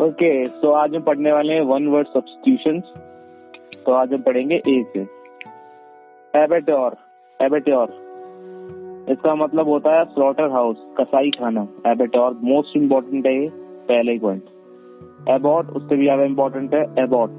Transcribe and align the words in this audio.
Okay 0.00 0.30
तो 0.60 0.70
आज 0.72 0.94
हम 0.94 1.02
पढ़ने 1.02 1.32
वाले 1.32 1.52
हैं 1.52 1.62
वन 1.68 1.86
वर्ड 1.88 2.06
सब्सटीट्यूशन 2.08 2.78
तो 3.86 3.92
आज 3.92 4.12
हम 4.12 4.22
पढ़ेंगे 4.22 4.56
ए 4.56 4.82
से। 4.92 5.00
एबेट्योर 6.34 6.96
एबेट्योर 7.40 7.90
इसका 9.10 9.34
मतलब 9.34 9.68
होता 9.68 9.96
है 9.96 10.04
स्लॉटर 10.04 10.50
हाउस 10.52 10.76
कसाई 11.00 11.30
खाना 11.30 11.66
एबेटोर 11.86 12.38
मोस्ट 12.44 12.76
इम्पोर्टेंट 12.76 13.26
है 13.26 13.48
पहले 13.88 14.12
ही 14.12 14.18
पॉइंट 14.18 15.28
एबॉट, 15.30 15.70
उससे 15.70 15.96
भी 15.96 16.04
ज़्यादा 16.04 16.24
इम्पोर्टेंट 16.24 16.74
है, 16.74 16.82
एबॉट। 17.02 17.36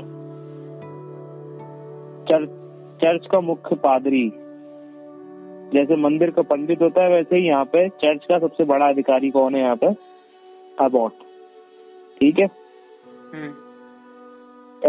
चर्च 2.29 2.49
चर्च 3.03 3.27
का 3.31 3.39
मुख्य 3.41 3.75
पादरी। 3.77 4.27
जैसे 5.73 5.95
मंदिर 5.99 6.31
का 6.31 6.41
पंडित 6.43 6.81
होता 6.81 7.03
है, 7.03 7.09
वैसे 7.09 7.37
ही 7.37 7.47
यहाँ 7.47 7.65
पे 7.65 7.87
चर्च 7.97 8.25
का 8.25 8.39
सबसे 8.39 8.65
बड़ा 8.65 8.89
अधिकारी 8.89 9.29
कौन 9.31 9.55
है 9.55 9.61
यहाँ 9.61 9.75
पे? 9.75 9.93
अबॉट 10.79 11.20
ठीक 12.21 12.39
है? 12.39 12.45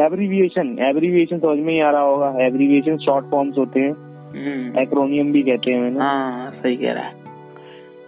एब्रीविएशन 0.07 0.79
एब्रीविएशन 0.81 1.39
समझ 1.39 1.59
में 1.59 1.73
ही 1.75 1.81
आ 1.81 1.91
रहा 1.91 2.01
होगा। 2.01 2.47
एब्रीविएशन 2.47 2.97
शॉर्ट 2.97 3.27
फॉर्म्स 3.31 3.59
होते 3.59 3.81
हैं। 3.81 4.81
एक्रोनियम 4.83 5.33
भी 5.33 5.43
कहते 5.43 5.73
हैं 5.73 5.97
हाँ 5.97 6.51
सही 6.51 6.77
कह 6.77 6.93
रहा 6.93 7.05
है। 7.05 7.15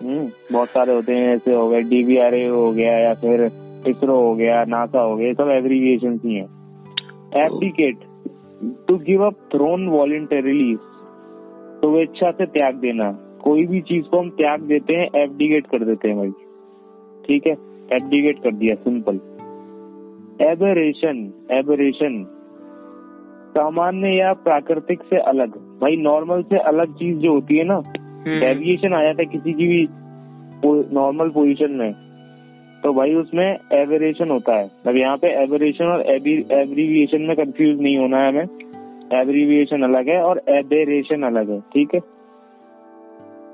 हम्म, 0.02 0.30
बहुत 0.52 0.68
सारे 0.68 0.94
होते 0.94 1.12
हैं 1.12 1.34
ऐसे 1.34 1.54
हो 1.54 1.68
गए। 1.68 1.82
डीबीआरए 1.82 2.46
हो 2.46 2.72
गया 2.72 2.98
या 2.98 3.14
फिर 3.14 3.44
इसरो 3.86 4.16
हो 4.16 4.34
गया 4.34 4.64
नासा 4.64 5.00
हो 5.00 5.16
गया 5.16 5.32
सब 5.32 5.50
एब्रीविएशन 5.50 6.20
ही 6.24 6.34
है। 6.34 6.44
Abdicate 7.44 7.96
to 8.88 8.96
give 8.96 9.24
up 9.24 9.34
throne 9.54 9.88
voluntarily 9.88 10.76
तो 11.82 12.00
इच्छा 12.02 12.30
से 12.30 12.46
त्याग 12.46 12.74
देना। 12.74 13.12
कोई 13.42 13.66
भी 13.66 13.80
चीज़ 13.80 14.04
को 14.04 14.18
हम 14.18 14.30
त्याग 14.30 14.60
देते 14.60 14.94
हैं 14.94 15.08
एब्डिकेट 15.16 15.66
कर 15.66 15.84
देते 15.84 16.10
हैं 16.10 16.18
भाई। 16.18 16.30
ठीक 17.26 17.46
है? 17.46 17.73
एब्डिकेट 17.92 18.38
कर 18.38 18.54
दिया 18.54 18.74
सिंपल 18.82 19.16
एबरेशन 20.42 21.18
एबरेशन 21.52 22.24
सामान्य 23.50 24.08
या 24.08 24.32
प्राकृतिक 24.44 25.02
से 25.02 25.18
अलग। 25.22 25.50
भाई 25.80 25.96
नॉर्मल 25.96 26.42
से 26.42 26.58
अलग 26.68 26.94
चीज़ 26.94 27.18
जो 27.18 27.32
होती 27.32 27.58
है 27.58 27.64
ना 27.64 27.80
डेविएशन 28.26 28.94
आ 28.94 29.02
जाता 29.02 29.22
है 29.22 29.26
किसी 29.28 29.52
की 29.52 29.66
भी 29.68 29.86
नॉर्मल 30.94 31.28
पोजीशन 31.30 31.72
में। 31.72 31.92
तो 32.82 32.92
भाई 32.92 33.14
उसमें 33.14 33.46
एवरेशन 33.74 34.30
होता 34.30 34.54
है। 34.54 34.70
अब 34.86 34.96
यहाँ 34.96 35.16
पे 35.16 35.28
एवरेशन 35.42 35.84
और 35.84 36.00
एब्रीविएशन 36.06 37.22
में 37.22 37.36
कंफ्यूज 37.36 37.80
नहीं 37.80 37.96
होना 37.98 38.18
है 38.18 38.28
हमें। 38.28 39.20
एब्रीविएशन 39.20 39.82
अलग 39.82 40.08
है 40.08 40.20
और 40.22 40.42
एबेरेशन 40.50 41.22
अलग 41.22 41.50
है 41.50 41.60
ठीक 41.74 41.94
है? 41.94 42.00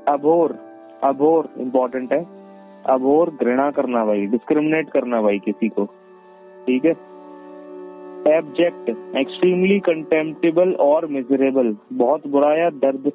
अभोर 0.09 0.57
अभोर 1.05 1.49
इम्पोर्टेंट 1.59 2.13
है। 2.13 2.40
अभोर 2.91 3.31
घृणा 3.43 3.71
करना 3.71 4.05
भाई 4.05 4.27
डिस्क्रिमिनेट 4.27 4.91
करना 4.91 5.21
भाई 5.23 5.39
किसी 5.39 5.69
को। 5.69 5.85
ठीक 6.67 6.85
है? 6.85 6.93
एबजेक्ट 8.29 8.89
एक्सट्रीमली 9.17 9.79
कंटेम्प्टेबल 9.81 10.73
और 10.81 11.07
मिजरेबल 11.07 11.77
बहुत 11.93 12.27
बुरा 12.27 12.55
या 12.57 12.69
दर्द 12.81 13.11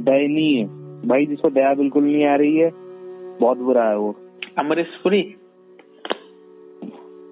दयनीय। 0.00 0.64
भाई 1.08 1.26
जिसको 1.26 1.50
दया 1.50 1.74
बिल्कुल 1.74 2.04
नहीं 2.04 2.24
आ 2.26 2.34
रही 2.36 2.56
है 2.56 2.70
बहुत 3.40 3.58
बुरा 3.58 3.88
है 3.88 3.96
वो। 3.98 4.14
अमरीश 4.58 4.94
पुरी 5.02 5.20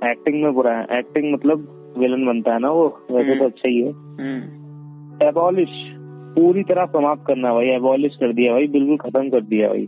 एक्टिंग 0.05 0.42
में 0.42 0.53
बुरा 0.55 0.77
है। 0.77 0.98
एक्टिंग 0.98 1.33
मतलब 1.33 1.73
विलन 1.98 2.27
बनता 2.27 2.53
है 2.53 2.59
ना 2.59 2.70
वो 2.70 2.87
वैसे 3.11 3.39
तो 3.39 3.47
अच्छा 3.47 3.69
ही 3.69 3.81
है। 3.81 3.91
एबॉलिश 5.29 5.69
पूरी 6.37 6.62
तरह 6.62 6.87
समाप्त 6.87 7.25
करना 7.27 7.53
भाई। 7.55 7.69
एबॉलिश 7.69 8.17
कर 8.17 8.33
दिया 8.33 8.53
भाई 8.53 8.67
बिल्कुल 8.69 8.97
खत्म 8.98 9.31
कर 9.31 9.41
दिया 9.45 9.69
भाई। 9.69 9.87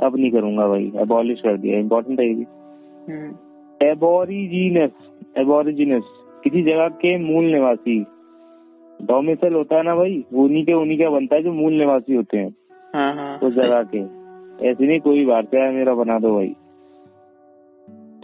अब 0.00 0.16
नहीं 0.16 0.30
करूँगा 0.30 0.68
भाई 0.68 0.92
एबॉलिश 0.96 1.40
कर 1.40 1.56
दिया 1.56 1.78
इम्पोर्टेंट 1.78 2.20
है 2.20 2.26
ये 2.26 2.42
एबोरिजिनस 3.90 4.90
एबोरिजिनस 5.38 6.02
किसी 6.44 6.62
जगह 6.62 6.88
के 6.88 7.16
मूल 7.18 7.44
निवासी। 7.44 8.06
डोमिसल 9.02 9.54
होता 9.54 9.76
है 9.76 9.82
ना 9.82 9.94
भाई 9.94 10.24
उन्हीं 10.34 10.64
के 10.66 10.74
उन्हीं 10.74 10.98
का 10.98 11.10
बनता 11.10 11.36
है 11.36 11.42
जो 11.42 11.52
मूल 11.52 11.72
निवासी 11.72 12.14
होते 12.14 12.38
हैं। 12.38 12.54
हाँ, 12.94 13.14
हाँ, 13.14 13.38
उस 13.38 13.54
जगह 13.54 13.82
के। 13.94 13.98
ऐसे 14.68 14.86
नहीं 14.86 15.00
कोई 15.00 15.24
बात 15.24 15.54
है 15.54 15.72
मेरा 15.72 15.94
बना 15.94 16.18
दो 16.18 16.34
भाई। 16.34 16.56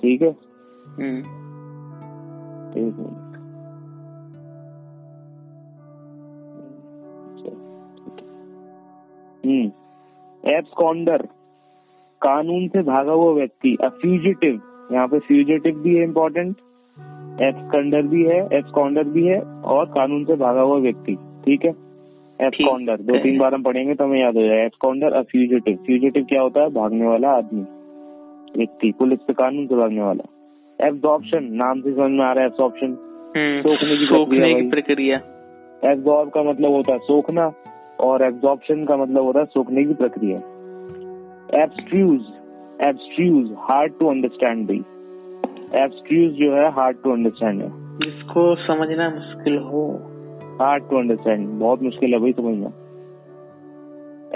ठीक 0.01 0.23
है? 0.23 0.29
एक 2.79 2.95
मिनट 2.99 3.27
हम्म। 9.47 9.73
एब्सकॉन्डर 10.51 11.29
कानून 12.23 12.67
से 12.69 12.83
भागा 12.85 13.13
हुआ 13.13 13.33
व्यक्ति 13.35 13.77
फ्यूजिटिव 13.83 14.61
यहाँ 14.93 15.07
पे 15.09 15.19
फ्यूजिटिव 15.19 15.79
भी 15.83 15.95
है 15.97 16.03
इम्पोर्टेंट 16.05 16.57
एब्सकंडर 17.43 18.03
भी 18.09 18.23
है 18.25 18.39
एब्सकॉन्डर 18.53 19.05
भी 19.11 19.27
है 19.27 19.41
और 19.75 19.85
कानून 19.91 20.25
से 20.25 20.37
भागा 20.37 20.61
हुआ 20.61 20.79
व्यक्ति 20.81 21.15
ठीक 21.45 21.65
है? 21.65 21.71
एब्सकॉन्डर 22.39 22.97
दो 23.03 23.19
तीन 23.23 23.39
बार 23.39 23.55
हम 23.55 23.63
पढ़ेंगे 23.63 23.95
तो 23.95 24.05
हमें 24.05 24.21
याद 24.21 24.37
हो 24.37 24.43
जाएगा। 24.43 24.65
एब्सकॉन्डर 24.65 25.17
और 25.17 25.23
फ्यूजिटिव 25.31 25.79
फ्यूजिटिव 25.87 26.25
क्या 26.25 26.43
होता 26.43 26.63
है? 26.63 26.69
भागने 26.71 27.07
वाला 27.07 27.31
आदमी 27.37 27.65
व्यक्ति 28.57 28.93
पुलिस 28.99 29.19
से 29.21 29.33
कानून 29.35 29.67
से 29.67 29.77
भागने 29.77 30.03
वाला। 30.03 30.25
एब्जॉर्प्शन 30.79 31.49
नाम 31.55 31.81
से 31.81 31.93
समझ 31.93 32.11
में 32.11 32.25
आ 32.25 32.31
रहा 32.33 32.45
है 32.45 32.47
एब्जॉर्प्शन 32.47 32.95
सोखने 33.65 33.97
की 33.97 34.07
सोखने 34.07 34.55
की 34.55 34.69
प्रक्रिया। 34.71 35.21
एब्जॉर्ब 35.83 36.31
का 36.31 36.43
मतलब 36.43 36.73
होता 36.73 36.93
है 36.93 36.99
सोखना 37.01 37.51
और 38.01 38.23
एब्जॉर्प्शन 38.25 38.85
का 38.85 38.97
मतलब 38.97 39.25
होता 39.25 39.41
है 39.41 39.47
सोखने 39.47 39.85
की 39.85 39.95
प्रक्रिया। 39.95 40.41
Abstruse 41.55 42.21
abstruse 42.81 43.47
hard 43.61 43.93
to 44.01 44.09
understand 44.09 44.67
भाई 44.67 44.79
एब्स्ट्रूज 45.81 46.33
जो 46.35 46.53
है 46.55 46.69
हार्ड 46.73 46.97
टू 47.05 47.13
अंडरस्टैंड 47.13 47.63
है 47.63 47.69
जिसको 48.01 48.45
समझना 48.57 49.09
मुश्किल 49.11 49.57
हो। 49.65 49.83
हार्ड 50.61 50.89
टू 50.91 50.99
अंडरस्टैंड 50.99 51.49
बहुत 51.61 51.83
मुश्किल 51.83 52.15
है 52.15 52.21
भाई 52.21 52.33
समझना। 52.33 52.71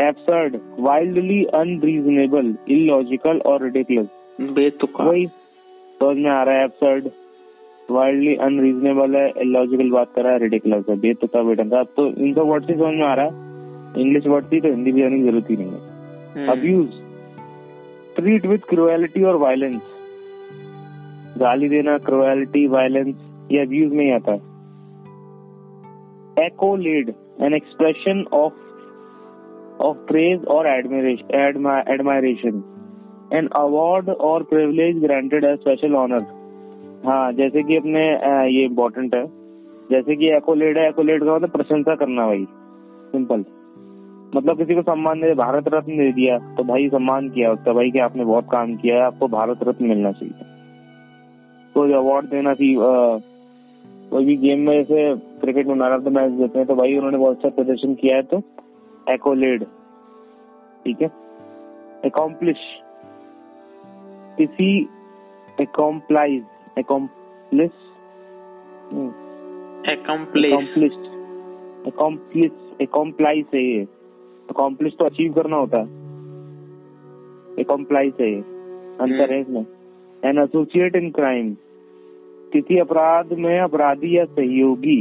एब्सर्ड 0.01 0.57
वाइल्डली 0.81 1.43
अनरीजनेबल 1.55 2.55
इलॉजिकल 2.71 3.41
और 3.47 3.63
रिडिकुलस 3.63 4.09
बेतुका। 4.53 5.05
वही 5.05 5.27
समझ 5.27 6.17
में 6.17 6.31
आ 6.31 6.43
रहा 6.43 6.57
है 6.57 6.65
एब्सर्ड 6.65 7.09
वाइल्डली 7.91 8.35
अनरीजनेबल 8.43 9.17
है 9.17 9.29
इलॉजिकल 9.43 9.91
बात 9.91 10.13
कर 10.17 10.23
रहा 10.23 10.33
है 10.33 10.39
रिडिकुलस 10.41 10.85
है। 10.89 10.97
बेतुका 11.01 11.43
बेटा 11.45 11.81
अब 11.81 11.95
तो 11.97 12.07
इन 12.09 12.35
सब 12.35 12.47
वर्ड 12.49 12.65
से 12.65 12.75
समझ 12.75 12.95
में 12.95 13.07
आ 13.07 13.15
रहा 13.15 13.25
है। 13.25 13.33
इंग्लिश 14.03 14.27
वर्ड 14.27 14.53
थी 14.53 14.61
तो 14.61 14.69
हिंदी 14.69 14.93
भी 14.93 15.03
आने 15.03 15.17
की 15.17 15.25
ज़रूरत 15.25 15.51
ही 15.51 15.57
नहीं 15.57 15.73
है। 15.73 16.47
अब्यूज 16.49 17.03
ट्रीट 18.17 18.47
विथ 18.47 18.69
क्रुएलिटी 18.69 19.23
और 19.25 19.37
वायलेंस 19.39 19.83
गाली 21.39 21.69
देना 21.69 21.97
क्रुएलिटी 22.01 22.67
वायलेंस 22.69 23.15
ये 23.53 23.61
अब्यूज 23.61 23.93
में 23.93 24.05
ही 24.05 24.11
आता 24.13 24.33
है। 24.33 24.53
Accolade 26.39 27.13
an 27.43 27.55
expression 27.55 28.25
of 28.33 28.63
of 29.83 29.97
praise 30.09 30.45
और 30.47 30.67
एडमायरेशन 30.69 32.63
एन 33.33 33.49
अवार्ड 33.57 34.11
और 34.11 34.43
प्रिविलेज 34.43 35.03
ग्रांटेड 35.03 35.45
है 35.45 35.55
स्पेशल 35.57 35.95
ऑनर 35.97 36.23
हाँ 37.07 37.33
जैसे 37.33 37.63
कि 37.63 37.77
अपने 37.77 38.03
ये 38.49 38.65
इम्पोर्टेंट 38.65 39.15
है। 39.15 39.25
जैसे 39.91 40.17
कि 40.17 40.29
एकोलेड 40.37 40.79
है 40.79 40.89
एकोलेड 40.89 41.25
का 41.25 41.35
मतलब 41.35 41.51
प्रशंसा 41.51 41.95
करना 41.95 42.27
भाई। 42.27 42.45
सिंपल 43.13 43.45
मतलब 44.35 44.57
किसी 44.59 44.75
को 44.75 44.83
सम्मान 44.83 45.21
दे 45.21 45.33
भारत 45.35 45.69
रत्न 45.75 45.97
दे 45.99 46.11
दिया 46.13 46.39
तो 46.57 46.65
भाई 46.65 46.89
सम्मान 46.89 47.29
किया 47.31 47.51
उसका 47.53 47.73
भाई 47.73 47.91
कि 47.91 47.99
आपने 47.99 48.25
बहुत 48.25 48.47
काम 48.53 48.75
किया 48.77 48.97
है 48.97 49.03
आपको 49.03 49.29
भारत 49.29 49.63
रत्न 49.63 49.87
मिलना 49.87 50.13
चाहिए। 50.13 50.53
तो 51.75 51.83
अवार्ड 51.99 52.27
देना 52.27 52.55
चाहिए 52.55 52.77
कोई 54.11 54.25
भी 54.25 54.37
गेम 54.37 54.61
में 54.61 54.73
जैसे 54.75 55.15
क्रिकेट 55.41 55.67
में 55.67 55.75
मैन 55.75 55.93
ऑफ़ 55.93 56.03
द 56.03 56.09
मैच 56.17 56.33
देते 56.33 56.59
हैं 56.59 56.67
तो 56.69 56.75
भाई 56.75 56.97
उन्होंने 56.97 57.19
बहुत 57.19 57.37
अच्छा 57.37 57.49
प्रदर्शन 57.57 57.95
किया 57.95 58.17
है 58.17 58.23
तो 58.23 58.43
एकोलेड 59.09 59.65
ठीक 60.85 61.03
है? 61.03 61.11
एकम्प्लिश 62.07 62.59
किसी 64.39 64.71
accomplice 65.61 66.43
accomplice 66.79 67.71
accomplish 69.93 70.93
accomplice 71.89 72.81
accomplice 72.83 73.45
है 73.55 73.63
ये। 73.63 73.85
अकॉम्प्लिश 74.49 74.93
तो 74.99 75.05
अचीव 75.07 75.33
करना 75.33 75.57
होता 75.57 75.79
है। 75.79 76.03
एकम्प्लाइज 77.61 78.13
है 78.21 78.35
अंतर 79.01 79.33
है 79.33 79.41
इसमें। 79.41 79.65
एन 80.23 80.39
एसोसिएट 80.39 80.97
इन 80.97 81.11
क्राइम 81.11 81.55
किसी 82.53 82.79
अपराध 82.81 83.33
में 83.39 83.59
अपराधी 83.61 84.17
या 84.17 84.25
सहयोगी 84.27 85.01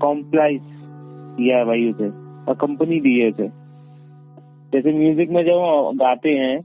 कॉम्प्लाइज 0.00 0.62
किया 1.36 1.58
है 1.58 1.64
भाई 1.64 1.90
उसे। 1.90 2.10
कंपनी 2.56 3.00
दी 3.00 3.18
है 3.18 3.28
उसे। 3.30 3.48
जैसे 4.72 4.92
म्यूज़िक 4.94 5.30
में 5.30 5.42
जब 5.44 5.90
गाते 5.96 6.30
हैं 6.30 6.60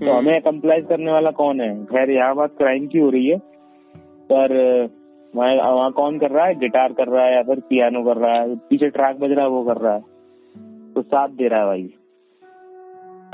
तो 0.00 0.12
हमें 0.12 0.40
कंप्लाइज 0.42 0.86
करने 0.88 1.12
वाला 1.12 1.30
कौन 1.32 1.60
है? 1.60 1.84
खैर 1.86 2.10
यहाँ 2.10 2.34
बात 2.36 2.56
क्राइम 2.58 2.86
की 2.86 2.98
हो 2.98 3.08
रही 3.10 3.26
है। 3.26 3.38
पर 4.32 4.52
वहाँ 5.34 5.90
कौन 5.92 6.18
कर 6.18 6.30
रहा 6.30 6.46
है? 6.46 6.54
गिटार 6.54 6.92
कर 6.92 7.08
रहा 7.08 7.24
है 7.24 7.34
या 7.34 7.42
फिर 7.42 7.60
पियानो 7.60 8.02
कर 8.04 8.16
रहा 8.16 8.32
है? 8.32 8.54
पीछे 8.68 8.88
ट्रैक 8.90 9.20
बज 9.20 9.32
रहा 9.32 9.44
है 9.44 9.50
वो 9.50 9.62
कर 9.64 9.76
रहा 9.76 9.94
है। 9.94 10.15
तो 10.96 11.02
साथ 11.02 11.28
दे 11.28 11.48
रहा 11.48 11.60
है 11.60 11.66
भाई। 11.66 11.94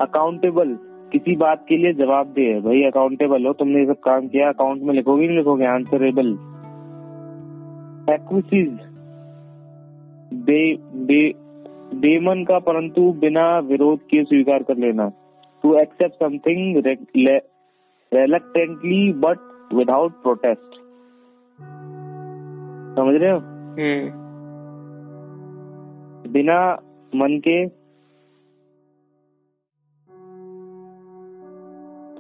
अकाउंटेबल 0.01 0.79
किसी 1.13 1.37
बात 1.37 1.65
के 1.69 1.77
लिए 1.77 1.93
जवाब 1.93 2.27
दे 2.27 2.61
भाई 2.61 2.81
अकाउंटेबल 2.81 3.47
हो 3.47 3.53
तुमने 3.53 3.81
ये 3.81 3.87
सब 3.87 4.01
काम 4.01 4.29
किया 4.29 4.49
अकाउंट 4.49 4.83
में 4.83 4.95
लिखोगे 4.95 5.27
नहीं 5.27 5.37
लिखोगे? 5.37 5.67
आंसरेबल 5.67 6.29
एक्विसीज 8.15 8.79
बे, 10.35 10.75
बे, 10.95 11.33
बेमन 11.95 12.45
का 12.45 12.59
परंतु 12.59 13.13
बिना 13.13 13.59
विरोध 13.59 13.99
के 13.99 14.25
स्वीकार 14.25 14.63
कर 14.63 14.77
लेना। 14.77 15.13
To 15.63 15.75
accept 15.75 16.15
something 16.15 16.77
reluctantly 18.15 19.15
but 19.15 19.39
without 19.75 20.13
protest 20.13 20.75
समझ 22.97 23.23
रहे 23.23 23.33
हो? 23.33 23.39
हम्म। 23.79 24.23
बिना 26.33 26.77
मन 27.15 27.41
के 27.49 27.83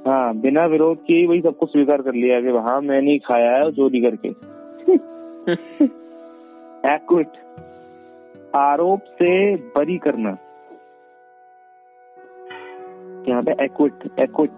हाँ 0.09 0.37
बिना 0.37 0.67
विरोध 0.67 0.99
के 0.99 1.15
ही 1.15 1.27
वही 1.27 1.41
सबको 1.41 1.67
स्वीकार 1.67 2.03
कर 2.03 2.15
लिया 2.15 2.41
कि 2.41 2.49
हाँ 2.49 2.81
मैं 2.81 3.03
नहीं 3.03 3.19
खाया 3.19 3.53
है 3.53 3.71
जो 3.71 3.71
चोरी 3.71 4.01
करके। 4.01 4.29
एक्विट 6.95 7.29
आरोप 8.57 9.01
से 9.01 9.57
बरी 9.57 9.99
करना। 9.99 10.37
यहाँ 13.29 13.43
पे 13.43 13.65
एक्विट 13.65 14.21
एक्विट 14.21 14.51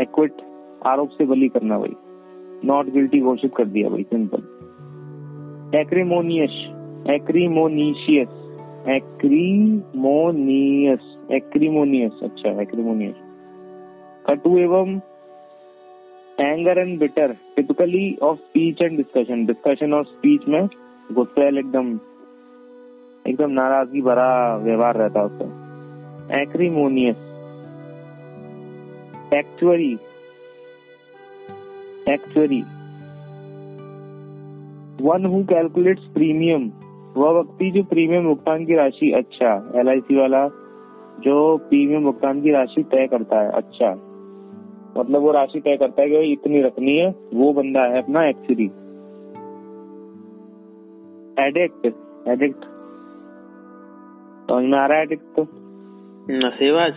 एक्विट 0.00 0.32
आरोप 0.86 1.08
से 1.08 1.24
बली 1.24 1.48
करना 1.48 1.78
भाई 1.78 1.94
नॉट 2.64 2.86
गिल्टी 2.86 3.20
घोषित 3.20 3.52
कर 3.56 3.64
दिया 3.64 3.88
भाई 3.88 4.02
simple 4.02 4.38
acrimonious 5.80 6.50
acrimonious 7.10 8.39
acrimonious 8.88 11.16
acrimonious 11.32 12.12
अच्छा 12.22 12.62
एक्रीमोनियस 12.62 13.14
कटु 14.26 14.58
एवं 14.58 15.00
anger 16.40 16.78
and 16.78 16.98
bitter 16.98 17.36
typically 17.56 18.18
of 18.22 18.38
speech 18.38 18.82
and 18.82 18.96
discussion 18.96 19.46
discussion 19.46 19.94
और 19.94 20.04
स्पीच 20.04 20.48
में 20.48 20.66
गुस्सेल 21.12 21.58
एकदम 21.58 21.98
एकदम 23.26 23.50
नाराज़गी 23.50 24.02
भरा 24.02 24.56
व्यवहार 24.56 24.96
रहता 24.96 25.20
है 25.20 25.26
उसका। 25.26 26.40
Acrimonious 26.40 27.16
actuary 29.34 29.98
actuary 32.08 32.62
one 35.04 35.26
who 35.26 35.44
calculates 35.44 36.04
premium 36.14 36.70
वह 37.16 37.30
व्यक्ति 37.30 37.70
जो 37.70 37.82
प्रीमियम 37.82 38.24
भुगतान 38.24 38.66
की 38.66 38.74
राशि 38.74 39.10
अच्छा 39.12 39.72
एलआईसी 39.76 40.16
वाला 40.16 40.48
जो 41.20 41.56
प्रीमियम 41.56 42.04
भुगतान 42.04 42.42
की 42.42 42.50
राशि 42.50 42.82
तय 42.82 43.06
करता 43.06 43.40
है 43.40 43.50
अच्छा। 43.50 43.90
मतलब 44.98 45.20
वो 45.20 45.32
राशि 45.32 45.60
तय 45.60 45.76
करता 45.76 46.02
है 46.02 46.08
कि 46.08 46.16
भाई 46.16 46.32
इतनी 46.32 46.62
रखनी 46.62 46.96
है 46.96 47.14
वो 47.34 47.52
बंदा 47.52 47.82
है 47.82 48.02
अपना 48.02 48.28
एक्चुअली 48.28 48.70
एडिक्ट 51.46 51.86
एडिक्ट 52.28 52.64
समझ 54.50 54.64
में 54.64 54.78
आ 54.78 54.86
रहा 54.86 54.96
है 54.96 55.02
एडिक्ट 55.02 55.24
तो? 55.36 55.46
नशेबाज 56.30 56.92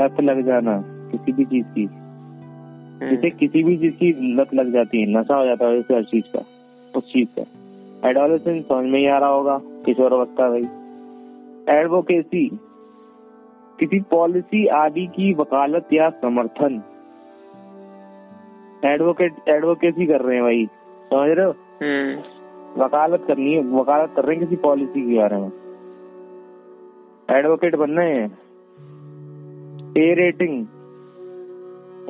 लत 0.00 0.20
लग 0.20 0.46
जाना 0.46 0.84
किसी 0.86 1.32
भी 1.32 1.44
चीज़ 1.44 1.66
की। 1.66 1.84
हम्म। 1.84 3.10
जिसे 3.10 3.30
किसी 3.30 3.62
भी 3.62 3.76
चीज़ 3.76 3.94
की 3.94 4.34
लत 4.34 4.54
लग 4.54 4.72
जाती 4.72 5.00
है 5.00 5.20
नशा 5.20 5.36
हो 5.36 5.44
जाता 5.44 5.66
है 5.66 5.80
हर 5.80 6.04
चीज़ 6.04 6.24
का 6.36 6.44
उस 6.96 7.12
चीज़ 7.12 7.28
का। 7.38 7.42
एडोलेसेंस 8.06 8.64
समझ 8.64 8.84
में 8.84 8.98
ही 9.00 9.06
आ 9.06 9.18
रहा 9.18 9.28
होगा 9.28 9.60
किशोर 9.64 10.12
अवस्था 10.12 10.48
भाई 10.48 10.64
एडवोकेसी 11.78 12.48
किसी 13.80 14.00
पॉलिसी 14.00 14.66
आदि 14.66 15.06
की 15.06 15.34
वकालत 15.34 15.88
या 15.92 16.10
समर्थन। 16.10 16.82
एडवोकेट 18.84 19.34
एडवोकेसी 19.48 20.06
कर 20.06 20.20
रहे 20.20 20.34
हैं 20.34 20.44
भाई 20.44 20.66
समझ 21.12 21.30
रहे 21.30 21.46
हो? 21.46 21.54
हम्म। 21.82 22.20
वकालत 22.82 23.24
करनी 23.28 23.52
है 23.54 23.60
वकालत 23.60 24.12
कर 24.16 24.24
रहे 24.24 24.36
हैं 24.36 24.46
किसी 24.46 24.56
पॉलिसी 24.56 25.10
के 25.10 25.18
बारे 25.18 25.36
में। 25.36 25.52
एडवोकेट 27.30 27.76
बन 27.76 27.90
रहे 27.90 28.14
हैं। 28.14 28.38
Aeration 30.14 30.66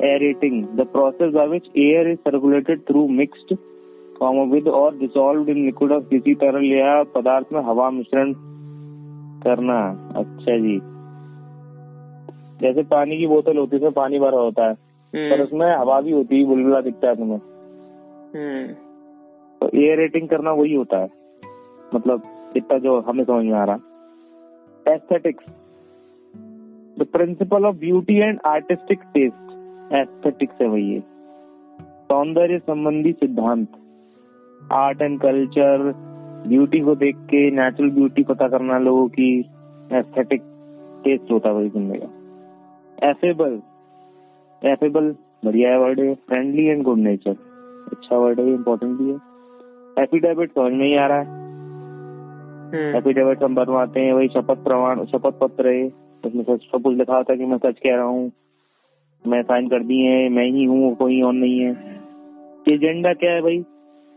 aeration 0.19 0.65
the 0.65 0.85
process 0.85 1.33
by 1.33 1.47
which 1.47 1.69
air 1.77 2.07
is 2.07 2.19
circulated 2.19 2.79
through 2.79 3.07
mixed 4.15 4.35
comma 4.35 4.53
with 4.53 4.67
और 4.67 4.97
डिसॉल्व 4.97 5.49
इन 5.49 5.65
लिक्विड 5.65 5.91
ऑफ़ 5.91 6.03
किसी 6.03 6.35
तरल 6.35 6.65
या 6.65 7.03
पदार्थ 7.03 7.45
में 7.53 7.61
हवा 7.61 7.89
मिश्रण 7.89 8.33
करना। 9.41 10.09
अच्छा 10.15 10.57
जी। 10.57 10.79
जैसे 12.61 12.83
पानी 12.83 13.17
की 13.17 13.27
बोतल 13.27 13.57
होती 13.57 13.75
है 13.75 13.77
उसमें 13.77 13.91
पानी 13.91 14.19
भरा 14.19 14.37
होता 14.37 14.67
है 14.67 14.73
पर 14.73 15.33
हम्म 15.33 15.43
उसमें 15.43 15.77
हवा 15.77 16.01
भी 16.01 16.11
होती 16.11 16.41
है 16.41 16.47
बुलबुला 16.47 16.81
दिखता 16.81 17.09
है 17.09 17.15
तुम्हें। 17.15 17.39
हम्म। 18.35 18.73
तो 19.61 19.77
एयर 19.77 19.97
रेटिंग 19.97 20.29
करना 20.29 20.51
वही 20.51 20.75
होता 20.75 20.97
है। 20.99 21.09
मतलब 21.95 22.21
इतना 22.57 22.79
जो 22.79 23.01
हमें 23.01 23.23
समझ 23.23 23.45
में 23.45 23.53
आ 23.53 23.63
रहा। 23.63 23.77
Aesthetics 24.93 25.45
the 26.99 27.07
principle 27.13 27.65
of 27.65 27.75
beauty 27.75 28.17
and 28.17 28.39
artistic 28.45 28.99
taste 28.99 29.51
aesthetics 29.93 30.55
है 30.61 30.67
वही। 30.67 31.03
सौंदर्य 31.81 32.59
संबंधी 32.59 33.11
सिद्धांत। 33.11 33.67
आर्ट 34.71 35.01
एंड 35.01 35.19
कल्चर 35.21 35.93
ब्यूटी 36.47 36.79
को 36.79 36.95
देख 36.95 37.15
के 37.15 37.51
नेचुरल 37.51 37.89
ब्यूटी 37.89 38.23
पता 38.23 38.47
करना 38.47 38.77
लोगों 38.77 39.07
की 39.07 39.39
एस्थेटिक 39.93 40.41
टेस्ट 41.05 41.31
होता 41.31 41.49
है 41.49 41.55
वही 41.55 41.69
सुनने 41.69 41.97
का। 41.97 43.09
एफेबल 43.09 43.61
एफेबल 44.71 45.15
बढ़िया 45.45 45.69
है 45.69 45.79
वर्ड 45.79 45.99
है 45.99 46.15
फ्रेंडली 46.15 46.65
एंड 46.65 46.83
गुड 46.83 46.97
नेचर 46.97 47.35
अच्छा 47.91 48.17
वर्ड 48.17 48.39
है 48.39 48.53
इम्पोर्टेंट 48.53 48.97
भी 48.97 49.09
है। 49.09 49.15
एफिडेविट 50.03 50.51
समझ 50.51 50.73
में 50.73 50.85
ही 50.85 50.95
आ 50.95 51.07
रहा 51.07 51.17
है। 51.17 51.25
हम्म। 52.65 52.97
एफिडेविट 52.97 53.43
हम 53.43 53.55
बनवाते 53.55 53.99
हैं 53.99 54.13
वही 54.13 54.27
शपथ 54.27 54.63
प्रमाण 54.63 55.05
शपथ 55.05 55.39
पत्र 55.39 55.67
है। 55.67 55.87
उसमें 56.25 56.43
सच 56.43 56.61
सब 56.61 56.81
कुछ 56.81 56.97
लिखा 56.97 57.17
होता 57.17 57.33
है 57.33 57.39
कि 57.39 57.45
मैं 57.45 57.57
सच 57.57 57.79
कह 57.79 57.95
रहा 57.95 58.05
हूँ। 58.05 58.31
मैं 59.27 59.43
साइन 59.43 59.67
कर 59.67 59.83
दिए 59.83 60.07
हैं 60.07 60.29
मैं 60.29 60.45
ही 60.45 60.63
हूँ 60.63 60.95
कोई 60.95 61.21
और 61.21 61.33
नहीं 61.33 61.59
है। 61.59 61.71
एजेंडा 62.73 63.13
क्या 63.13 63.31
है 63.31 63.41
भाई? 63.41 63.65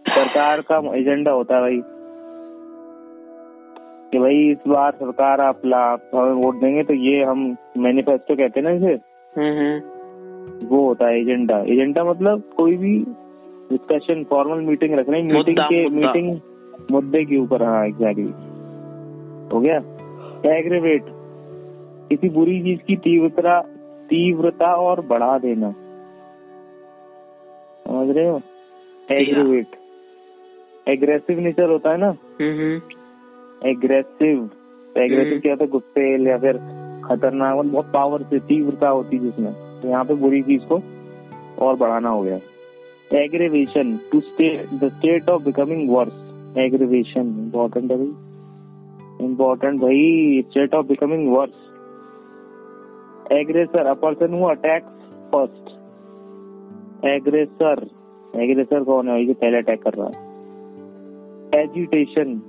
सरकार 0.08 0.60
का 0.60 0.96
एजेंडा 0.96 1.32
होता 1.32 1.54
है 1.54 1.60
भाई। 1.60 1.82
कि 4.12 4.18
भाई 4.18 4.50
इस 4.50 4.58
बार 4.68 4.92
सरकार 4.92 5.40
आप 5.40 5.60
हमें 6.14 6.32
वोट 6.32 6.54
देंगे 6.54 6.82
तो 6.82 6.94
ये 6.94 7.24
हम 7.24 7.56
मैनिफेस्टो 7.78 8.36
कहते 8.36 8.60
हैं 8.60 8.68
ना 8.68 8.70
इसे। 8.70 8.92
हम्म 9.40 9.58
हम्म। 9.58 9.98
वो 10.66 10.88
होता 10.88 11.06
है 11.06 11.20
एजेंडा। 11.20 11.58
एजेंडा 11.58 12.04
मतलब 12.04 12.42
कोई 12.56 12.76
भी 12.76 12.98
डिस्कशन 13.72 14.24
फॉर्मल 14.24 14.58
मीटिंग 14.58 14.98
रख 14.98 15.08
रहे 15.08 15.20
हैं 15.20 15.32
मीटिंग 15.32 15.58
के 15.58 15.88
मुद्दा। 15.88 16.12
मीटिंग 16.12 16.40
मुद्दे 16.90 17.24
के 17.24 17.36
ऊपर 17.36 17.62
हाँ 17.62 17.86
एग्जैक्टली 17.86 18.32
हो 19.52 19.60
गया? 19.60 19.76
एग्रेवेट 20.56 21.04
किसी 22.08 22.28
बुरी 22.28 22.62
चीज़ 22.62 22.80
की 22.80 22.96
तीव्रता 22.96 23.60
तीव्रता 24.10 24.74
और 24.74 25.06
बढ़ा 25.06 25.38
देना। 25.38 25.70
समझ 27.88 28.16
रहे 28.16 28.28
हो? 28.28 28.40
एग्रेवेट 29.10 29.66
एग्रेसिव 30.88 31.40
नेचर 31.40 31.70
होता 31.70 31.90
है 31.90 31.96
ना? 31.96 32.10
Aggressive 33.68 34.50
aggressive 34.96 35.28
hmm. 35.28 35.40
क्या 35.40 35.52
होता 35.52 35.64
है? 35.64 35.70
गुस्से 35.70 36.30
या 36.30 36.38
फिर 36.38 36.56
खतरनाक 37.04 37.58
मतलब 37.58 37.72
बहुत 37.72 37.86
पावर 37.86 38.22
से 38.22 38.38
तीव्रता 38.38 38.88
होती 38.88 39.16
है 39.16 39.22
जिसमें। 39.22 39.52
तो 39.82 39.88
यहाँ 39.88 40.04
पे 40.04 40.14
बुरी 40.14 40.42
चीज़ 40.42 40.62
को 40.62 40.80
और 41.64 41.76
बढ़ाना 41.76 42.08
हो 42.08 42.22
गया। 42.22 42.38
Aggravation 43.14 43.96
to 44.12 44.20
state 44.20 44.74
the 44.74 44.88
state 44.88 45.30
of 45.30 45.42
becoming 45.44 45.90
worse 45.90 46.56
aggravation 46.58 47.20
important 47.20 47.90
है 47.90 47.96
भाई। 47.96 49.26
इम्पोर्टेंट 49.26 49.80
भाई 49.80 50.42
state 50.50 50.74
of 50.74 50.86
becoming 50.86 51.28
worse 51.36 51.66
aggressor 53.32 53.86
a 53.86 53.94
person 53.94 54.34
who 54.34 54.46
attacks 54.46 55.10
first 55.34 55.76
aggressor 57.06 57.86
aggressor 58.42 58.84
कौन 58.84 59.08
है 59.08 59.12
भाई 59.14 59.26
जो 59.26 59.34
पहले 59.34 59.58
अटैक 59.58 59.82
कर 59.82 59.94
रहा 59.94 60.06
है? 60.06 60.27
Agitation 61.54 62.40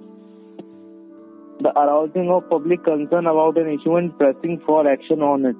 the 1.59 1.71
arousing 1.71 2.29
of 2.29 2.49
public 2.49 2.83
concern 2.85 3.25
about 3.25 3.57
an 3.57 3.69
issue 3.69 3.95
and 3.95 4.17
pressing 4.17 4.59
for 4.59 4.89
action 4.89 5.21
on 5.21 5.45
it. 5.45 5.57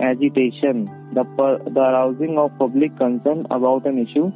Agitation, 0.00 0.88
the, 1.12 1.24
per- 1.38 1.58
the 1.58 1.80
arousing 1.80 2.38
of 2.38 2.50
public 2.58 2.96
concern 2.98 3.46
about 3.50 3.86
an 3.86 3.98
issue. 3.98 4.30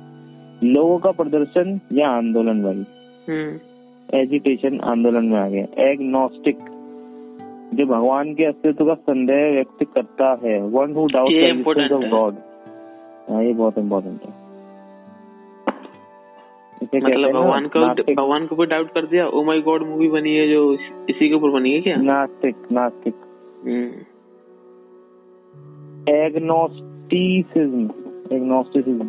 लोगों 0.62 0.98
का 0.98 1.10
प्रदर्शन 1.12 1.80
या 1.92 2.08
आंदोलन 2.16 2.62
भाई 2.62 2.84
हम्म 3.28 4.18
एजिटेशन 4.18 4.78
आंदोलन 4.90 5.28
में 5.28 5.38
आ 5.40 5.46
गया 5.48 5.90
एग्नोस्टिक 5.90 6.58
जो 7.74 7.86
भगवान 7.86 8.34
के 8.34 8.44
अस्तित्व 8.44 8.84
का 8.86 8.94
संदेह 8.94 9.50
व्यक्त 9.54 9.84
करता 9.94 10.28
है 10.44 10.60
one 10.76 10.92
who 10.96 11.06
doubt 11.14 11.92
of 11.92 12.04
God 12.10 12.34
हाँ 13.30 13.42
ये 13.44 13.52
बहुत 13.52 13.78
इम्पोर्टेंट 13.78 14.22
है 14.22 14.39
मतलब 16.94 17.30
भगवान 17.32 17.66
का। 17.66 17.80
भगवान 18.14 18.46
को 18.46 18.64
डाउट 18.64 18.88
कर 18.88 19.06
दिया 19.06 19.26
ओ 19.26 19.42
माय 19.44 19.60
गॉड 19.60 19.82
मूवी 19.88 20.08
बनी 20.08 20.34
है 20.36 20.48
जो 20.48 20.72
इसी 21.10 21.28
के 21.28 21.34
ऊपर 21.34 21.50
बनी 21.50 21.72
है 21.72 21.80
क्या? 21.80 21.96
नास्तिक 21.96 22.56
नास्तिक। 22.72 23.14
Agnosticism 26.08 27.84
agnosticism 28.36 29.06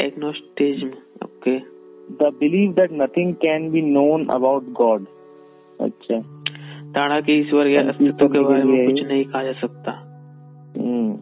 agnosticism 0.00 0.88
okay 1.24 1.58
the 2.12 2.32
believe 2.40 2.72
that 2.72 2.92
nothing 2.92 3.34
can 3.34 3.70
be 3.70 3.82
known 3.82 4.26
about 4.26 4.64
God 4.64 5.06
अच्छा। 5.80 6.20
ताड़ा 6.92 7.20
के 7.20 7.32
ईश्वर 7.40 7.66
या 7.66 7.88
अस्तित्व 7.88 8.28
के 8.28 8.40
बारे 8.40 8.64
में 8.64 8.90
कुछ 8.90 9.04
नहीं 9.04 9.24
कहा 9.24 9.42
जा 9.42 9.52
सकता। 9.52 9.90
हम्म। 10.78 11.12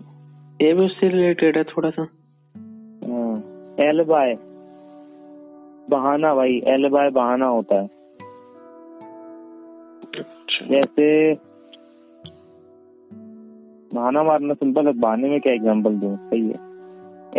ये 0.66 0.72
भी 0.72 0.84
उससे 0.84 1.08
रिलेटेड 1.08 1.56
है 1.56 1.64
थोड़ा 1.64 1.90
सा। 1.90 2.02
एलबाय 3.88 4.36
बहाना 5.90 6.34
भाई 6.34 6.60
एलबाय 6.66 7.10
बहाना 7.10 7.46
होता 7.46 7.76
है। 7.76 7.86
अच्छा। 10.08 10.66
जैसे 10.66 11.34
बहाना 13.94 14.22
मारना 14.22 14.54
सिंपल 14.54 14.86
है 14.86 14.92
बहाने 14.92 15.28
में 15.28 15.40
क्या 15.40 15.52
एग्जांपल 15.52 15.94
दूँ? 15.94 16.16
सही 16.16 16.40
है। 16.40 16.72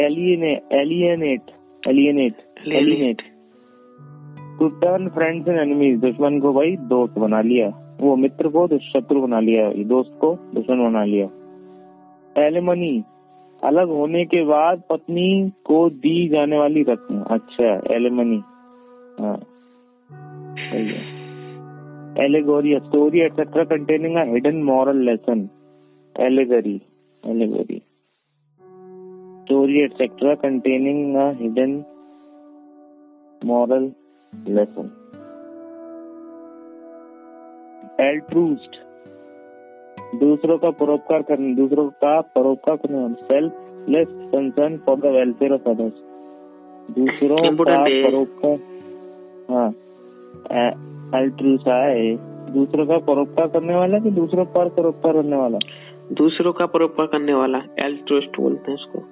एलियने 0.05 0.51
alienate 0.71 1.51
alienate 1.87 2.33
alienate 2.67 3.21
to 4.59 4.67
turn 4.69 5.09
friends 5.09 5.47
and 5.47 5.59
enemies 5.59 5.99
दुश्मन 5.99 6.39
को 6.39 6.53
भाई 6.53 6.75
दोस्त 6.75 7.17
बना 7.19 7.41
लिया। 7.41 7.97
वो 8.01 8.15
मित्र 8.15 8.49
को 8.49 8.67
शत्रु 8.79 9.21
बना 9.21 9.39
लिया। 9.39 9.71
दोस्त 9.83 10.11
को 10.21 10.35
दुश्मन 10.55 10.83
बना 10.83 11.03
लिया। 11.03 11.27
एलिमनी 12.37 13.03
अलग 13.63 13.89
होने 13.89 14.23
के 14.25 14.43
बाद 14.43 14.81
पत्नी 14.89 15.27
को 15.65 15.89
दी 15.89 16.27
जाने 16.29 16.57
वाली 16.57 16.81
रस्म। 16.81 17.21
अच्छा 17.21 17.95
एलिमनी। 17.95 18.41
हाँ। 19.19 19.39
Allegory 22.19 22.75
story 22.79 23.19
etcetera 23.19 23.63
containing 23.63 24.17
hidden 24.33 24.63
moral 24.63 24.97
lesson 24.97 25.49
allegory, 26.15 26.81
allegory. 27.23 27.81
Story 29.43 29.79
etcetera 29.81 30.33
containing 30.35 31.15
hidden 31.41 31.83
moral 33.45 33.91
lesson 34.33 34.91
altruist 37.99 38.82
दूसरों 40.19 40.57
का 40.57 40.69
परोपकार 40.69 41.21
करने 41.21 41.55
दूसरों 41.55 41.89
का 41.89 42.21
परोपकार 42.21 42.77
करने 42.77 43.13
selfless 43.13 44.07
concern 44.11 44.77
for 44.77 44.99
the 44.99 45.05
welfare 45.05 45.53
of 45.53 45.69
others 45.69 45.93
दूसरों 46.91 47.37
का 47.37 47.79
परोपकार 47.79 48.59
हाँ। 49.51 49.69
अल्ट्रूसा 51.21 51.85
है। 51.85 52.15
दूसरों 52.53 52.85
का 52.85 52.97
परोपकार 52.97 53.47
करने 53.47 53.75
वाला 53.75 53.99
कि 53.99 54.11
दूसरों 54.11 54.45
पर 54.45 54.69
परोपकार 54.69 55.13
करने 55.13 55.35
वाला? 55.35 55.57
दूसरों 56.11 56.53
का 56.53 56.65
परोपकार 56.65 57.07
करने 57.07 57.33
वाला। 57.33 57.57
एल्ट्रुइस्ट 57.57 58.39
बोलते 58.39 58.71
हैं 58.71 58.77
उसको। 58.77 59.03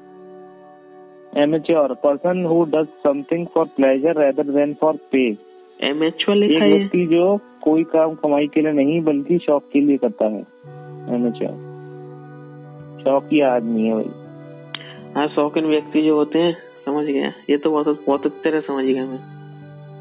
Amateur 1.41 1.93
person 1.93 2.45
who 2.45 2.63
does 2.63 2.87
something 2.87 3.47
for 3.47 3.65
pleasure 3.65 4.25
rather 4.25 4.43
than 4.43 4.73
for 4.73 4.97
pay 5.11 5.27
एक 5.27 6.29
लिखा 6.29 6.65
है। 6.65 6.77
व्यक्ति 6.77 7.05
जो 7.05 7.37
कोई 7.37 7.83
काम 7.83 8.13
कमाई 8.13 8.47
के 8.47 8.61
लिए 8.61 8.71
नहीं 8.71 9.01
बल्कि 9.01 9.37
शौक 9.37 9.63
के 9.73 9.79
लिए 9.79 9.97
करता 9.97 10.27
है। 10.27 10.43
एमेच्योर 11.09 11.69
शौकी 13.03 13.39
आदमी 13.41 13.85
है 13.87 13.93
भाई। 13.93 14.09
हाँ 15.15 15.27
शौकीन 15.27 15.65
व्यक्ति 15.65 16.01
जो 16.01 16.15
होते 16.15 16.39
हैं 16.39 16.53
समझ 16.85 17.05
गया 17.05 17.31
ये 17.49 17.57
तो 17.57 17.71
बहुत 17.71 18.03
बहुत 18.07 18.25
अच्छी 18.25 18.41
तरह 18.43 18.59
समझ 18.59 18.83
गया 18.85 19.05
मैं। 19.05 19.19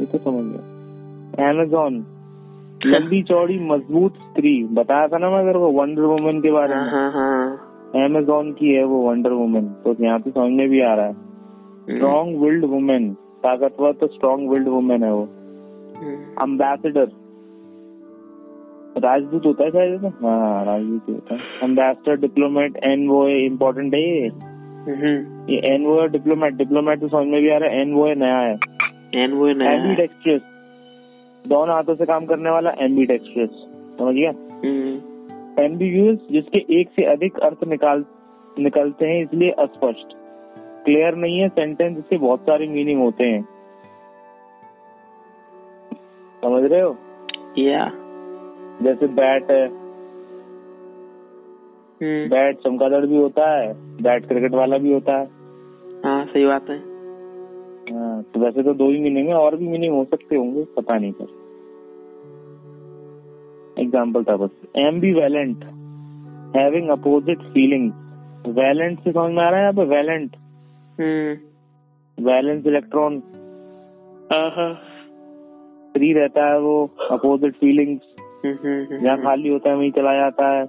ये 0.00 0.06
तो 0.06 0.18
समझ 0.18 0.44
गया। 0.44 1.48
अमेजोन 1.50 2.04
लंबी 2.86 3.22
चौड़ी 3.30 3.58
मज़बूत 3.58 4.14
स्त्री। 4.14 4.52
बताया 4.72 5.08
था 5.08 5.18
ना 5.18 5.30
मैं 5.30 5.44
तेरे 5.46 5.58
को 5.58 5.70
वंडर 5.80 6.02
वुमन 6.02 6.40
के 6.40 6.50
बारे 6.52 6.74
हाँ 6.74 6.84
में? 6.84 6.90
हाँ 6.92 7.10
हाँ 7.12 8.04
अमेजोन 8.04 8.52
की 8.52 8.74
है 8.74 8.84
वो 8.84 9.00
वंडर 9.08 9.32
वुमन 9.32 9.64
तो 9.84 9.94
यहाँ 10.04 10.18
पे 10.18 10.30
समझ 10.30 10.60
में 10.60 10.68
भी 10.68 10.80
आ 10.80 10.94
रहा 10.94 11.06
है। 11.06 11.12
हम्म, 11.12 11.96
स्ट्रॉन्ग 11.96 12.44
विल्ड 12.44 12.64
वुमेन 12.64 13.12
ताकतवर 13.44 13.92
तो 13.92 14.06
स्ट्रॉन्ग 14.06 14.50
विल्ड 14.50 14.68
वुमेन 14.68 15.04
है 15.04 15.12
वो। 15.12 15.22
हम्म, 16.00 16.16
अम्बेसडर 16.42 17.06
राजदूत 18.98 19.46
होता 19.46 19.64
है 19.64 19.70
शायद 19.70 20.00
तो? 20.00 20.08
हाँ 20.08 20.64
राजदूत 20.64 21.02
होता 21.08 21.34
है। 21.34 21.40
अम्बेसडर 21.62 22.16
डिप्लोमेट 22.16 22.76
एन 22.76 23.08
वो 23.08 23.28
इम्पोर्टेंट 23.28 23.94
है 23.94 24.00
ये। 24.00 24.28
हम्म, 24.28 25.50
ये 25.50 25.74
एन 25.74 25.86
वो 25.86 26.06
डिप्लोमेट 26.06 26.54
डिप्लोमेट 26.54 27.00
तो 27.00 27.08
समझ 27.08 27.26
में 27.26 27.42
भी 27.42 27.48
आ 27.48 27.56
रहा 27.56 27.70
है 27.70 27.80
एन 27.80 27.92
वो 27.92 28.14
नया 28.14 28.38
है। 28.38 28.58
एन 29.14 29.32
वो 29.32 29.46
नया 29.46 29.70
है। 29.70 29.80
एम्बीडेक्स्ट्रस 29.80 30.40
दोनों 31.48 31.74
हाथों 31.74 31.94
से 31.94 32.04
काम 32.04 32.24
करने 32.26 32.50
वाला 32.50 32.70
एम्बीडेक्स्ट्रस 32.70 33.50
समझ 33.98 34.14
गया? 34.14 34.30
हम्म, 34.30 35.64
एम्बिग्यूस 35.64 36.18
जिसके 36.30 36.80
एक 36.80 36.88
से 36.88 37.04
अधिक 37.04 37.38
अर्थ 37.38 37.64
निकाल 37.64 38.04
निकलते 38.58 39.06
हैं 39.06 39.22
इसलिए 39.22 39.50
अस्पष्ट। 39.50 40.16
क्लियर 40.84 41.14
नहीं 41.14 41.38
है 41.38 41.48
सेंटेंस 41.48 41.98
इसके 41.98 42.18
बहुत 42.18 42.40
सारे 42.40 42.68
मीनिंग 42.68 43.00
होते 43.00 43.26
हैं। 43.26 43.42
समझ 46.42 46.72
रहे 46.72 46.80
हो? 46.80 46.96
या 47.58 47.92
जैसे 48.82 49.06
बैट 49.14 49.50
है। 49.50 49.64
हम्म, 52.00 52.28
बैट 52.28 52.58
चमगादड़ 52.58 53.04
भी 53.06 53.16
होता 53.16 53.48
है 53.50 53.72
बैट 54.02 54.26
क्रिकेट 54.28 54.54
वाला 54.54 54.78
भी 54.78 54.92
होता 54.92 55.18
है। 55.18 55.24
हाँ 56.04 56.24
सही 56.26 56.44
बात 56.46 56.70
है। 56.70 56.76
हाँ, 57.90 58.22
तो 58.24 58.40
वैसे 58.40 58.62
तो 58.62 58.72
दो 58.74 58.90
ही 58.90 58.98
मीनिंग 59.00 59.28
है 59.28 59.34
और 59.34 59.56
भी 59.56 59.68
मीनिंग 59.68 59.94
हो 59.94 60.04
सकते 60.04 60.36
होंगे 60.36 60.64
पता 60.76 60.98
नहीं 60.98 61.12
पर। 61.12 61.38
एग्ज़ाम्पल 63.82 64.24
था 64.24 64.36
बस। 64.36 64.50
Ambivalent 65.12 65.64
having 66.56 66.88
opposite 66.90 67.42
feeling 67.52 67.90
valent 68.56 68.98
से 69.00 69.10
समझ 69.10 69.32
में 69.32 69.42
आ 69.42 69.48
रहा 69.48 69.58
है 69.58 69.62
यहाँ 69.62 69.72
पे? 69.72 69.84
Valent 69.86 70.36
hmm, 71.00 71.32
valence 72.18 72.66
electron 72.66 73.20
free 75.92 76.12
रहता 76.12 76.46
है 76.46 76.58
वो 76.60 76.74
अपोजिट 77.10 77.54
फीलिंग्स 77.54 78.02
हम्म, 78.02 78.08
हम्म, 78.08 78.08
हम्म, 78.08 78.09
जहाँ 78.44 79.16
खाली 79.18 79.48
होता 79.48 79.70
है 79.70 79.76
वहीं 79.76 79.90
चला 79.92 80.14
जाता 80.14 80.48
है। 80.48 80.64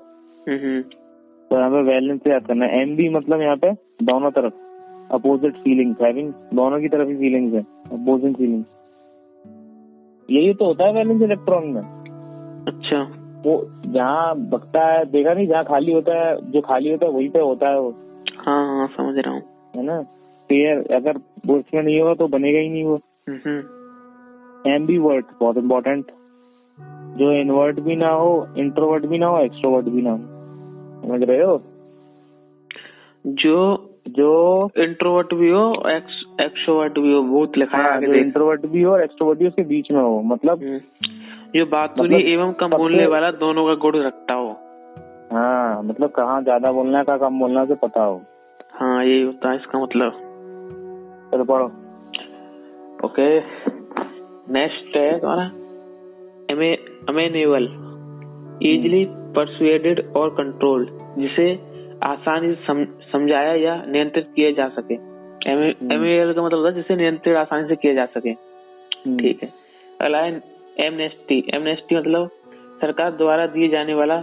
तो 1.51 1.57
यहाँ 1.57 1.69
पे 1.71 1.81
वैलेंस 1.83 2.19
से 2.19 2.31
याद 2.33 2.45
करना 2.47 2.65
है। 2.65 2.81
एम 2.81 2.95
बी 2.95 3.09
मतलब 3.09 3.41
यहाँ 3.41 3.55
पे 3.55 3.71
दोनों 4.05 4.31
तरफ़ 4.31 4.53
अपोजिट 5.13 5.55
फीलिंग्स 5.55 6.01
हैविंग 6.01 6.31
दोनों 6.53 6.79
की 6.81 6.87
तरफ़ 6.89 7.09
ही 7.09 7.15
फीलिंग्स 7.15 7.53
है 7.53 7.61
अपोजिट 7.93 8.37
फीलिंग्स 8.37 8.65
यही 10.29 10.53
तो 10.53 10.65
होता 10.65 10.85
है 10.85 10.93
वैलेंस 10.93 11.21
इलेक्ट्रॉन 11.21 11.67
में। 11.67 11.81
अच्छा। 12.67 13.01
वो 13.45 13.55
जहाँ 13.85 14.35
बकता 14.49 14.85
है 14.87 15.05
देखा 15.05 15.33
नहीं 15.33 15.47
जहाँ 15.47 15.63
खाली 15.63 15.91
होता 15.93 16.17
है 16.17 16.35
जो 16.51 16.61
खाली 16.61 16.91
होता 16.91 17.05
है 17.05 17.11
वहीं 17.11 17.29
पे 17.29 17.39
होता 17.39 17.69
है 17.69 17.79
वो। 17.79 17.89
हाँ 18.39 18.65
हाँ 18.67 18.87
समझ 18.87 19.17
रहा 19.17 19.33
हूँ। 19.33 19.41
है 19.75 19.83
ना? 19.83 20.01
पेयर 20.49 20.77
अगर 20.95 21.17
वो 21.45 21.57
इसमें 21.57 21.81
नहीं 21.83 21.99
होगा 22.01 22.13
तो 22.13 22.27
बनेगा 22.27 22.59
ही 22.59 22.69
नहीं 22.69 22.83
वो। 22.83 22.95
एम 24.65 24.85
बी 24.87 24.97
वर्ड 24.97 25.25
बहुत 25.39 25.57
इम्पोर्टेंट 25.57 26.11
जो 27.17 27.31
इनवर्ट 27.31 27.79
भी 27.79 27.95
ना 27.95 28.09
हो 28.09 28.47
इंट्रोवर्ट 28.57 29.05
भी 29.05 29.17
ना 29.17 29.27
हो 29.27 29.39
एक्सट्रोवर्ट 29.39 29.85
भी 29.85 30.01
ना 30.01 30.11
हो। 30.11 30.17
समझ 31.01 31.23
रहे 31.29 31.43
हो? 31.43 31.61
जो 33.25 33.87
जो 34.09 34.29
इंट्रोवर्ट 34.77 35.33
भी 35.33 35.49
हो 35.49 35.89
एक्स 35.89 36.23
एक्सट्रोवर्ट 36.43 36.99
भी 36.99 37.13
हो 37.13 37.21
बहुत 37.23 37.57
लिखा 37.57 37.77
है 37.77 37.91
हाँ, 37.91 38.01
जो 38.01 38.13
इंट्रोवर्ट 38.13 38.65
भी 38.65 38.81
हो 38.81 38.91
और 38.91 39.03
एक्सट्रोवर्ट 39.03 39.39
भी 39.39 39.47
उसके 39.47 39.63
बीच 39.63 39.91
में 39.91 40.01
हो 40.01 40.21
मतलब 40.21 40.63
हम्म, 40.63 40.79
जो 41.55 41.65
बातुली 41.65 42.15
मतलब 42.15 42.27
एवं 42.27 42.53
कम 42.53 42.77
बोलने 42.77 43.05
वाला 43.07 43.31
दोनों 43.31 43.67
का 43.67 43.73
गुण 43.73 44.01
रखता 44.03 44.33
हो। 44.33 44.49
हाँ 45.31 45.83
मतलब 45.83 46.09
कहाँ 46.09 46.41
ज़्यादा 46.43 46.71
बोलना 46.71 47.03
कहाँ 47.03 47.19
कम 47.19 47.39
बोलना 47.39 47.63
उसे 47.63 47.75
पता 47.75 48.03
हो। 48.03 48.21
हाँ 48.73 49.05
यही 49.05 49.21
होता 49.21 49.49
है 49.49 49.55
इसका 49.55 49.79
मतलब। 49.79 50.11
चलो 51.33 51.43
पढ़ो। 51.43 51.65
ओके 53.05 53.39
नेक्स्ट 54.53 54.97
है 54.97 55.19
तुम्हारा। 55.19 55.49
अमेनेबल 57.09 57.63
इजिली 58.61 59.05
परसुएडेड 59.09 59.99
और 60.17 60.29
कंट्रोल्ड 60.29 60.89
जिसे 61.17 61.53
आसानी 62.03 62.53
से 62.53 62.63
सम, 62.67 62.85
समझाया 63.11 63.53
या 63.53 63.83
नियंत्रित 63.87 64.27
किया 64.35 64.51
जा 64.51 64.67
सके। 64.69 64.93
एमेबल 65.51 66.33
का 66.33 66.43
मतलब 66.43 66.59
होता 66.59 66.69
है 66.69 66.75
जिसे 66.75 66.95
नियंत्रित 66.95 67.35
आसानी 67.35 67.67
से 67.67 67.75
किया 67.75 67.93
जा 67.93 68.05
सके। 68.05 68.29
हम्म, 68.29 69.17
ठीक 69.17 69.43
है। 69.43 69.49
अगला 70.01 70.17
है 70.17 70.41
एमनेस्टी 70.79 71.43
एमनेस्टी 71.53 71.95
मतलब 71.95 72.29
सरकार 72.81 73.11
द्वारा 73.11 73.45
दिए 73.47 73.67
जाने 73.69 73.93
वाला 73.93 74.21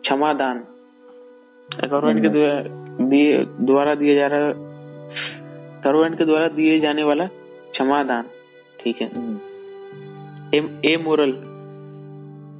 क्षमादान। 0.00 0.64
गवर्नमेंट 1.68 2.22
के 2.22 2.28
द्वारा 2.28 2.62
दिए 3.08 3.44
द्वारा 3.60 3.94
दिए 3.94 4.14
जा 4.14 4.26
रहा 4.26 4.52
गवर्नमेंट 5.82 6.18
के 6.18 6.24
द्वारा 6.24 6.48
दिए 6.48 6.78
जाने 6.78 7.02
वाला 7.02 7.26
क्षमादान। 7.72 8.24
ठीक 8.80 9.00
है। 9.02 9.08
हम्म, 9.14 9.38
एम 10.54 10.68
ए 10.84 10.96
मोरल 10.96 11.32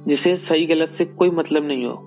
जिसे 0.07 0.37
सही 0.37 0.65
गलत 0.65 0.89
से 0.97 1.05
कोई 1.05 1.29
मतलब 1.29 1.67
नहीं 1.67 1.85
हो। 1.85 2.03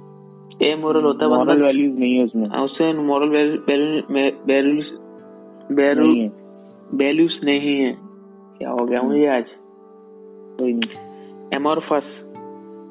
ए 0.66 0.76
मोरल 0.76 1.02
होता 1.02 1.26
है 1.26 1.32
मॉरल 1.32 1.62
वैल्यूज़ 1.62 1.98
नहीं 1.98 2.14
है 2.14 2.24
उसमें। 2.24 2.48
हाँ, 2.48 2.64
उससे 2.64 2.92
मोरल 2.92 3.28
वैल्यूज़ 3.28 4.86
नहीं 5.72 6.28
वैल्यूज़ 6.94 7.44
नहीं 7.44 7.80
है। 7.80 7.98
क्या 8.58 8.70
हो 8.70 8.86
गया 8.86 9.02
मुझे 9.02 9.26
आज? 9.26 9.44
कोई 10.58 10.72
नहीं। 10.72 11.10
Amorphous 11.54 12.02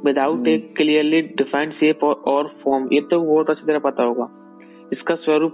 without 0.05 0.47
a 0.47 0.57
clearly 0.57 1.21
defined 1.21 1.73
shape 1.73 2.03
और 2.03 2.51
फॉर्म 2.63 2.89
ये 2.93 3.01
तो 3.01 3.21
बहुत 3.21 3.49
अच्छी 3.49 3.65
तरह 3.65 3.79
पता 3.79 4.03
होगा। 4.03 4.29
इसका 4.93 5.15
स्वरूप 5.15 5.53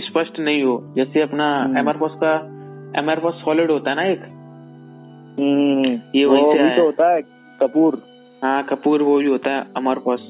स्पष्ट 0.00 0.40
नहीं 0.40 0.62
हो। 0.62 0.92
जैसे 0.96 1.22
अपना 1.22 1.64
हम्म। 1.64 1.78
एमआरपॉस 1.78 2.10
का 2.24 2.32
एमआरपॉस 3.00 3.34
सॉलिड 3.34 3.70
होता 3.70 3.90
है 3.90 3.96
ना 3.96 4.02
एक? 4.02 4.20
हम्म, 5.40 6.18
ये 6.18 6.24
वही। 6.24 6.76
तो 6.76 6.84
होता 6.84 7.12
है 7.14 7.22
कपूर। 7.62 8.11
हाँ 8.42 8.62
कपूर 8.62 9.02
वो 9.02 9.18
भी 9.18 9.26
होता 9.26 9.50
है 9.50 9.64
अमरपॉस 9.76 10.20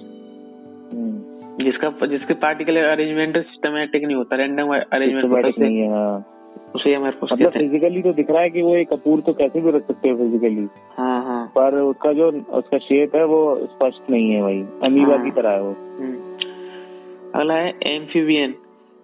हम्म, 0.92 1.64
जिसका 1.64 2.07
जिसके 2.07 2.35
पार्टिकल 2.35 2.76
अरेंजमेंट 2.76 3.37
सिस्टमेटिक 3.37 4.04
नहीं 4.04 4.16
होता 4.16 4.37
रैंडम 4.37 4.75
अरेंजमेंट 4.75 5.26
होता 5.26 5.47
है 5.47 5.52
नहीं 5.59 5.78
है 5.78 5.88
हाँ। 5.88 6.28
उसे 6.75 6.95
अमरपॉस 6.95 7.33
मतलब 7.33 7.50
फिजिकली 7.50 8.02
तो 8.02 8.12
दिख 8.12 8.31
रहा 8.31 8.42
है 8.42 8.50
कि 8.50 8.62
वो 8.62 8.76
एक 8.76 8.88
कपूर 8.88 9.21
तो 9.21 9.33
कैसे 9.33 9.61
भी 9.61 9.71
रख 9.71 9.87
सकते 9.87 10.11
हो 10.11 10.16
फिजिकली 10.16 10.66
हाँ 10.99 11.23
हाँ। 11.25 11.45
पर 11.47 11.75
उसका 11.81 12.12
जो 12.12 12.31
उसका 12.59 12.78
शेप 12.78 13.16
है 13.16 13.25
वो 13.25 13.40
स्पष्ट 13.62 14.11
नहीं 14.11 14.31
है 14.31 14.42
भाई। 14.42 14.61
अमीबा 14.88 15.14
हाँ। 15.14 15.25
की 15.25 15.31
तरह 15.31 15.50
है 15.50 15.62
वो। 15.62 15.71
हम्म। 15.71 17.31
अगला 17.35 17.54
है 17.54 17.69
amphibian 17.87 18.54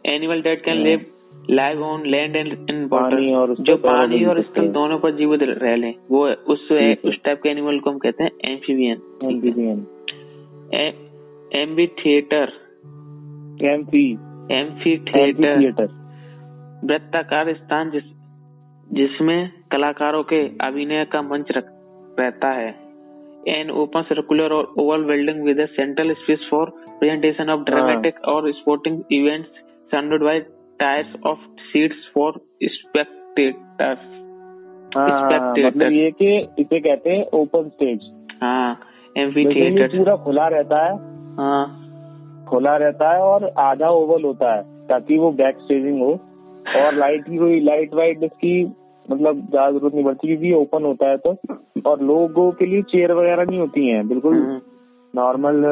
animal 0.05 0.43
that 0.43 0.65
can. 0.65 0.77
Live 0.77 1.05
live 1.51 1.83
on 1.83 2.07
land 2.07 2.37
and 2.37 2.53
in 2.71 2.85
water 2.93 3.55
जो 3.61 3.77
पानी 3.77 4.25
और 4.25 4.43
स्थल 4.43 4.69
दोनों 4.69 4.99
पर 4.99 5.15
जीवित 5.17 5.43
रह 5.43 5.77
लें 5.77 5.95
वो 6.11 6.27
उस 6.29 6.69
उस 7.05 7.19
टाइप 7.25 7.41
के 7.43 7.51
एनिमल 7.51 7.79
को 7.79 7.91
हम 7.91 7.99
कहते 7.99 8.25
हैं 8.25 8.31
amphibian 8.51 9.03
amphibian 9.25 9.87
amphitheatre 11.87 12.53
amphi 13.65 14.05
amphitheatre 14.99 15.61
theatre 15.61 15.97
वृत्ताकार 16.85 17.53
स्थान 17.55 17.91
जिस 17.91 18.03
जिसमें 18.93 19.51
कलाकारों 19.73 20.23
के 20.23 20.41
अभिनय 20.67 21.05
का 21.05 21.23
मंच 21.23 21.51
रख 21.51 21.65
रहता 22.21 22.49
है। 22.49 22.69
एन 23.49 23.71
ओपन 23.71 24.03
सर्कुलर 24.03 24.53
और 24.53 24.75
oval 24.79 25.05
building 25.05 25.43
with 25.45 25.67
central 25.71 26.13
space 26.13 26.49
for 26.51 26.71
presentation 26.89 27.51
of 27.51 27.61
dramatic 27.61 28.21
और 28.29 28.53
sporting 28.53 29.03
events 29.13 29.51
surrounded 29.91 30.23
by 30.23 30.41
tiers 30.81 31.15
of 31.27 31.39
seats 31.63 32.11
for 32.15 32.41
spectators 32.65 33.99
हाँ 34.97 35.09
हाँ, 35.09 35.53
मतलब 35.53 35.93
ये 35.93 36.11
कि 36.11 36.37
इसे 36.59 36.81
कहते 36.81 37.11
हैं 37.11 37.25
ओपन 37.35 37.69
स्टेज 37.69 38.01
हाँ 38.43 38.81
एम्फी 39.19 39.45
थिएटर 39.45 39.97
पूरा 39.97 40.15
खुला 40.17 40.47
रहता 40.49 40.85
है। 40.85 40.93
हाँ। 41.37 42.45
खुला 42.49 42.77
रहता 42.77 43.11
है 43.13 43.21
और 43.21 43.45
आधा 43.59 43.89
ओवल 43.93 44.25
होता 44.25 44.55
है 44.55 44.63
ताकि 44.89 45.19
वो 45.19 45.31
बैक 45.33 45.57
स्टेजिंग 45.59 46.01
हो। 46.03 46.13
और 46.79 46.95
लाइट 46.95 47.25
की 47.25 47.37
कोई 47.37 47.61
लाइट 47.61 47.95
वाइट 47.95 48.23
इसकी 48.25 48.53
मतलब 49.07 49.41
ज़्यादा 49.51 49.71
ज़रूरत 49.71 49.95
नहीं 49.95 50.05
पड़ती 50.05 50.29
क्योंकि 50.29 50.53
ओपन 50.53 50.85
होता 50.85 51.11
है 51.11 51.17
तो। 51.17 51.37
और 51.87 52.03
लोगों 52.03 52.51
के 52.53 52.67
लिए 52.67 52.83
चेयर 52.83 53.13
वगैरह 53.13 53.45
नहीं 53.45 53.59
होती 53.59 53.87
हैं 53.89 54.07
बिल्कुल। 54.09 54.35
हम्म, 54.35 54.59
नॉर्मल 55.15 55.65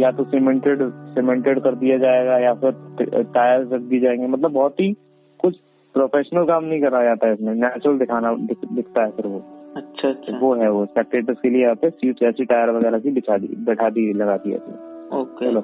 या 0.00 0.10
तो 0.10 0.24
सीमेंटेड 0.24 0.82
सीमेंटेड 1.14 1.60
कर 1.60 1.74
दिया 1.74 1.98
जाएगा 1.98 2.38
या 2.38 2.54
फिर 2.54 3.22
टायर्स 3.34 3.72
रख 3.72 3.80
दिए 3.80 4.00
जाएँगे। 4.00 4.26
मतलब 4.26 4.52
बहुत 4.52 4.80
ही 4.80 4.92
कुछ 5.40 5.56
प्रोफेशनल 5.94 6.44
काम 6.44 6.64
नहीं 6.64 6.80
करा 6.80 7.02
जाता 7.04 7.26
है 7.26 7.34
इसमें। 7.34 7.54
नेचुरल 7.54 7.98
दिखाना 7.98 8.32
दिख, 8.32 8.58
दिखता 8.72 9.04
है 9.04 9.10
फिर 9.10 9.26
वो। 9.26 9.42
अच्छा 9.76 10.08
अच्छा। 10.08 10.38
वो 10.38 10.54
है 10.54 10.70
वो। 10.70 10.84
स्पेक्टेटर्स 10.86 11.38
के 11.42 11.50
लिए 11.50 11.62
यहाँ 11.62 11.74
पे 11.74 11.90
सीट 11.90 12.22
ऐसी 12.22 12.44
टायर 12.44 12.70
वगैरह 12.70 12.98
की 12.98 13.10
बिछा 13.10 13.36
दी 13.36 13.54
बैठा 13.66 13.88
दी 13.90 14.12
लगा 14.12 14.36
दी 14.36 14.54
ओके 14.54 15.50
चलो। 15.50 15.60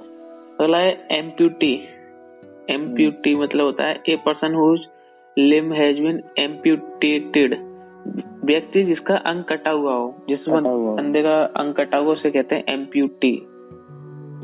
अगला 0.61 0.79
है 0.79 0.93
एम्प्यूटी 1.11 1.73
एम्प्यूटी 2.71 3.35
मतलब 3.41 3.65
होता 3.65 3.87
है 3.87 4.01
a 4.09 4.17
person 4.17 4.55
whose 4.55 4.81
limb 5.39 5.73
has 5.73 6.01
been 6.01 6.21
amputated 6.39 7.55
व्यक्ति 8.45 8.85
जिसका 8.85 9.17
अंग 9.17 9.45
कटा 9.45 9.71
हुआ 9.71 9.95
हो 9.95 10.15
जिसमें 10.29 10.61
कटा 10.61 10.71
बंदे 10.71 11.23
का 11.23 11.43
अंग 11.43 11.75
कटा 11.75 11.99
हुआ 11.99 12.13
उसे 12.13 12.31
कहते 12.31 12.57
हैं 12.57 12.65
एम्प्यूटी 12.69 13.47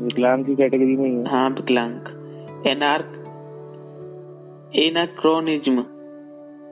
विकलांग 0.05 0.45
की 0.45 0.55
कैटेगरी 0.55 0.97
में 0.97 1.11
है 1.11 1.29
हाँ। 1.29 1.49
विकलांग। 1.49 1.95
Anarch 2.67 3.13
anachronism. 4.75 5.79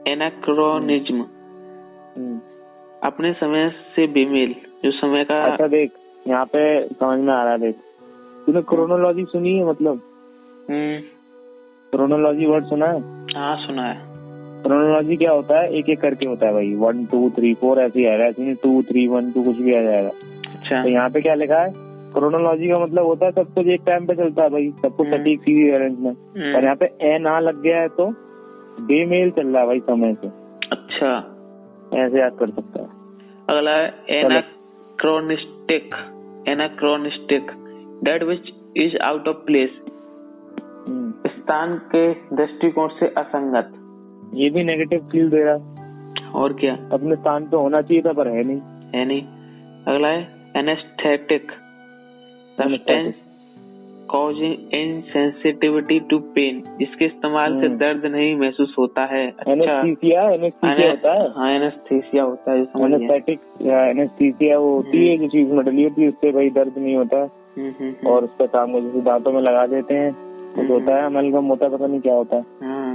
एनाक्रोनिज्म। 0.08 1.24
हम्म। 2.16 2.40
अपने 3.04 3.32
समय 3.32 3.70
से 3.70 4.06
बेमेल। 4.06 4.54
जो 4.84 4.90
समय 4.90 5.24
का 5.24 5.40
अच्छा 5.40 5.66
देख 5.66 5.92
यहाँ 6.28 6.44
पे 6.44 6.86
समझ 6.88 7.18
में 7.18 7.34
आ 7.34 7.42
रहा 7.42 7.52
है 7.52 7.58
देख। 7.58 7.74
तूने 8.46 8.60
क्रोनोलॉजी 8.60 9.24
सुनी 9.24 9.58
है 9.58 9.66
मतलब? 9.66 10.00
हम्म, 10.70 11.00
क्रोनोलॉजी 11.90 12.46
वर्ड 12.46 12.64
सुना 12.64 12.86
है? 12.86 13.00
हाँ 13.36 13.56
सुना 13.56 13.82
है। 13.82 14.15
क्रोनोलॉजी 14.66 15.16
क्या 15.16 15.32
होता 15.32 15.60
है? 15.60 15.72
एक 15.72 15.88
एक 15.88 16.00
करके 16.00 16.26
होता 16.26 16.46
है 16.46 16.52
भाई। 16.52 16.74
वन 16.74 17.04
टू 17.06 17.30
थ्री 17.30 17.54
फोर 17.54 17.78
ऐसे 17.78 18.00
ही 18.00 18.06
आएगा 18.06 18.24
ऐसे 18.24 18.42
नहीं 18.42 18.54
टू 18.54 18.82
थ्री 18.82 19.06
वन 19.08 19.30
टू 19.32 19.42
कुछ 19.42 19.56
भी 19.56 19.74
आ 19.74 19.82
जाएगा। 19.82 20.08
अच्छा। 20.50 20.82
तो 20.82 20.88
यहाँ 20.88 21.10
पे 21.10 21.20
क्या 21.20 21.34
लिखा 21.34 21.58
है? 21.58 21.72
क्रोनोलॉजी 22.14 22.68
का 22.68 22.78
मतलब 22.78 23.04
होता 23.04 23.26
है 23.26 23.32
सब 23.32 23.52
कुछ 23.54 23.66
एक 23.66 23.82
टाइम 23.86 24.06
पे 24.06 24.14
चलता 24.14 24.42
है 24.42 24.50
भाई। 24.50 24.70
सब 24.84 24.96
कुछ 24.96 25.06
हम्म। 25.06 25.16
सटीक 25.16 25.40
सीधी 25.40 25.70
अरेंज 25.70 25.98
में 25.98 26.10
हम्म, 26.10 26.54
और 26.56 26.64
यहाँ 26.64 26.76
पे 26.76 26.86
ए 26.86 27.18
ना 27.18 27.38
लग 27.40 27.62
गया 27.62 27.80
है 27.80 27.88
तो 27.88 28.06
बेमेल 28.80 29.30
चल 29.30 29.46
रहा 29.46 29.60
है 29.60 29.66
भाई 29.66 29.80
समय 29.80 30.14
से। 30.14 30.28
अच्छा। 30.72 31.14
ऐसे 31.94 32.20
याद 32.20 32.36
कर 32.38 32.50
सकता 32.50 32.82
है। 32.82 32.88
अगला 33.50 33.70
है 33.70 33.88
anachronistic 34.10 35.94
anachronistic 36.48 37.50
that 38.04 38.22
which 38.22 38.52
is 38.76 38.96
out 39.02 39.28
of 39.28 39.36
place. 39.36 39.70
स्थान 41.28 41.76
के 41.94 42.12
दृष्टिकोण 42.36 42.88
से 42.88 43.06
असंगत। 43.18 43.72
ये 44.34 44.50
भी 44.50 44.64
नेगेटिव 44.64 45.08
फील 45.12 45.30
दे 45.30 45.44
रहा 45.44 45.54
और 46.34 46.52
क्या? 46.52 46.74
अपने 46.92 47.16
स्थान 47.16 47.44
पे 47.44 47.56
होना 47.56 47.80
चाहिए 47.80 48.02
था 48.02 48.12
पर 48.12 48.28
है 48.28 48.44
नहीं। 48.44 48.60
है 48.94 49.04
नहीं। 49.04 49.22
अगला 49.86 50.08
है 50.08 50.28
anaesthetic 50.56 51.52
substance 52.56 53.14
causing 54.10 54.54
insensitivity 54.74 56.00
to 56.00 56.18
pain 56.18 56.62
जिसके 56.78 57.04
इस्तेमाल 57.04 57.60
से 57.60 57.68
हम्म। 57.68 57.78
दर्द 57.78 58.06
नहीं 58.06 58.36
महसूस 58.36 58.74
होता 58.78 59.04
है। 59.04 59.26
अच्छा। 59.30 59.52
एनेस्थीसिया 59.52 60.30
एनेस्थीसिया 60.30 60.90
होता 60.90 61.12
है? 61.12 61.28
हाँ 61.30 61.50
एनेस्थीसिया 61.50 62.24
होता 62.24 62.52
है 62.52 62.58
एनेस्थेटिक 62.58 63.40
एनेस्थीसिया 63.62 64.58
वो 64.58 64.76
होती 64.76 65.08
है 65.08 65.16
जो 65.16 65.28
चीज़ 65.28 65.48
में 65.48 65.64
डली 65.64 65.82
होती 65.82 66.02
है 66.02 66.08
उससे 66.08 66.32
भाई 66.32 66.50
दर्द 66.50 66.74
नहीं 66.78 66.96
होता। 66.96 67.18
हम्म, 67.58 67.72
हम्म। 67.80 68.08
और 68.08 68.24
उसका 68.24 68.46
काम 68.46 68.80
जैसे 68.80 69.00
दांतों 69.00 69.32
में 69.32 69.40
लगा 69.42 69.66
देते 69.66 69.94
हैं 69.94 70.12
कुछ। 70.56 70.70
होता 70.70 70.96
है 70.96 71.06
अमलगम 71.06 71.44
होता 71.44 71.66
है 71.66 71.76
पता 71.76 71.86
नहीं 71.86 72.00
क्या 72.00 72.14
होता 72.14 72.36
है। 72.36 72.42
हाँ, 72.62 72.85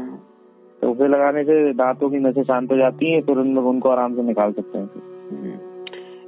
तो 0.82 0.92
उसे 0.92 1.08
लगाने 1.08 1.44
से 1.44 1.56
दांतों 1.74 2.10
की 2.10 2.20
नसें 2.20 2.44
शांत 2.44 2.72
हो 2.72 2.78
जाती 2.78 3.12
हैं 3.12 3.22
फिर 3.22 3.38
उन 3.38 3.54
लोग 3.56 3.66
उनको 3.68 3.90
आराम 3.90 4.16
से 4.16 4.22
निकाल 4.24 4.52
सकते 4.52 4.78
हैं। 4.78 4.90
हम्म। 5.32 5.54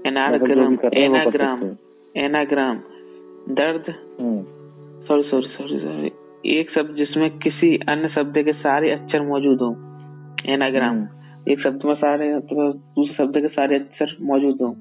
एनाग्राम 0.07 0.77
एनाग्राम 0.97 1.63
एनाग्राम 2.15 2.77
दर्द। 3.51 3.85
सॉरी 5.07 5.23
सॉरी 5.23 5.47
सॉरी 5.47 5.79
सॉरी 5.79 6.11
एक 6.51 6.69
शब्द 6.71 6.95
जिसमें 6.95 7.29
किसी 7.39 7.75
अन्य 7.89 8.09
शब्द 8.15 8.37
के 8.41 8.53
सारे 8.53 8.91
अक्षर 8.91 9.21
मौजूद 9.27 9.61
हो 9.61 9.71
एनाग्राम। 10.53 10.89
हम्म। 10.89 11.51
एक 11.51 11.59
शब्द 11.59 11.85
में 11.85 11.93
सारे 11.95 12.33
मतलब 12.33 12.81
दूसरे 12.95 13.15
शब्द 13.15 13.37
के 13.37 13.47
सारे 13.49 13.75
अक्षर 13.75 14.15
मौजूद 14.21 14.61
हो। 14.61 14.75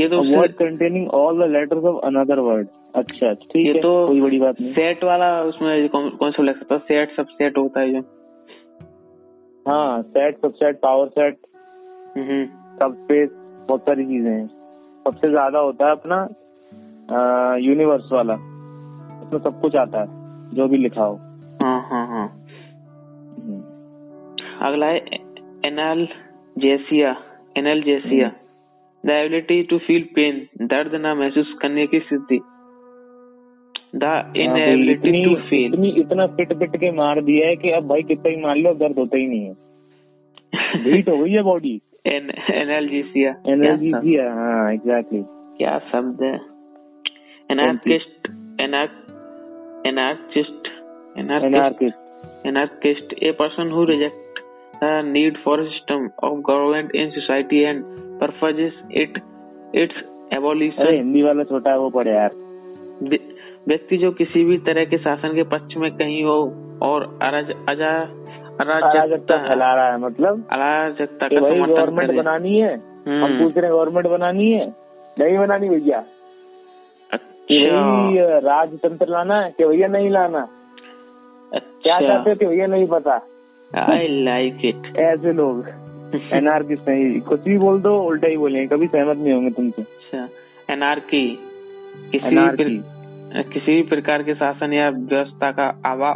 ये 0.00 0.08
तो 0.08 0.22
word 0.28 0.52
containing 0.54 1.08
all 1.14 1.38
the 1.38 1.50
letters 1.50 1.84
of 1.84 2.04
another 2.06 2.38
word 2.40 2.68
अच्छा 2.96 3.32
ठीक 3.32 3.66
है 3.66 3.80
तो 3.80 4.06
कोई 4.08 4.20
बड़ी 4.20 4.38
बात 4.38 4.60
नहीं। 4.60 4.72
सेट 4.74 5.04
वाला 5.04 5.30
उसमें 5.44 5.88
कौन 5.88 6.08
कौन 6.10 6.30
सा 6.30 6.42
लग 6.42 6.58
सकता 6.58 6.74
है 6.74 6.80
सेट 6.82 7.16
सब 7.16 7.26
सेट 7.32 7.58
होता 7.58 7.82
है 7.82 7.92
जो। 7.92 8.00
हाँ 9.68 10.02
set 10.04 10.36
subset 10.42 10.76
power 10.82 11.08
set 11.10 11.36
subspace 12.94 13.30
बहुत 13.68 13.80
सारी 13.82 14.04
चीज़ें 14.06 14.30
हैं। 14.30 14.46
सबसे 15.06 15.30
ज़्यादा 15.30 15.58
होता 15.58 15.86
है 15.86 15.92
अपना 15.92 16.16
यूनिवर्स 17.60 18.08
वाला। 18.12 18.34
उसमें 18.34 19.40
सब 19.40 19.60
कुछ 19.60 19.76
आता 19.76 20.00
है 20.00 20.54
जो 20.54 20.68
भी 20.68 20.76
लिखा 20.76 21.02
हो। 21.02 21.14
हाँ 21.62 21.80
हाँ 21.90 22.06
हाँ। 22.08 22.26
हम्म, 23.38 23.60
अगला 24.66 24.86
है 24.86 24.98
analgesia 26.56 27.16
analgesia 27.82 28.28
the 29.04 29.10
ability 29.12 29.62
to 29.62 29.78
feel 29.78 30.02
pain 30.14 30.66
दर्द 30.66 30.94
ना 31.00 31.14
महसूस 31.14 31.54
करने 31.62 31.86
की 31.86 31.98
स्थिति। 32.00 32.40
द 33.96 34.04
हाँ 34.04 34.32
इनएबिलिटी 34.36 35.08
इतनी 35.08 35.24
टू 35.24 35.34
फील 35.34 35.72
इतनी 35.72 35.88
इतना 35.88 36.26
पिट 36.26 36.52
पिट 36.52 36.76
के 36.76 36.90
मार 36.90 37.20
दिया 37.20 37.48
है 37.48 37.56
कि 37.56 37.70
अब 37.70 37.88
भाई 37.88 38.02
कितना 38.02 38.30
ही 38.30 38.36
मार 38.36 38.56
लो 38.56 38.74
दर्द 38.74 38.98
होता 38.98 39.16
ही 39.16 39.26
नहीं 39.26 39.44
है। 39.44 39.54
हीट 40.92 41.08
हो 41.10 41.18
गई 41.18 41.32
है 41.32 41.42
बॉडी 41.42 41.80
एनएलजीसिया 42.06 43.34
की 43.48 44.14
है। 44.14 44.28
हाँ 44.32 44.72
एग्जैक्टली 44.72 45.22
क्या 45.58 45.78
शब्द 45.78 46.22
है 46.22 46.34
anarchist 47.50 48.28
anarchist 48.60 49.88
anarchist 49.88 50.68
anarchist 51.18 52.06
anarchist. 52.46 53.12
a 53.22 53.32
person 53.32 53.70
who 53.70 53.86
rejects 53.86 54.40
the 54.80 55.02
need 55.02 55.36
for 55.44 55.60
a 55.60 55.70
system 55.70 56.12
of 56.18 56.42
government 56.42 56.90
in 56.94 57.12
society 57.12 57.64
and 57.64 57.84
purposes 58.20 58.72
it 58.90 59.10
its 59.72 59.96
अरे 59.96 60.36
abolition 60.36 60.92
हिंदी 60.92 61.22
वाला 61.22 61.44
छोटा 61.44 61.70
है 61.70 61.78
वो 61.78 61.90
पढ़े 61.90 62.10
यार। 62.10 62.47
व्यक्ति 63.02 63.96
जो 63.96 64.10
किसी 64.10 64.44
भी 64.44 64.58
तरह 64.58 64.84
के 64.84 64.98
शासन 64.98 65.34
के 65.34 65.42
पक्ष 65.42 65.76
में 65.76 65.90
कहीं 65.90 66.24
हो 66.24 66.54
और 66.82 67.18
अराज 67.22 67.52
अजा 67.68 68.08
अराजकता 68.60 69.36
फैला 69.36 69.74
रहा 69.74 69.92
है 69.92 70.00
मतलब? 70.00 70.48
अराजकता 70.52 71.28
का 71.28 71.36
समर्थन 71.36 71.74
गवर्नमेंट 71.74 72.12
बनानी 72.12 72.58
है। 72.58 72.74
हम 72.74 73.24
हम्म, 73.24 73.44
पूछ 73.44 73.58
रहे 73.58 73.70
गवर्नमेंट 73.70 74.06
बनानी 74.06 74.52
है? 74.52 74.74
नहीं 75.18 75.38
बनानी 75.38 75.68
भैया। 75.68 76.04
अच्छा। 77.12 78.38
राजतंत्र 78.38 79.08
लाना 79.08 79.40
है 79.40 79.54
कि 79.58 79.64
भैया 79.64 79.88
नहीं 79.88 80.10
लाना? 80.10 80.48
क्या 81.54 81.96
अच्छा। 81.96 82.08
चाहते 82.08 82.30
हो 82.30 82.36
कि 82.36 82.46
भैया 82.46 82.66
नहीं 82.66 82.86
पता? 82.86 83.26
आई 83.92 84.24
लाइक 84.24 84.58
इट 84.64 84.96
ऐसे 84.96 85.32
लोग। 85.32 85.68
एनआरकिस्ट 86.32 86.88
नहीं 86.88 87.20
कुछ 87.20 87.40
भी 87.40 87.58
बोल 87.58 87.80
दो 87.80 88.00
उल्टा 88.00 88.28
ही 88.28 88.36
बोलेंगे 88.36 88.76
कभी 88.76 88.86
सहमत 88.86 89.16
नहीं 89.16 89.32
होंगे 89.32 89.50
तुमसे। 89.50 89.82
अच्छा। 89.82 90.28
एनआरकी। 90.74 91.38
किसी 92.12 92.64
भी 92.64 92.82
किसी 93.42 93.74
भी 93.74 93.82
प्रकार 93.82 94.22
के 94.22 94.34
शासन 94.34 94.72
या 94.72 94.88
व्यवस्था 94.88 95.50
का 95.50 95.66
अभाव 95.66 96.14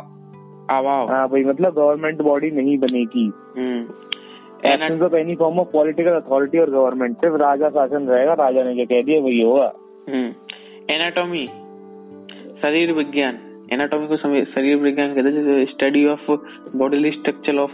अभाव। 0.79 1.09
हाँ 1.11 1.29
भाई 1.29 1.45
मतलब 1.45 1.75
गवर्नमेंट 1.75 2.23
बॉडी 2.23 2.51
नहीं 2.51 2.79
बनेगी। 2.79 3.33
हम्म। 3.57 3.85
Of 5.07 5.15
any 5.15 5.35
form 5.35 5.59
of 5.59 5.69
political 5.73 6.11
authority 6.11 6.59
और 6.59 6.71
गवर्नमेंट 6.71 7.17
सिर्फ़ 7.17 7.37
राजा 7.37 7.69
शासन 7.69 8.07
रहेगा 8.07 8.33
राजा 8.33 8.63
ने 8.63 8.75
जो 8.75 8.85
कह 8.85 9.03
दिया 9.03 9.21
वही 9.21 9.43
होगा। 9.43 9.73
हम्म। 10.09 10.33
एनाटॉमी 10.95 11.47
शरीर 12.65 12.93
विज्ञान। 12.93 13.39
एनाटॉमी 13.73 14.07
को 14.07 14.17
शरीर 14.45 14.77
विज्ञान 14.77 15.15
कहते 15.15 15.29
हैं 15.29 15.65
study 15.65 16.07
of 16.07 16.31
bodily 16.77 17.11
structure 17.11 17.57
of 17.57 17.71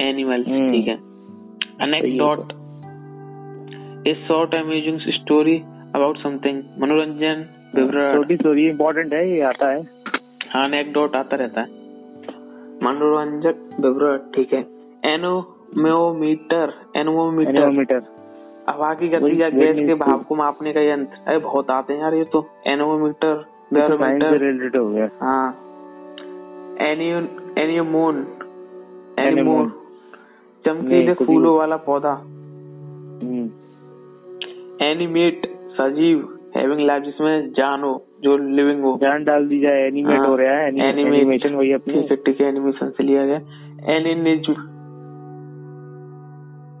animals 0.00 0.48
hmm. 0.48 0.72
ठीक 0.72 0.88
है। 0.88 0.96
Anecdote 1.80 2.52
a 4.08 4.14
short 4.14 4.54
amazing 4.54 4.98
story 5.00 5.62
about 5.94 6.16
something 6.18 6.62
मनोरंजन 6.80 7.44
छोटी 8.14 8.36
स्टोरी 8.36 8.68
इम्पोर्टेंट 8.68 9.12
है 9.14 9.28
ये 9.30 9.40
आता 9.42 9.68
है। 9.70 9.80
हाँ 10.50 10.64
एनेक्डोट 10.66 11.16
आता 11.16 11.36
रहता 11.36 11.60
है। 11.60 11.66
मनोरंजक 12.84 13.56
विवरण 13.80 14.18
ठीक 14.34 14.52
है। 14.52 14.60
एनोमोमीटर 15.04 16.72
एनोमोमीटर 16.96 17.62
एनोमीटर 17.62 18.02
हवा 18.70 18.92
की 18.94 19.08
गति 19.08 19.42
या 19.42 19.48
गैस 19.50 19.76
के 19.78 19.94
भाव 19.96 20.18
को 20.22 20.34
मापने 20.36 20.72
का 20.72 20.80
यंत्र। 20.82 21.16
अरे 21.26 21.38
बहुत 21.40 21.70
आते 21.70 21.92
हैं 21.92 22.00
यार 22.00 22.14
ये 22.14 22.24
तो। 22.32 22.46
एनोमीटर 22.66 23.34
बैरोमीटर 23.72 24.38
रिलेटेड 24.38 24.76
हो 24.76 24.88
गया। 24.88 25.08
हाँ। 25.22 25.48
Anemone 26.82 28.26
anemone. 29.18 29.72
चमकीले 30.64 31.14
फूलों 31.16 31.56
वाला 31.56 31.76
पौधा। 31.86 32.12
हम्म, 32.12 33.46
एनिमेट 34.82 35.51
सजीव 35.80 36.38
हैविंग 36.56 36.80
लाइफ 36.80 37.02
जिसमें 37.02 37.50
जान 37.52 37.80
हो 37.80 38.06
जो 38.22 38.36
लिविंग 38.36 38.84
हो। 38.84 38.98
जान 39.02 39.24
डाल 39.24 39.46
दी 39.48 39.60
जाए 39.60 39.82
एनिमेट 39.82 40.18
हाँ, 40.18 40.26
हो 40.26 40.36
रहा 40.36 40.52
है 40.52 40.68
एनि- 40.68 40.84
एनिमेट। 40.84 41.14
एनिमेशन 41.14 41.54
वही 41.54 41.72
अपनी। 41.72 41.94
है 41.94 42.16
ठीक 42.16 42.40
है 42.40 42.48
एनिमेशन 42.48 42.90
से 42.90 43.04
लिया 43.04 43.26
गया। 43.26 43.36
एनिनिज्म 43.96 44.54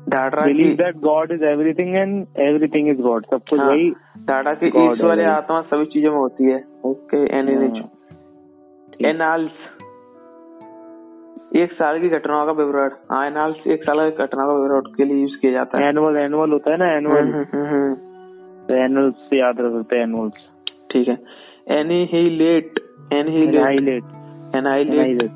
डाडरा 0.08 0.46
की 0.46 0.52
believe 0.52 0.72
that 0.72 0.96
God 0.96 1.32
is 1.32 1.44
everything 1.44 1.96
and 1.96 2.26
everything 2.38 2.88
is 2.88 3.00
God 3.00 3.24
सब 3.24 3.40
कुछ 3.50 3.60
हाँ, 3.60 3.68
वही 3.68 3.90
डाडा 4.18 4.54
की 4.54 4.70
है। 5.20 5.24
आत्मा 5.24 5.60
सभी 5.60 5.84
चीज़ों 5.84 6.12
में 6.12 6.18
होती 6.18 6.52
है। 6.52 6.64
ओके 6.84 7.38
एनिनिज्म 7.38 7.80
ठीक। 7.80 9.06
एनाल्स 9.06 9.50
एक 11.56 11.72
साल 11.72 12.00
की 12.00 12.08
घटनाओं 12.08 12.46
का 12.46 12.52
विवरण। 12.52 12.90
हाँ 13.12 13.26
एनाल्स 13.26 13.66
एक 13.66 13.82
साल 13.82 14.10
की 14.10 14.16
घटनाओं 14.24 14.46
का 14.46 14.54
विवरण 14.54 14.80
के 14.80 15.04
लिए 15.04 15.22
यूज़ 15.22 15.32
किया 15.40 15.52
जाता 15.52 15.78
है। 15.78 15.88
एनुअल 15.88 16.16
एनुअल 16.16 16.50
होता 16.50 16.72
है 16.72 16.78
ना 16.78 16.96
एनुअल 16.96 17.26
हम्म, 18.74 18.84
हम्म, 18.84 18.98
हम्म, 18.98 19.10
तो 19.10 19.18
से 19.18 19.38
याद 19.38 19.60
रख 19.60 19.72
सकते 19.72 19.98
हैं। 19.98 20.04
एनुअल्स 20.04 20.34
ठीक 20.90 21.08
है 21.08 21.18
annihilate 21.68 22.80
annihilate 23.14 23.54
annihilate 23.54 24.04
annihilate 24.56 24.94
annihilate 24.94 25.30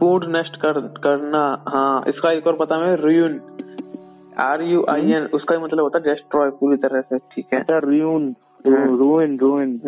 पूर्ण 0.00 0.38
नष्ट 0.38 0.56
कर 0.56 0.80
करना 0.80 1.64
हाँ 1.68 2.04
इसका 2.08 2.32
एक 2.32 2.46
और 2.46 2.56
पता 2.56 2.76
है 2.76 2.96
ruin 2.96 3.40
R 4.38 4.62
U 4.62 4.84
I 4.90 5.12
N 5.12 5.22
उसका 5.22 5.58
मतलब 5.58 5.80
होता 5.80 5.98
है 5.98 6.14
डिस्ट्रॉय 6.14 6.50
पूरी 6.50 6.76
तरह 6.76 7.00
से 7.00 7.18
ठीक 7.18 7.46
है। 7.54 7.60
अच्छा 7.60 7.78
रूइन। 7.78 8.36
रूइन। 8.66 9.80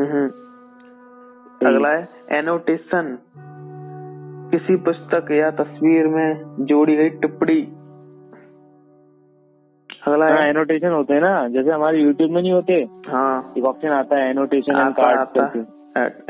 अगला 1.66 1.88
है 1.88 2.08
एनोटेशन 2.32 3.18
किसी 4.52 4.76
पुस्तक 4.76 5.30
या 5.30 5.50
तस्वीर 5.50 6.06
में 6.06 6.56
जोड़ी 6.60 6.96
गई 6.96 7.08
टिप्पणी। 7.08 7.77
अगला 10.08 10.26
हाँ। 10.26 10.42
एनोटेशन 10.42 10.92
होते 10.92 11.14
हैं 11.14 11.20
ना। 11.20 11.48
जैसे 11.48 11.70
हमारे 11.70 11.98
यूट्यूब 11.98 12.30
में 12.30 12.40
नहीं 12.42 12.52
होते? 12.52 12.74
हाँ। 13.08 13.52
एक 13.58 13.64
ऑप्शन 13.64 13.88
आता 13.88 14.16
है 14.16 14.30
एनोटेशन 14.30 14.80
एंड 14.80 14.94
कार्ड 14.94 15.64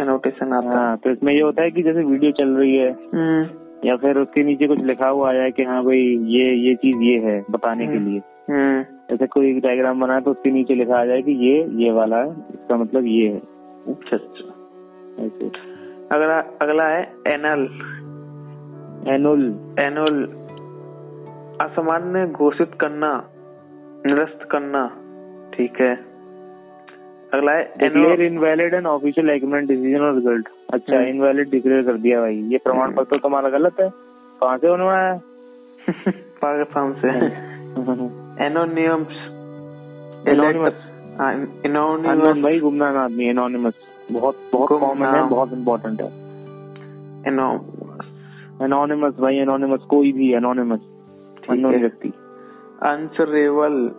एनोटेशन 0.00 0.52
आता 0.52 0.80
हाँ। 0.80 0.96
तो 0.96 1.10
इसमें 1.10 1.32
ये 1.32 1.42
होता 1.42 1.62
है 1.62 1.70
कि 1.70 1.82
जैसे 1.82 2.04
वीडियो 2.04 2.32
चल 2.32 2.48
रही 2.48 2.76
है 2.76 2.90
हम्म, 2.90 3.42
या 3.88 3.96
फिर 3.96 4.18
उसके 4.18 4.44
नीचे 4.44 4.66
कुछ 4.66 4.78
लिखा 4.78 5.08
हुआ 5.08 5.28
आया 5.30 5.42
है 5.42 5.50
कि 5.50 5.62
हाँ 5.62 5.82
भाई 5.84 5.98
ये 6.26 6.54
ये 6.68 6.74
चीज़ 6.74 7.02
ये 7.02 7.18
है 7.18 7.44
बताने 7.50 7.86
के 7.86 7.96
हम्म। 7.96 8.10
लिए। 8.10 8.20
हम्म, 8.50 8.82
जैसे 9.10 9.26
कोई 9.26 9.52
डायग्राम 9.60 10.00
बना 10.00 10.14
है 10.14 10.20
तो 10.20 10.30
उसके 10.30 10.50
नीचे 10.50 10.74
लिखा 10.74 11.00
आ 11.00 11.04
जाए 11.04 11.22
कि 11.22 11.32
ये 11.48 11.84
ये 11.84 11.90
वाला 11.92 12.16
है 12.16 12.30
इसका 12.30 12.76
मतलब 12.76 13.06
ये 13.06 13.28
है। 13.28 13.38
अच्छा 13.94 14.16
अच्छा। 14.16 15.24
ऐसे। 15.24 15.46
अगला 16.12 16.38
अगला 16.62 16.86
है 16.88 17.02
एनल 17.34 17.68
एनुअल 19.14 19.42
एनुअल 19.78 20.22
असामान्य 21.60 22.26
घोषित 22.26 22.70
करना। 22.80 23.10
निरस्त 24.06 24.48
करना 24.50 24.86
ठीक 25.54 25.82
है? 25.82 25.94
अगला 27.34 27.52
है 27.52 27.64
declare 27.78 28.22
invalid 28.22 28.74
and 28.74 28.86
official 28.86 29.30
agreement 29.30 29.68
decision 29.68 30.00
or 30.00 30.14
result 30.14 30.48
अच्छा 30.74 30.98
हम्म। 30.98 31.08
इनवैलिड 31.08 31.50
डिक्लेयर 31.50 31.82
कर 31.82 31.96
दिया 31.98 32.20
भाई। 32.20 32.36
ये 32.52 32.58
प्रमाण 32.58 32.92
पत्र 32.92 33.16
तो 33.16 33.16
तुम्हारा 33.16 33.48
गलत 33.48 33.80
है। 33.80 33.88
कहाँ 34.42 34.58
से 34.58 34.68
होने 34.68 34.84
वाला 34.84 35.12
है? 35.12 35.18
पाकिस्तान 36.44 36.92
से। 36.92 37.08
एनोनियम्स 38.46 39.26
Anonymous। 40.28 40.74
हाँ 41.20 41.34
भाई 42.42 42.58
गुमनाम 42.58 42.96
आदमी 42.96 43.28
एनोनिमस 43.28 43.74
बहुत 44.12 44.36
बहुत 44.52 44.80
कॉमन 44.80 45.06
है 45.06 45.28
बहुत 45.28 45.52
इम्पोर्टेंट 45.52 46.00
है। 46.00 46.08
एनोनिमस 48.64 49.14
भाई 49.20 49.36
एनोनिमस 49.36 49.80
कोई 49.80 50.12
भी 50.12 50.32
एनोनिमस 50.32 50.80
अननोन 51.50 51.76
व्यक्ति। 51.80 52.12
आंसरेबल 52.86 53.90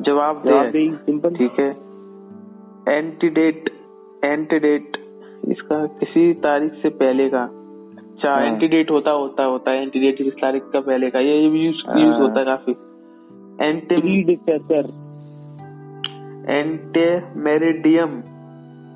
जवाब 0.00 0.42
दे 0.46 0.90
सिंपल 0.96 1.30
ठीक 1.30 1.52
है. 1.60 1.68
एंटीडेट 2.96 3.70
एंटीडेट 4.24 4.96
इसका 5.48 5.86
किसी 5.86 6.32
तारीख 6.34 6.72
से 6.72 6.88
पहले 6.88 7.28
का. 7.28 7.42
अच्छा 7.98 8.30
हाँ। 8.30 8.42
एंटीडेट 8.42 8.90
होता 8.90 9.10
होता 9.10 9.44
होता 9.44 9.70
है. 9.70 9.82
एंटीडेट 9.82 10.16
किस 10.16 10.32
तारीख 10.32 10.62
का 10.62 10.80
पहले 10.80 11.10
का. 11.10 11.20
ये 11.20 11.40
यूज़ 11.40 11.76
हाँ। 11.88 12.00
यूज़ 12.00 12.16
होता 12.16 12.40
है 12.40 12.46
काफ़ी. 12.46 12.72
एंटी 13.66 13.96
प्रीडिसेसर 13.96 15.08
एंटेमेरिडियम 16.50 18.22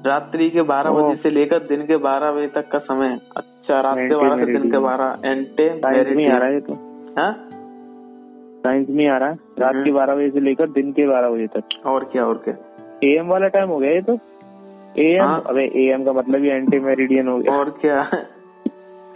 रात्रि 0.07 0.51
के 0.51 0.63
12 0.63 0.91
ओह। 0.91 1.09
बजे 1.09 1.23
से 1.23 1.31
लेकर 1.31 1.59
दिन 1.59 1.83
के 1.83 1.97
12 1.97 2.33
बजे 2.33 2.47
तक 2.47 2.69
का 2.71 2.79
समय 2.79 3.21
अच्छा 3.37 3.81
रात 3.81 3.95
के 3.99 4.15
12 4.15 4.45
से 4.45 4.53
दिन 4.53 4.71
के 4.71 4.77
Antemeridium। 4.77 5.81
12 5.81 5.95
साइंस 5.95 6.17
में 6.17 6.31
आ 6.31 6.37
रहा 6.37 6.49
है 6.49 6.61
तो. 6.61 6.73
हाँ? 7.19 7.49
साइंस 8.63 8.87
में 8.91 9.09
आ 9.09 9.17
रहा 9.17 9.29
है। 9.29 9.39
रात 9.59 9.75
हम्म। 9.75 9.85
के 9.85 9.93
बारह 9.93 10.15
बजे 10.15 10.31
से 10.31 10.41
लेकर 10.41 10.69
दिन 10.69 10.93
के 10.93 11.07
बारह 11.07 11.31
बजे 11.31 11.47
तक। 11.47 11.87
और 11.87 12.05
क्या 12.05 12.25
और 12.25 12.35
क्या? 12.35 12.55
एएम 13.05 13.27
वाला 13.27 13.49
टाइम 13.49 13.69
हो 13.69 13.79
गया 13.79 13.91
ये 13.91 14.03
तो। 14.03 14.19
एएम 14.99 15.23
हाँ। 15.23 15.43
अबे 15.47 15.63
एम 15.63 16.05
का 16.05 16.13
मतलब 16.13 16.43
ही 16.43 16.49
एंटी 16.49 16.79
मेरिडियन 16.79 17.29
हो 17.29 17.39
गया। 17.39 17.57
और 17.57 17.71
क्या? 17.71 18.03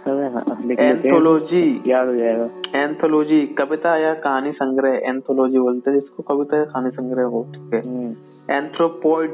अबे 0.07 0.23
हाँ, 0.23 0.57
हैं 0.79 1.05
एंथोलॉजी 1.05 1.83
याद 1.87 2.07
हो 2.07 2.15
जाएगा। 2.15 2.49
एंथोलॉजी 2.75 3.47
कविता 3.47 3.97
या 3.97 4.13
कहानी 4.13 4.51
संग्रह 4.51 4.89
एंथोलॉजी 4.89 5.59
बोलते 5.59 5.91
हैं 5.91 5.99
जिसको 5.99 6.23
कविता 6.23 6.57
या 6.57 6.65
कहानी 6.65 6.89
संग्रह 6.89 7.23
हो। 7.23 7.43
ठीक 7.43 7.73
है। 7.73 7.81
हम्म, 7.81 8.11
एंथ्रोपोइड 8.55 9.31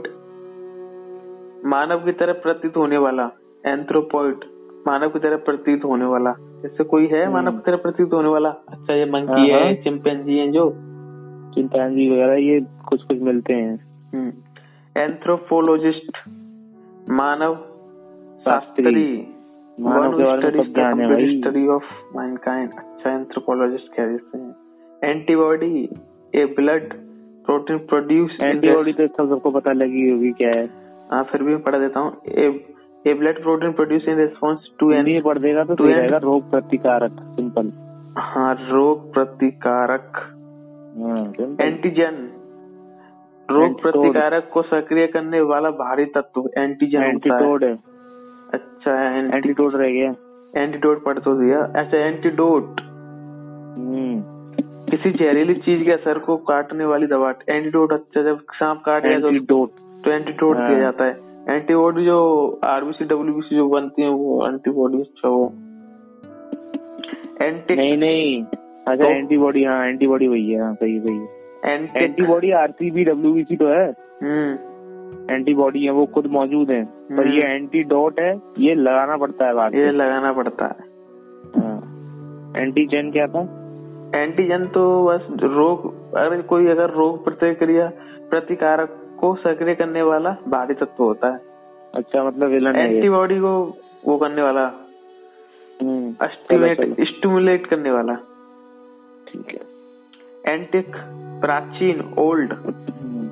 मानव 1.66 2.06
की 2.06 2.12
तरह 2.12 2.34
प्रतीत 2.34 2.78
होने 2.78 2.98
वाला 2.98 3.30
एंथ्रोपोइड 3.66 4.36
मानव 4.88 5.10
की 5.10 5.20
तरह 5.20 5.38
प्रतीत 5.38 5.84
होने 5.86 6.06
वाला। 6.06 6.34
जैसे 6.64 6.84
कोई 6.84 7.08
है 7.08 7.24
हम्म। 7.24 7.34
मानव 7.34 7.52
की 7.52 7.62
तरह 7.66 7.78
प्रतीत 7.78 8.14
होने 8.14 8.30
वाला। 8.30 8.50
अच्छा 8.50 8.96
ये 8.96 9.06
मंकी 9.06 9.52
हाँ, 9.52 9.60
है 9.60 9.66
हाँ। 9.66 9.74
चिंपैंजी 9.84 10.38
है 10.38 10.52
जो। 10.52 10.70
चिंपैंजी 11.56 12.10
वगैरह 12.10 12.34
ये 12.34 12.60
कुछ 12.90 13.04
कुछ 13.04 13.22
मिलते 13.22 13.56
हैं। 13.56 13.76
एंथ्रोपोलॉजिस्ट 14.98 16.18
मानव 17.10 17.56
शास्त्री। 18.40 18.84
शास्त्री। 18.84 19.28
मानव 19.80 20.18
के 20.18 20.24
बारे 20.24 20.52
में 20.52 20.64
सब 20.64 20.74
ज्ञान 20.74 20.98
भाई। 21.10 21.40
स्टडी 21.40 21.68
ऑफ़ 21.68 22.18
मैनकाइंड 22.18 22.70
अच्छा 22.70 23.12
एंथ्रोपोलॉजिस्ट 23.12 23.96
कह 23.98 24.06
देते 24.06 24.38
हैं। 24.38 24.56
Antibody 25.04 25.90
a 26.36 26.46
blood 26.46 26.94
protein 27.46 27.78
produce 27.78 28.38
antibody 28.42 28.94
तो 28.94 29.08
सबको 29.08 29.52
पता 29.52 29.72
लगी 29.72 30.10
होगी 30.12 30.32
क्या 30.32 30.50
है। 30.50 30.66
हाँ 31.12 31.24
फिर 31.24 31.44
भी 31.44 31.52
मैं 31.52 31.64
पढ़ा 31.64 31.80
देता 31.80 32.00
हूँ। 32.00 32.12
A 33.06 33.14
blood 33.14 33.42
protein 33.44 33.72
produce 33.72 34.06
in 34.10 34.20
response 34.20 34.70
to 34.80 34.92
an 34.92 35.22
पढ़ 35.22 35.38
देगा 35.40 35.64
तो 35.66 35.76
रहेगा 35.86 36.18
रोग 36.24 36.50
प्रतिकारक 36.52 37.18
सिंपल 37.36 37.72
हाँ 38.18 38.54
रोग 38.70 39.12
प्रतिकारक. 39.14 40.18
हाँ, 40.98 41.24
एंटीजन 41.62 42.18
रोग 43.50 43.82
प्रतिकारक 43.82 44.50
को 44.54 44.62
सक्रिय 44.64 45.08
करने 45.08 45.42
वाला 45.44 45.70
भारी 45.80 46.06
तत्व 46.18 46.50
एंटीजन 46.58 47.04
होता 47.04 47.34
है. 47.34 47.40
एंटीटोड 47.40 47.64
है 47.64 47.74
अच्छा 48.54 48.94
एंटी 49.10 49.38
एंटीटोड 49.38 49.76
रह 49.76 49.90
गया. 49.90 50.14
एंटीडोट 50.56 51.04
पढ़ 51.06 51.20
तो 51.20 51.34
दिया. 51.40 51.60
अच्छा 51.76 52.00
एंटीडोट 52.00 52.82
हम्म, 53.78 54.22
किसी 54.90 55.12
जहरीली 55.14 55.54
चीज़ 55.58 55.84
के 55.86 55.92
असर 55.92 56.20
को 56.20 56.38
काटने 56.50 56.86
वाली 56.86 57.08
दवा 57.08 57.34
एंटीडोट 57.50 57.94
अच्छा 57.94 58.24
जब 58.24 58.40
सांप 58.54 58.82
काट 58.86 59.04
गया 59.04 59.20
तो 59.20 59.28
एंटीडोट 59.28 59.70
तो 60.06 60.12
एंटीडोट 60.12 60.58
हाँ। 60.58 60.68
दिया 60.68 60.80
जाता 60.80 61.06
है. 61.06 61.23
एंटीबॉडी 61.52 62.06
जो 62.06 62.18
आरबीसी 62.64 63.06
डब्ल्यूबीसी 63.06 63.56
जो 63.56 63.70
बनती 63.70 64.02
है 64.02 64.10
वो 64.10 64.48
एंटीबॉडी 64.48 65.00
अच्छा 65.00 65.30
वो 65.30 65.54
एंटी 67.42 67.76
नहीं 67.76 67.98
नहीं। 67.98 68.44
अच्छा 68.44 69.04
तो- 69.04 69.14
एंटीबॉडी 69.14 69.64
हाँ 69.64 69.88
एंटीबॉडी 69.88 70.28
वही 70.28 70.52
है 70.52 70.62
हाँ 70.62 70.74
सही 70.74 71.00
सही 71.00 71.26
एंटीबॉडी 72.04 72.52
आरसीबी 72.52 73.04
डब्ल्यूबीसी 73.04 73.56
तो 73.56 73.68
है। 73.68 73.90
हम्म। 74.24 74.74
एंटीबॉडी 75.36 75.84
है 75.84 75.92
वो 75.92 76.06
खुद 76.06 76.28
मौजूद 76.28 76.72
है। 76.72 76.86
पर 76.86 77.26
हम्म। 77.26 77.34
ये 77.34 77.44
एंटीडोट 77.44 78.20
है 78.20 78.42
ये 78.60 78.76
लगाना 78.76 79.18
पड़ता 79.18 79.48
है 79.48 79.54
बाद 79.54 79.76
ये 79.76 79.92
लगाना 79.92 80.34
पड़ता 80.34 80.66
है। 80.66 80.94
एंटीजन 82.64 83.12
क्या 83.12 83.28
था? 83.28 83.42
एंटीजन 84.16 84.66
तो 84.66 85.06
बस 85.06 85.28
रोग 85.44 86.14
अगर 86.16 86.42
कोई 86.42 86.68
अगर 86.68 86.90
रोग 86.90 87.26
प्रतिक्रिया 87.26 87.92
प्रतिकारक 88.32 89.00
को 89.24 89.36
सक्रिय 89.36 89.76
करने 89.76 90.02
वाला 90.02 90.36
बाहरी 90.48 90.74
तत्व 90.74 91.04
होता 91.04 91.28
है। 91.28 91.40
अच्छा 91.96 92.24
मतलब 92.24 92.50
विलन 92.50 92.76
एंटीबॉडी 92.76 93.40
को 93.40 93.52
वो 94.06 94.18
करने 94.18 94.42
वाला। 94.42 94.64
हम्म, 95.82 96.12
स्टिमुलेट 97.04 97.66
करने 97.68 97.92
वाला। 97.92 98.14
ठीक 99.28 99.48
है। 99.50 100.54
एंटिक 100.54 100.96
प्राचीन 101.42 102.02
old 102.20 102.54
hmm, 102.54 103.28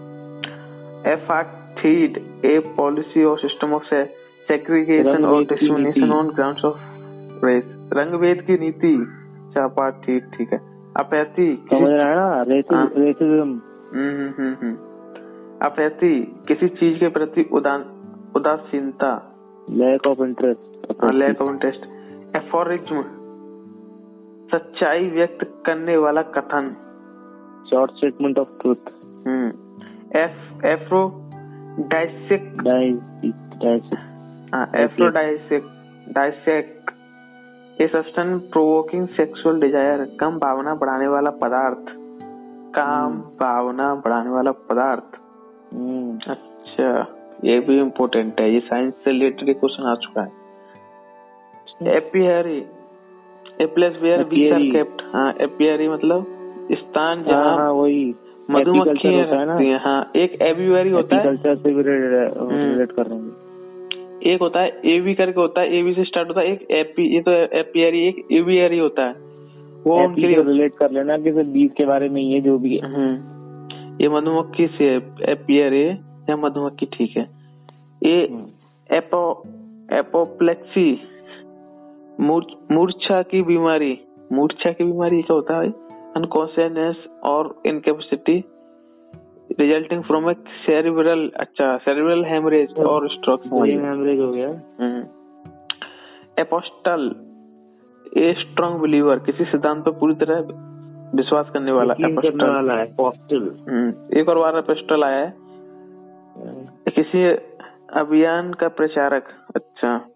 apartheid 1.12 2.18
a 2.46 2.60
policy 2.78 3.24
or 3.24 3.40
system 3.40 3.74
of 3.74 3.84
segregation 3.84 5.26
or 5.26 5.44
discrimination. 5.44 6.12
On 6.12 6.30
grounds 6.30 6.66
of 6.66 6.78
race 7.46 7.66
रंग 7.94 8.20
भेद 8.20 8.42
की 8.42 8.58
नीति 8.58 8.96
चापा 9.54 9.90
ठीक 10.06 10.24
ठीक 10.34 10.54
है। 10.54 10.60
अपैथी 11.00 11.48
समझ 11.70 11.90
रहा 11.90 12.08
है 12.10 12.16
ना? 12.16 12.42
रेसिस 12.42 12.76
हाँ। 12.76 12.92
रेसिज्म 12.98 13.50
हम्म 13.94 14.16
हम्म 14.18 14.34
हम्म 14.38 14.56
हम्म। 14.62 14.91
अपैथी 15.62 16.20
किसी 16.48 16.68
चीज़ 16.68 17.00
के 17.00 17.08
प्रति 17.08 17.50
उदान 17.54 17.82
उदासीनता। 18.36 19.12
Lack 19.70 20.08
of 20.08 20.22
interest 20.22 21.14
lack 21.14 21.42
of 21.42 21.50
interest 21.50 21.84
aphorism 22.38 23.02
सच्चाई 24.54 25.10
व्यक्त 25.10 25.64
करने 25.66 25.98
वाला 25.98 26.22
कथन। 26.22 26.72
शॉर्ट 27.72 27.92
स्टेटमेंट 27.92 28.40
ऑफ़ 28.40 28.48
ट्रुथ 28.62 28.90
हम्म। 29.28 29.48
एफ़ 30.20 30.66
Afro 30.66 31.02
डाइसेक 31.80 32.44
aphrodisiac. 34.76 35.64
डाइसेक 36.10 36.92
a 37.82 37.88
substance 37.88 38.38
provoking 38.40 39.08
sexual 39.08 39.60
desire 39.62 40.18
कम 40.20 40.40
भावना 40.40 40.76
बढ़ाने 40.76 41.08
वाला 41.08 41.32
पदार्थ। 41.44 41.86
काम 42.76 43.14
भावना 43.42 43.96
बढ़ाने 43.96 44.30
वाला 44.30 44.52
पदार्थ। 44.52 45.11
अच्छा 45.72 46.90
ये 47.46 47.60
भी 47.60 47.80
इम्पोर्टेंट 47.80 48.40
है 48.42 48.54
ये 48.54 48.60
साइंस 48.60 48.94
से 48.94 49.12
रिलेटेड 49.12 49.50
क्वेश्चन 49.60 49.84
आ 49.84 49.96
चुका 49.96 50.22
है। 50.22 50.40
Apiary 51.98 52.58
a 53.62 53.66
place 53.66 53.94
where 54.02 54.24
bees 54.24 54.54
are. 54.54 54.62
Kept 54.72 55.02
हाँ 55.14 55.32
एपियरी 55.42 55.88
मतलब 55.90 56.26
स्थान 56.72 57.20
हाँ 57.20 57.30
जहाँ 57.30 57.58
हाँ 57.58 57.72
वही। 57.72 58.04
मधुमक्खियाँ 58.52 59.26
Apiculture 59.26 59.62
है 59.62 59.78
हाँ 59.80 60.12
एक 60.16 60.42
एबियरी 60.42 60.90
होता 60.90 61.16
है। 61.16 61.22
एग्रीकल्चर 61.22 61.56
से 61.56 61.74
भी 61.74 61.82
हम्म। 61.82 62.72
रिलेट 62.72 62.92
कर 62.92 63.06
रहे 63.06 63.20
हैं। 63.20 64.32
एक 64.34 64.42
होता 64.42 64.62
है 64.62 64.82
एवी 64.86 65.14
करके 65.14 65.42
होता 65.42 65.62
है 65.62 65.78
एवी 65.78 65.94
से 65.94 66.04
स्टार्ट 66.04 66.28
होता 66.28 66.42
है 66.42 66.52
एक 66.52 66.68
एपी 66.72 67.04
ये 67.16 67.22
तो 67.22 67.32
एपियरी 67.60 68.08
एक 68.08 68.26
एवियरी 68.32 68.80
होता 68.80 69.06
है। 69.06 69.14
वो 69.88 69.98
उनके 70.04 70.22
लिए 70.22 70.42
रिलेट 70.44 70.74
कर 70.78 70.92
लेना 70.92 71.18
कि 71.18 71.32
बीज 71.32 71.72
के 71.78 71.86
बारे 71.86 72.10
में 72.10 72.24
है 72.24 72.42
जो 72.42 72.58
भी 72.58 72.78
है। 72.78 72.94
हम्म। 72.96 73.31
ये 74.02 74.10
मधुमक्खी 74.10 74.68
से 74.68 74.96
एपियरी 75.32 75.84
या 76.30 76.36
मधुमक्खी 76.38 76.86
ठीक 76.86 77.18
है। 77.18 77.24
ये 78.04 78.28
हम्म। 78.32 78.96
एपो 78.98 79.44
एपोप्लेक्सी 79.94 81.02
मूर्छा 82.22 83.22
की 83.22 83.42
बीमारी 83.42 84.00
मूर्छा 84.32 84.72
की 84.72 84.84
बीमारी 84.84 85.22
क्या 85.22 85.34
होता 85.34 85.58
है? 85.58 85.70
Unconsciousness 86.18 86.96
or 87.24 87.62
incapacity 87.66 88.44
resulting 89.60 90.04
from 90.04 90.30
a 90.30 90.34
cerebral 90.62 91.32
अच्छा 91.40 91.78
cerebral 91.78 92.26
haemorrhage 92.26 92.74
or 92.88 93.08
stroke 93.10 93.46
haemorrhage 93.46 94.20
हो 94.20 94.32
गया। 94.32 94.50
एपोस्टल 96.40 97.16
ए 98.18 98.34
स्ट्रॉन्ग 98.40 98.82
बिलीवर 98.82 99.20
किसी 99.20 99.44
सिद्धांत 99.44 99.86
पर 99.86 99.92
पूरी 99.92 100.16
तरह 100.16 100.42
विश्वास 101.16 101.50
करने 101.54 101.72
वाला 101.72 101.94
यकीन 101.94 102.16
करने 102.16 102.54
वाला 102.54 102.74
है 102.74 102.96
पॉस्टल 102.96 103.56
हम्म, 103.70 104.20
एक 104.20 104.30
और 104.30 104.38
बार 104.38 104.58
एपोस्टल 104.58 105.04
आया 105.04 105.18
है। 105.18 105.34
किसी 106.96 107.24
अभियान 108.00 108.54
का 108.54 108.68
प्रचारक। 108.68 109.24
अच्छा। 109.56 110.08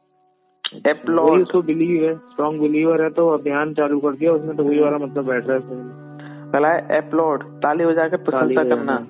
एप्लॉड 0.89 1.41
उसको 1.41 1.61
बिलीव 1.61 2.03
है 2.03 2.15
स्ट्रॉन्ग 2.15 2.61
बिलीवर 2.61 3.01
है 3.01 3.09
तो 3.09 3.29
अभियान 3.29 3.73
चालू 3.73 3.99
कर 3.99 4.11
दिया 4.11 4.33
उसमें 4.33 4.55
तो 4.57 4.63
वही 4.63 4.79
वाला 4.79 4.97
मतलब 4.97 5.25
बैठ 5.25 5.43
रहा 5.47 6.73
है 6.73 6.81
है 6.81 6.97
एप्लॉड 6.97 7.43
ताली 7.43 7.85
बजाकर 7.85 8.17
प्रशंसा 8.17 8.63
करना। 8.63 9.07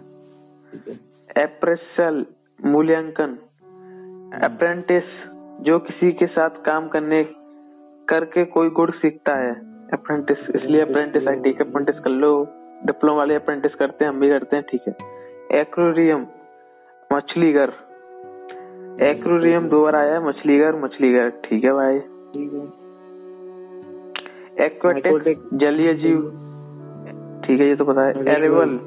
एप्रेसल 1.43 2.25
मूल्यांकन। 2.65 3.37
अप्रेंटिस 4.43 5.03
जो 5.61 5.79
किसी 5.79 6.11
के 6.11 6.25
साथ 6.25 6.49
काम 6.49 6.87
करने 6.87 7.23
करके 8.09 8.45
कोई 8.45 8.69
गुण 8.69 8.91
सीखता 8.91 9.35
है। 9.35 9.74
अप्रेंटिस 9.95 10.49
इसलिए 10.55 10.81
अप्रेंटिस 10.81 11.27
आई 11.29 11.39
ठीक 11.41 11.61
अप्रेंटिस 11.61 11.99
कर 11.99 12.11
लो। 12.13 12.31
डिप्लोमा 12.85 13.17
वाले 13.17 13.35
अप्रेंटिस 13.35 13.75
करते 13.75 14.05
हैं 14.05 14.11
हम 14.11 14.19
भी 14.19 14.29
करते 14.29 14.55
हैं 14.55 14.65
ठीक 14.71 14.81
है। 14.87 14.93
एक्वेरियम 15.59 16.25
मछली 17.09 17.51
घर 17.53 17.73
एक्वेरियम 19.05 19.67
दो 19.69 19.81
बार 19.83 19.95
आया 19.95 20.13
है 20.13 20.25
मछली 20.27 20.57
घर 20.59 20.75
मछली 20.83 21.11
घर 21.13 21.29
ठीक 21.45 21.65
है। 21.65 21.73
भाई 21.73 21.93
है 21.93 22.01
एक्वेटिक 24.65 25.39
जलीय 25.53 25.93
जीव। 25.93 26.21
ठीक 27.45 27.61
है 27.61 27.67
ये 27.67 27.75
तो 27.75 27.85
पता 27.85 28.05
है. 28.05 28.11
Arable 28.35 28.77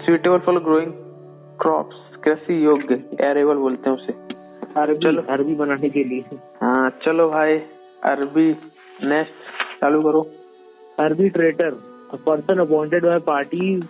suitable 0.00 0.38
for 0.46 0.58
growing 0.64 0.92
crops 1.60 2.16
कृषि 2.24 2.64
योग्य। 2.64 2.94
एरेबल 3.26 3.56
बोलते 3.58 3.90
हैं 3.90 3.96
उसे। 3.96 4.12
अरबी 4.82 5.04
चलो। 5.04 5.22
अरबी 5.30 5.54
बनाने 5.54 5.88
के 5.88 6.04
लिए। 6.04 6.38
हाँ 6.62 6.90
चलो 7.04 7.28
भाई 7.30 7.58
अरबी 8.10 8.50
नेक्स्ट 9.04 9.82
चालू 9.82 10.02
करो। 10.02 10.22
Arbitrator 10.98 11.72
a 12.12 12.18
person 12.18 12.60
appointed 12.60 13.02
by 13.02 13.18
parties 13.18 13.82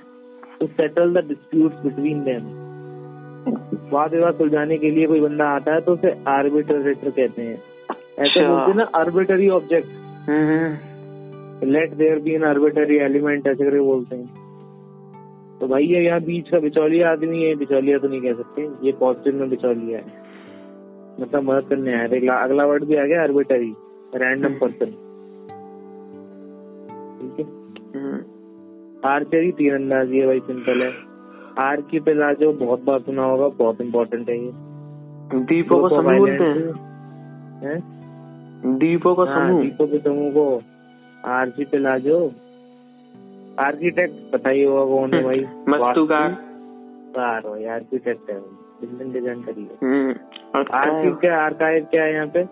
to 0.61 0.69
settle 0.77 1.13
the 1.13 1.23
disputes 1.23 1.77
between 1.87 2.25
them. 2.25 2.45
वाद 3.93 4.15
विवाद 4.15 4.35
सुलझाने 4.35 4.77
के 4.79 4.91
लिए 4.91 5.07
कोई 5.07 5.21
बंदा 5.21 5.49
आता 5.55 5.75
है 5.75 5.81
तो 5.81 5.93
उसे 5.93 6.11
आर्बिट्रेटर 6.29 7.11
कहते 7.11 7.43
हैं। 7.43 7.59
ऐसे 8.19 8.41
अच्छा। 8.41 8.49
बोलते 8.49 8.71
हैं 8.71 8.77
ना 8.79 8.85
arbitrary 9.01 9.49
object 9.59 9.89
let 11.65 11.95
there 11.95 12.19
be 12.23 12.35
an 12.35 12.45
arbitrary 12.45 12.97
element 13.05 13.47
ऐसे 13.47 13.65
करके 13.65 13.81
बोलते 13.81 14.17
हैं। 14.17 14.29
तो 15.61 15.69
भाई 15.69 15.85
ये 15.87 16.05
यहाँ 16.05 16.21
बीच 16.21 16.49
का 16.51 16.59
बिचौलिया 16.61 17.11
आदमी 17.13 17.43
है 17.43 17.55
बिचौलिया 17.57 17.99
तो 17.99 18.09
नहीं 18.09 18.21
कह 18.21 18.35
सकते। 18.43 18.63
ये 18.87 18.93
पॉजिटिव 19.01 19.41
में 19.41 19.49
बिचौलिया 19.51 19.99
है। 19.99 20.23
मतलब 21.21 21.43
मदद 21.51 21.69
करने 21.69 21.95
आया 21.95 22.07
अगला 22.43 22.65
वर्ड 22.67 22.85
भी 22.85 22.97
आ 22.97 23.05
गया 23.05 23.23
आर्बिटरी 23.23 23.73
रैंडम 24.23 24.55
पर्सन 24.61 24.91
आर्चरी 29.05 29.51
तीरंदाजी 29.53 30.19
है 30.19 30.27
भाई 30.27 30.41
सिंपल 30.41 30.83
है। 30.83 30.91
आर 31.59 31.81
की 31.91 32.01
पे 32.01 32.15
लाजो 32.15 32.53
बहुत 32.61 32.85
बार 32.85 33.01
सुना 33.01 33.25
होगा 33.25 33.49
बहुत 33.59 33.81
इम्पोर्टेंट 33.81 34.29
है 34.29 34.37
ये। 34.39 34.53
दीपों 35.51 35.79
को 35.81 35.89
समूह 35.89 36.17
बोलते 36.19 36.45
हैं। 36.45 36.73
हैं? 37.65 38.79
दीपों 38.79 39.15
का 39.15 39.25
हाँ, 39.25 39.49
समूह। 39.49 39.63
दीपों 39.63 39.87
के 39.87 39.99
समूह 39.99 40.31
को। 40.33 40.63
आरसी 41.31 41.65
पे 41.65 41.79
लाजो 41.79 42.19
आर्किटेक्ट 43.61 44.15
पता 44.33 44.51
ही 44.51 44.63
होगा 44.63 44.85
कौन 44.87 45.15
है 45.15 45.23
भाई। 45.25 45.41
वास्तुकार 45.71 46.29
भाई 47.17 47.65
आर्किटेक्ट 47.75 48.31
है 48.31 48.39
बिल्डिंग 48.81 49.13
डिज़ाइन 49.13 49.43
करिए 49.43 49.77
हम्म, 49.83 50.15
आर्किव 50.57 51.15
क्या 51.21 51.41
आर्काइव 51.45 51.85
क्या 51.91 52.05
है 52.05 52.13
यहाँ 52.15 52.27
पे? 52.27 52.43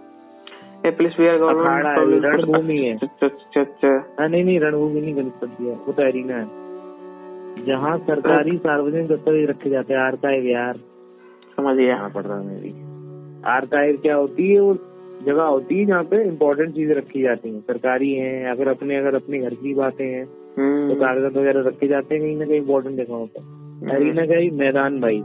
ए 0.87 0.91
प्लेस 0.91 1.13
अखाड़ा 1.13 1.91
है, 1.91 1.97
गवर्नमेंट 1.97 2.25
रणभूमि 2.25 2.79
है। 2.79 2.95
अच्छा 2.95 3.89
हाँ 4.21 4.29
नहीं 4.29 4.45
नहीं 4.45 4.61
रणभूमि 4.61 5.01
नहीं 5.01 5.17
गलत 5.17 5.35
कर 5.41 5.47
दिया 5.47 5.75
वो 5.87 5.93
तो 5.93 6.03
एरिना 6.03 6.37
है। 6.37 7.65
जहाँ 7.67 7.99
सरकारी 7.99 8.57
सार्वजनिक 8.57 9.07
दस्तावेज़ 9.09 9.51
रखे 9.51 9.71
जाते 9.71 9.95
हैं 9.95 10.01
आर्काइव 10.01 10.47
यार। 10.47 10.77
समझ 11.57 11.77
गया 11.77 11.87
यहाँ 11.87 12.11
पढ़ 12.11 12.25
रहा 12.27 12.39
हूँ 12.39 12.47
मैं 12.47 13.43
आर्काइव 13.53 13.97
क्या 13.97 14.15
होती 14.15 14.55
है 14.55 14.61
वो 14.61 14.75
जगह 15.27 15.43
होती 15.43 15.79
है 15.79 15.87
जहाँ 15.87 16.05
पे 16.05 16.23
इम्पोर्टेंट 16.29 16.75
चीज़ें 16.75 16.95
रखी 16.97 17.23
जाती 17.23 17.49
हैं। 17.49 17.61
सरकारी 17.61 18.13
हैं 18.13 18.51
अगर 18.51 18.69
अपने 18.69 18.97
अगर 18.97 19.15
अपने 19.15 19.39
घर 19.39 19.55
की 19.55 19.75
बातें 19.75 20.05
हैं 20.05 20.27
तो 20.27 20.63
हम्म, 20.63 20.95
कागजात 20.95 21.37
वगैरह 21.37 21.61
रखे 21.69 21.89
जाते 21.89 22.15
हैं 22.15 22.25
कहीं 22.25 22.37
ना 22.37 22.45
कहीं 22.45 22.57
इम्पोर्टेंट 22.57 22.97
जगहों 22.97 23.27
पर। 23.27 23.97
एरिना 23.97 24.27
का 24.27 24.39
ही 24.39 24.51
मैदान 24.51 25.01
भाई। 25.01 25.23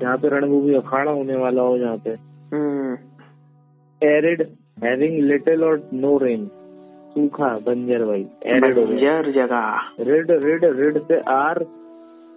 जहाँ 0.00 0.16
पे 0.16 0.28
रणभूमि 0.28 0.74
अखाड़ा 0.74 1.10
होने 1.10 1.36
वाला 1.36 1.62
हो 1.62 1.78
जहाँ 1.78 1.96
पे। 1.96 2.10
Arid 4.04 4.42
having 4.84 5.18
little 5.24 5.64
or 5.64 5.90
no 5.94 6.16
rain 6.18 6.46
सूखा 7.10 7.48
बंजर 7.58 8.04
भाई 8.04 8.26
एरिड 8.46 8.78
बंजर 8.78 9.30
जगह। 9.32 9.80
रिड 10.00 10.30
रिड 10.30 10.64
रिड 10.64 10.98
से 11.02 11.20
आर 11.20 11.64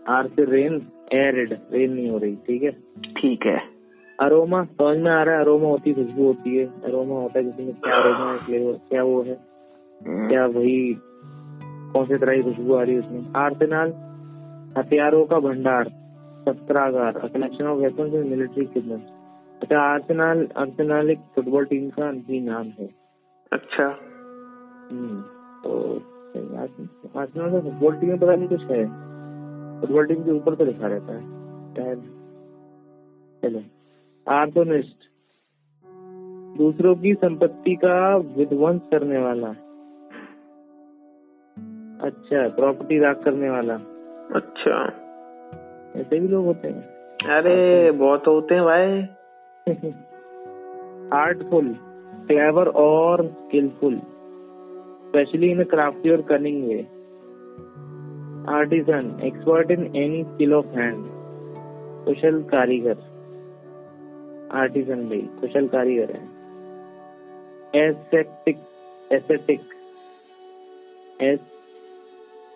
आर 0.10 0.28
से 0.28 0.46
रेन 0.46 0.76
एरिड 1.14 1.54
रेन 1.74 1.94
नहीं 1.94 2.10
हो 2.10 2.18
रही 2.18 2.36
ठीक 2.36 2.64
है? 2.64 2.72
ठीक 3.18 3.46
है। 3.46 3.60
अरोमा 4.20 4.64
समझ 4.64 4.98
में 4.98 5.12
आ 5.12 5.24
रहा 5.24 5.36
है 5.36 5.42
अरोमा 5.42 5.68
होती 5.68 5.94
खुशबू 5.94 6.26
होती 6.26 6.58
है। 6.58 6.66
अरोमा 6.66 7.16
होता 7.16 7.40
है 7.40 7.46
जिसमें 7.46 7.74
क्या 7.74 7.96
अरोमा 7.96 8.32
है 8.32 8.38
फ्लेवर 8.38 8.74
क्या 8.74 9.04
वो 9.04 9.22
है? 9.22 9.38
हम्म, 10.08 10.28
क्या 10.30 10.46
वही 10.46 10.94
कौन 11.94 12.06
से 12.06 12.18
तरह 12.18 12.36
की 12.36 12.44
खुशबू 12.44 12.74
आ 12.74 12.84
रही 12.84 12.94
है 12.94 13.00
उसमें? 13.00 13.34
आर्सेनाल 13.36 13.94
हथियारों 14.78 15.26
का 15.26 15.40
भंडार 15.40 15.84
शस्त्रागार 16.46 17.12
collection 17.12 17.66
of 17.66 17.80
weapons 17.80 18.14
and 18.14 18.26
military 18.26 18.64
equipment 18.64 19.02
अच्छा 19.62 19.80
आर्सेनाल 19.80 20.48
आर्सेनाल 20.58 21.10
एक 21.10 21.20
फुटबॉल 21.36 21.66
टीम 21.66 21.90
का 21.90 22.12
भी 22.12 22.42
नाम 22.42 22.68
है। 22.68 22.90
अच्छा। 23.54 23.86
हम्म, 24.92 25.22
तो 25.64 25.96
आर्सेनल 27.20 27.52
का 27.52 27.60
फुटबॉल 27.60 27.96
टीम 27.96 28.10
में 28.10 28.20
पता 28.20 28.36
नहीं 28.36 28.48
कुछ 28.48 28.62
है। 28.62 28.86
फुटबॉल 29.82 30.06
टीम 30.06 30.24
के 30.24 30.32
ऊपर 30.32 30.56
तो 30.56 30.66
लिखा 30.66 30.88
रहता 30.88 31.14
है। 31.14 31.38
चलो। 33.42 33.62
आर्थोनिस्ट 34.32 34.98
दूसरों 36.58 36.96
की 36.96 37.14
संपत्ति 37.14 37.76
का 37.76 38.18
विध्वंस 38.18 38.82
करने 38.92 39.18
वाला। 39.18 39.48
अच्छा 42.08 42.50
प्रॉपर्टी 42.50 43.00
राख 43.00 43.24
करने 43.24 43.50
वाला। 43.50 43.76
अच्छा। 44.36 44.86
ऐसे 45.96 46.20
भी 46.20 46.28
लोग 46.28 46.46
होते 46.46 46.68
हैं। 46.68 46.82
अरे 47.40 47.92
बहुत 47.92 48.28
होते 48.28 48.56
हैं 48.56 48.64
भाई। 48.64 49.17
Artful 51.14 51.74
clever 52.28 52.68
or 52.82 53.26
skilful 53.28 53.98
especially 55.08 55.50
in 55.52 55.64
crafty 55.64 56.10
or 56.10 56.22
cunning 56.22 56.64
way 56.68 56.80
artisan 58.54 59.10
expert 59.24 59.72
in 59.72 59.86
any 59.96 60.24
skill 60.24 60.54
of 60.54 60.78
hand 60.78 61.04
कुशल 62.06 62.42
कारीगर 62.52 62.98
आर्टिसन 64.58 65.04
भाई 65.10 65.22
कुशल 65.42 65.68
कारीगर 65.68 66.16
है 66.16 66.22
ascetic 67.78 68.60
ascetic 69.12 69.62
S 71.22 71.40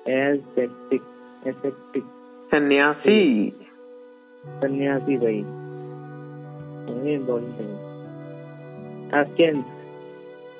acidic 0.10 1.02
ascetic 1.48 2.04
सन्यासी 2.52 3.20
सन्यासी 4.44 5.18
भाई 5.18 5.44
ये 7.04 7.14
इम्पोर्टेंट 7.14 7.54
है 7.54 7.92
एस्केंस 9.22 9.66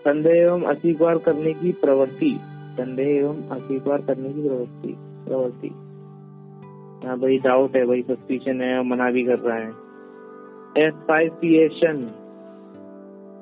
संदेह 0.02 0.36
एवं 0.36 0.62
अस्वीकार 0.62 1.18
करने 1.18 1.54
की 1.54 1.72
प्रवृत्ति। 1.72 2.40
संदेह 2.78 3.08
एवं 3.08 3.50
अस्वीकार 3.50 4.02
करने 4.02 4.34
की 4.34 4.48
प्रवृत्ति 4.48 4.96
प्रवृत्ति। 4.98 5.68
हाँ 7.08 7.20
भाई 7.20 7.38
डाउट 7.38 7.76
है, 7.76 7.86
भाई 7.86 8.02
सस्पिशन 8.02 8.62
है 8.62 8.84
मना 8.84 9.12
भी 9.12 9.24
कर 9.24 9.40
रहा 9.40 9.58
है। 9.58 9.70
Asphyxiation 10.88 12.12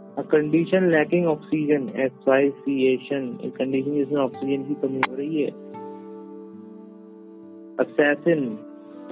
a 0.10 0.22
condition 0.22 0.82
lacking 0.82 1.24
oxygen 1.24 1.82
asphyxiation, 1.82 3.42
एक 3.42 3.56
कंडीशन 3.58 3.92
जिसमें 3.92 4.22
ऑक्सीजन 4.22 4.64
की 4.64 4.74
कमी 4.74 5.02
हो 5.10 5.16
रही 5.16 5.42
है। 5.42 5.50
Assassin, 7.76 8.56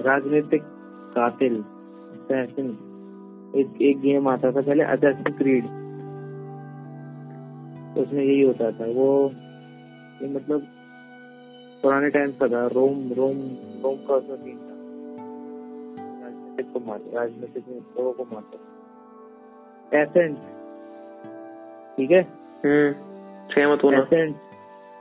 राजनीतिक 0.06 0.62
कातिल। 1.18 1.64
Assassin 2.12 2.87
एक 3.56 3.82
एक 3.82 4.00
गेम 4.00 4.28
आता 4.28 4.50
था 4.52 4.60
पहले 4.60 4.84
assassin 4.84 5.26
creed 5.26 5.64
उसमें 7.98 8.24
यही 8.24 8.42
होता 8.42 8.70
था। 8.70 8.84
वो 8.84 9.32
ये 10.22 10.34
मतलब 10.34 10.62
पुराने 11.82 12.10
टाइम 12.10 12.30
का 12.30 12.48
था। 12.48 12.66
रोम 12.66 13.12
रोम 13.12 13.36
रोम 13.82 13.96
का 13.96 14.14
उसमें 14.14 14.36
सीन 14.36 14.56
था। 14.56 14.78
राजनीतिक 16.24 16.72
को 16.72 16.80
मार 16.80 17.00
राजनीतिक 17.14 17.64
लोगों 17.68 18.12
को 18.12 18.24
मारता 18.24 18.58
एसेंट 20.02 20.38
ठीक 21.96 22.10
है? 22.10 22.22
हम्म 22.64 22.92
सहमत 23.54 23.78
होना। 23.84 23.98
एसेंट 23.98 24.36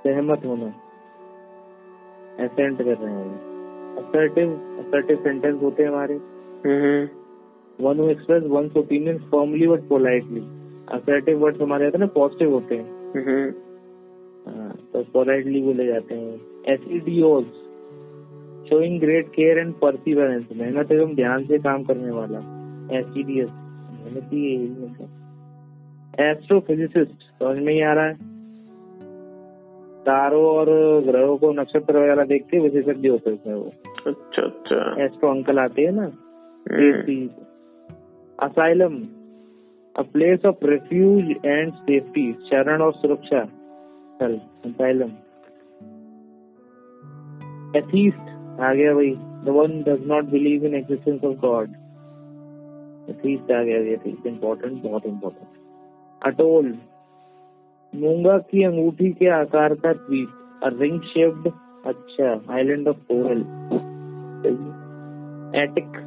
सहमत 0.03 0.45
होना। 0.45 0.73
एसेंट 2.43 2.77
कर 2.77 2.97
रहे 2.97 3.13
हैं। 3.13 3.57
असर्टिव 3.95 4.53
असर्टिव 4.79 5.17
सेंटेंस 5.17 5.61
होते 5.63 5.83
हैं 5.83 5.89
हमारे। 5.89 6.13
हम्म। 6.65 7.26
One 7.81 7.99
who 7.99 8.09
express 8.09 8.43
one 8.43 8.69
opinion 8.79 9.17
formally 9.17 9.67
but 9.67 9.79
politely 9.79 10.41
assertive 10.91 11.39
words 11.39 11.61
हमारे 11.61 11.85
होते 11.85 11.97
हैं 11.97 12.05
ना 12.05 12.11
पॉजिटिव 12.13 12.53
होते 12.53 12.75
हैं। 12.75 12.85
हम्म। 13.15 13.53
हाँ, 14.47 14.75
तो 14.93 15.03
पोलाइटली 15.03 15.61
बोले 15.61 15.85
जाते 15.85 16.15
हैं। 16.15 16.35
Assiduous 16.73 17.45
showing 18.69 18.99
great 18.99 19.27
care 19.27 19.57
and 19.57 19.73
perseverance 19.73 20.45
मेहनत 20.55 20.91
एवं 20.91 21.15
ध्यान 21.15 21.45
से 21.45 21.57
काम 21.57 21.83
करने 21.83 22.11
वाला। 22.11 22.39
एसिडियस 22.99 23.49
मेहनती 23.49 24.43
है 24.45 24.51
यही 24.51 24.69
मतलब 24.69 26.15
एस्ट्रोफिजिसिस्ट 26.19 27.11
समझ 27.11 27.57
में 27.57 27.73
ही 27.73 27.81
आ 27.81 27.93
रहा 27.93 28.05
है। 28.05 28.13
तारों 30.01 30.45
और 30.45 30.69
ग्रहों 31.05 31.37
को 31.37 31.51
नक्षत्र 31.51 31.97
वगैरह 31.97 32.25
देख 32.25 32.43
के 32.43 32.59
विशेषज्ञ 32.59 33.09
होते 33.09 33.29
हैं 33.29 33.55
वो। 33.55 33.71
अच्छा 34.07 34.41
अच्छा। 34.41 35.03
एस्ट्रो 35.03 35.29
अंकल 35.29 35.59
आते 35.59 35.81
हैं 35.81 35.91
ना 35.91 36.05
asylum 38.39 38.95
a 39.95 40.01
place 40.13 40.45
of 40.45 40.65
refuge 40.65 41.29
and 41.45 41.71
safety 41.73 42.31
शरण 42.49 42.81
और 42.81 42.91
सुरक्षा 42.93 43.43
स्थल 43.45 44.35
असाइलम 44.65 45.09
एथीस्ट 47.77 48.29
आ 48.61 48.73
गया 48.73 48.93
भाई 48.93 49.11
the 49.45 49.55
one 49.55 49.81
does 49.87 50.05
not 50.07 50.25
believe 50.31 50.65
in 50.65 50.75
existence 50.75 51.23
of 51.23 51.35
God 51.39 51.73
atheist 53.09 53.51
आ 53.51 53.61
गया 53.63 53.77
एथीस्ट 53.93 54.27
इम्पोर्टेंट 54.27 54.81
बहुत 54.83 55.05
इम्पोर्टेंट 55.05 56.25
अटोल 56.27 56.73
मूँगा 57.93 58.37
की 58.51 58.63
अंगूठी 58.63 59.11
के 59.13 59.27
आकार 59.33 59.73
का 59.75 59.93
द्वीप 59.93 60.69
रिंग 60.81 60.99
शेप्ड 61.13 61.51
अच्छा 61.85 62.33
island 62.53 62.87
of 62.87 62.97
coral 63.11 63.41
attic 65.61 66.05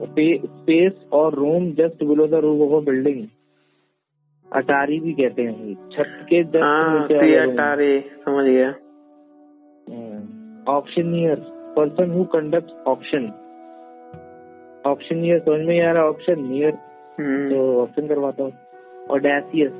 space 0.00 0.92
or 1.12 1.34
room 1.34 1.70
just 1.74 2.04
below 2.04 2.26
the 2.26 2.40
roof 2.44 2.60
of 2.62 2.82
a 2.82 2.84
building 2.86 3.26
अटारी 4.48 4.98
भी 5.00 5.12
कहते 5.12 5.42
हैं। 5.42 5.74
छत 5.92 6.26
के 6.28 6.38
हाँ। 6.58 7.04
अटारे 7.04 7.90
समझ 8.24 8.44
गया। 8.46 8.68
Auctioneer 10.68 11.36
person 11.76 12.10
who 12.10 12.24
conduct 12.34 12.70
auction 12.88 13.26
auctioneer 14.86 15.38
समझ 15.40 15.66
में 15.66 15.80
आ 15.82 15.90
रहा 15.92 16.04
ऑप्शन 16.04 16.42
नियर 16.48 16.72
तो 17.50 17.60
ऑप्शन 17.82 18.06
करवाता 18.06 18.44
हूँ। 18.44 18.52
Audacious 19.10 19.72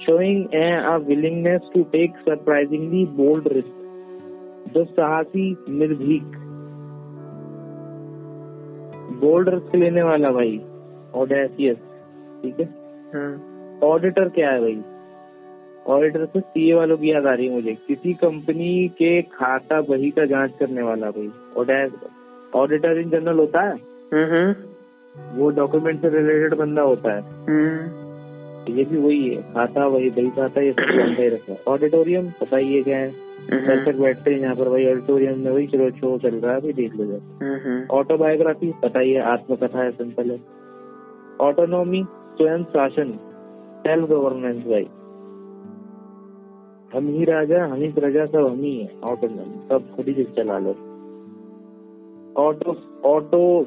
showing 0.00 0.54
a 0.84 0.96
willingness 1.06 1.70
to 1.74 1.82
take 1.92 2.16
surprisingly 2.18 3.04
bold 3.16 3.48
risk 3.52 3.76
जो 4.74 4.84
साहसी 4.84 5.50
निर्भीक। 5.70 6.38
बोल्ड 9.24 9.48
रिस्क 9.48 9.74
लेने 9.74 10.02
वाला 10.02 10.30
भाई 10.30 10.60
ऑडेसियस 11.14 11.76
ठीक 12.42 12.60
है? 12.60 12.66
हम्म, 13.14 13.86
ऑडिटर 13.88 14.28
क्या 14.28 14.50
है 14.50 14.60
भाई? 14.60 14.82
ऑडिटर 15.86 16.24
से 16.24 16.40
सीए 16.40 16.74
वालों 16.74 16.96
की 16.96 17.10
याद 17.10 17.26
आ 17.26 17.32
रही 17.32 17.46
है 17.46 17.54
मुझे। 17.54 17.74
किसी 17.88 18.12
कंपनी 18.14 18.88
के 18.88 19.22
खाता 19.22 19.80
बही 19.80 20.10
का 20.10 20.24
जाँच 20.24 20.52
करने 20.60 20.82
वाला 20.82 21.10
भाई 21.10 21.30
ऑडिटर 22.54 22.98
इन 23.00 23.10
जनरल 23.10 23.38
होता 23.38 23.60
है? 23.60 23.74
हम्म, 24.14 24.54
वो 25.38 25.50
डॉक्यूमेंट 25.50 26.00
से 26.02 26.08
रिलेटेड 26.08 26.54
बंदा 26.54 26.82
होता 26.82 27.12
है। 27.12 27.20
हम्म, 27.20 28.01
ये 28.68 28.84
भी 28.84 28.96
वही 28.96 29.28
है 29.28 29.42
खाता 29.42 29.86
वही 29.86 30.10
बही 30.10 30.30
खाता 30.30 30.60
ये 30.60 30.72
सब 30.72 30.96
जानता 30.96 31.22
ही 31.22 31.28
रखा 31.28 31.52
है। 31.52 31.58
ऑडिटोरियम 31.68 32.30
पता 32.40 32.56
ही 32.56 32.76
है 32.76 32.82
क्या 32.82 32.98
है। 32.98 33.08
हम्म, 33.08 33.66
दर्शक 33.66 34.00
बैठते 34.00 34.32
हैं 34.34 34.40
यहाँ 34.40 34.54
पर 34.56 34.68
भाई 34.68 34.86
ऑडिटोरियम 34.86 35.38
में 35.38 35.50
वही 35.50 35.66
चलो 35.66 35.90
शो 35.90 36.18
चल 36.18 36.34
रहा 36.34 36.54
है 36.54 36.72
देख 36.72 36.94
लो 36.96 37.04
हम्म, 37.04 37.86
ऑटोबायोग्राफी 37.98 38.72
पता 38.82 39.00
ही 39.00 39.12
है 39.12 39.22
आत्मकथा 39.32 39.82
है 39.82 39.90
सिंपल 39.90 40.30
है। 40.30 40.38
ऑटोनॉमी 41.48 42.02
स्वयं 42.36 42.64
शासन 42.64 43.12
सेल्फ 43.86 44.08
गवर्नेंस 44.10 44.64
भाई। 44.66 44.88
हम 46.94 47.08
ही 47.08 47.24
राजा 47.24 47.64
हम 47.64 47.74
ही 47.74 47.88
प्रजा 47.92 48.26
सब 48.26 48.46
हम 48.46 48.60
ही 48.60 48.76
है 48.78 48.88
ऑटोनॉमी 49.04 49.68
सब 49.68 49.94
खुद 49.96 50.08
ही 50.08 50.24
चला 50.24 50.58
लो। 50.58 50.74
Auto 52.42 52.76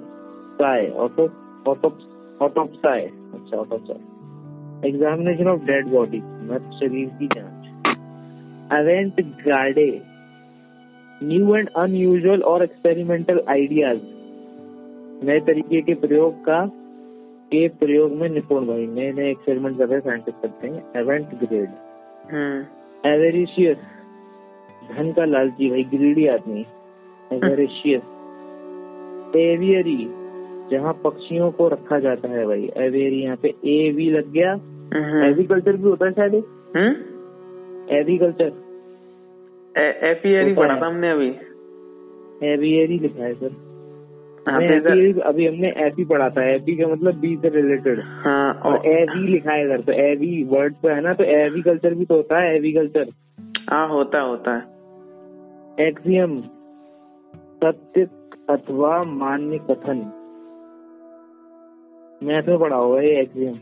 autopsy 0.61 0.89
auto 0.89 1.23
auto 1.67 1.89
autopsy 2.45 3.01
अच्छा 3.33 3.57
autopsy 3.57 4.14
examination 4.83 5.47
of 5.47 5.61
dead 5.65 5.87
body 5.87 6.21
मृत 6.47 6.69
शरीर 6.79 7.09
की 7.19 7.27
जाँच। 7.27 7.61
Avant 8.71 9.21
garde 9.41 9.89
new 11.21 11.55
and 11.55 11.69
unusual 11.77 12.41
or 12.43 12.63
experimental 12.63 13.41
ideas 13.49 13.99
नए 15.25 15.39
तरीके 15.39 15.81
के 15.81 15.93
प्रयोग 15.97 16.43
का 16.45 16.65
के 17.51 17.67
प्रयोग 17.79 18.11
में 18.11 18.27
निपुण 18.29 18.65
भाई 18.67 18.85
नए 18.87 19.11
नए 19.11 19.29
एक्सपेरिमेंट 19.31 19.77
कर 19.77 19.87
रहे 19.87 19.99
साइंटिस्ट 19.99 20.41
करते 20.41 20.67
हैं। 20.67 20.83
एवेंट 20.97 21.27
ग्रेड 21.43 21.69
एवेरिशियस 23.05 23.77
धन 24.89 25.11
का 25.11 25.25
लालची 25.25 25.69
भाई 25.69 25.83
ग्रीडी 25.93 26.25
आदमी। 26.27 26.65
एवेरिशियस 27.33 28.01
एवियरी 29.37 29.97
जहाँ 30.71 30.93
पक्षियों 30.93 31.51
को 31.51 31.67
रखा 31.67 31.99
जाता 31.99 32.29
है 32.29 32.45
भाई। 32.45 32.69
एवेरी 32.77 33.23
यहाँ 33.23 33.37
पे। 33.37 33.47
ए 33.47 33.91
भी 33.91 34.11
लग 34.11 34.31
गया। 34.31 34.53
हम्म, 34.53 35.25
एग्रीकल्चर 35.25 35.77
भी 35.77 35.83
होता 35.83 36.05
है 36.05 36.11
शायद 36.11 36.35
हम्म? 36.77 36.91
एग्रीकल्चर। 37.97 38.51
ए- 39.77 39.99
एपियरी 40.11 40.53
पढ़ा 40.53 40.81
था 40.81 40.87
हमने 40.87 41.11
अभी। 41.11 41.27
एवियरी 42.43 42.99
लिखा 42.99 43.23
है 43.23 43.33
सर। 43.33 43.65
हाँ, 44.49 44.61
अभी 45.21 45.47
हमने 45.47 45.67
एपी 45.67 46.05
पढ़ा 46.05 46.29
था। 46.29 46.49
एपी 46.49 46.75
का 46.75 46.87
मतलब 46.87 47.15
बी 47.15 47.35
से 47.35 47.49
रिलेटेड 47.49 47.99
हाँ 48.03 48.53
और 48.53 48.85
एवी 48.87 49.27
लिखा 49.27 49.53
है 49.53 49.67
सर 49.67 49.81
तो 49.81 49.91
एवी 49.91 50.43
वर्ड 50.43 50.73
पे 50.73 50.91
है 50.91 51.01
ना 51.01 51.13
तो 51.13 51.23
एविकल्चर 51.23 51.93
भी 51.93 52.05
तो 52.05 52.15
होता 52.15 52.39
है 52.39 52.55
एविकल्चर 52.55 53.05
हाँ 53.73 53.89
होता 53.89 54.21
होता 54.21 54.51
है। 54.51 54.61
एक्सियम 55.87 56.41
सत्य 57.35 58.07
अथवा 58.49 59.01
मान्य 59.07 59.57
कथन। 59.57 60.21
मैथ 62.23 62.43
में 62.43 62.57
पढ़ा 62.59 62.75
होगा 62.75 63.01
ये 63.01 63.19
एक्सियम 63.21 63.55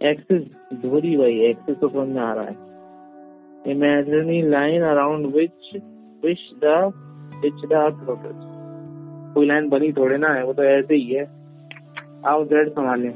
एक्सिस 0.00 0.42
धोरी 0.82 1.16
भाई 1.16 1.38
एक्सिस 1.40 1.76
तो 1.76 1.88
समझ 1.88 2.08
में 2.08 2.20
आ 2.22 2.32
रहा 2.32 2.44
है। 2.44 3.72
Imaginary 3.72 4.40
line 4.42 4.82
around 4.82 5.26
which 5.26 5.76
which 6.24 6.40
the 6.64 6.92
which 7.44 7.64
the 7.72 7.80
कोई 9.34 9.46
लाइन 9.46 9.68
बनी 9.68 9.92
थोड़े 9.92 10.16
ना 10.16 10.28
है 10.28 10.44
वो 10.44 10.52
तो 10.52 10.64
ऐसे 10.64 10.94
ही 10.94 11.14
है। 11.14 11.24
आओ 12.28 12.44
जेड 12.44 12.68
संभालें। 12.68 13.08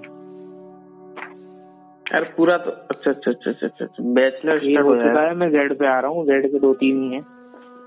यार 2.07 2.25
पूरा 2.37 2.57
तो 2.57 2.71
अच्छा 2.71 3.11
अच्छा 3.11 3.31
अच्छा 3.31 3.51
अच्छा 3.51 3.67
अच्छा, 3.67 3.85
अच्छा। 3.85 4.03
बैचलर 4.15 4.65
ये 4.65 4.77
हो 4.77 4.89
हो। 4.89 4.95
चुका 4.95 5.23
है 5.23 5.35
मैं 5.35 5.51
जेड 5.51 5.79
पे 5.79 5.87
आ 5.87 5.99
रहा 6.01 6.11
हूँ। 6.11 6.25
जेड 6.27 6.51
के 6.53 6.59
दो 6.59 6.73
तीन 6.75 7.03
ही 7.03 7.15
है। 7.15 7.21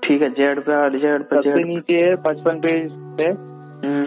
ठीक 0.04 0.22
है 0.22 0.30
जेड 0.30 0.60
पे 0.60 0.98
जेड 0.98 1.22
पे 1.22 1.36
सबसे 1.36 1.62
नीचे 1.64 1.94
है 1.94 2.14
पचपन 2.16 2.58
पेज 2.60 2.90
पे। 3.16 3.28
हम्म, 3.86 4.04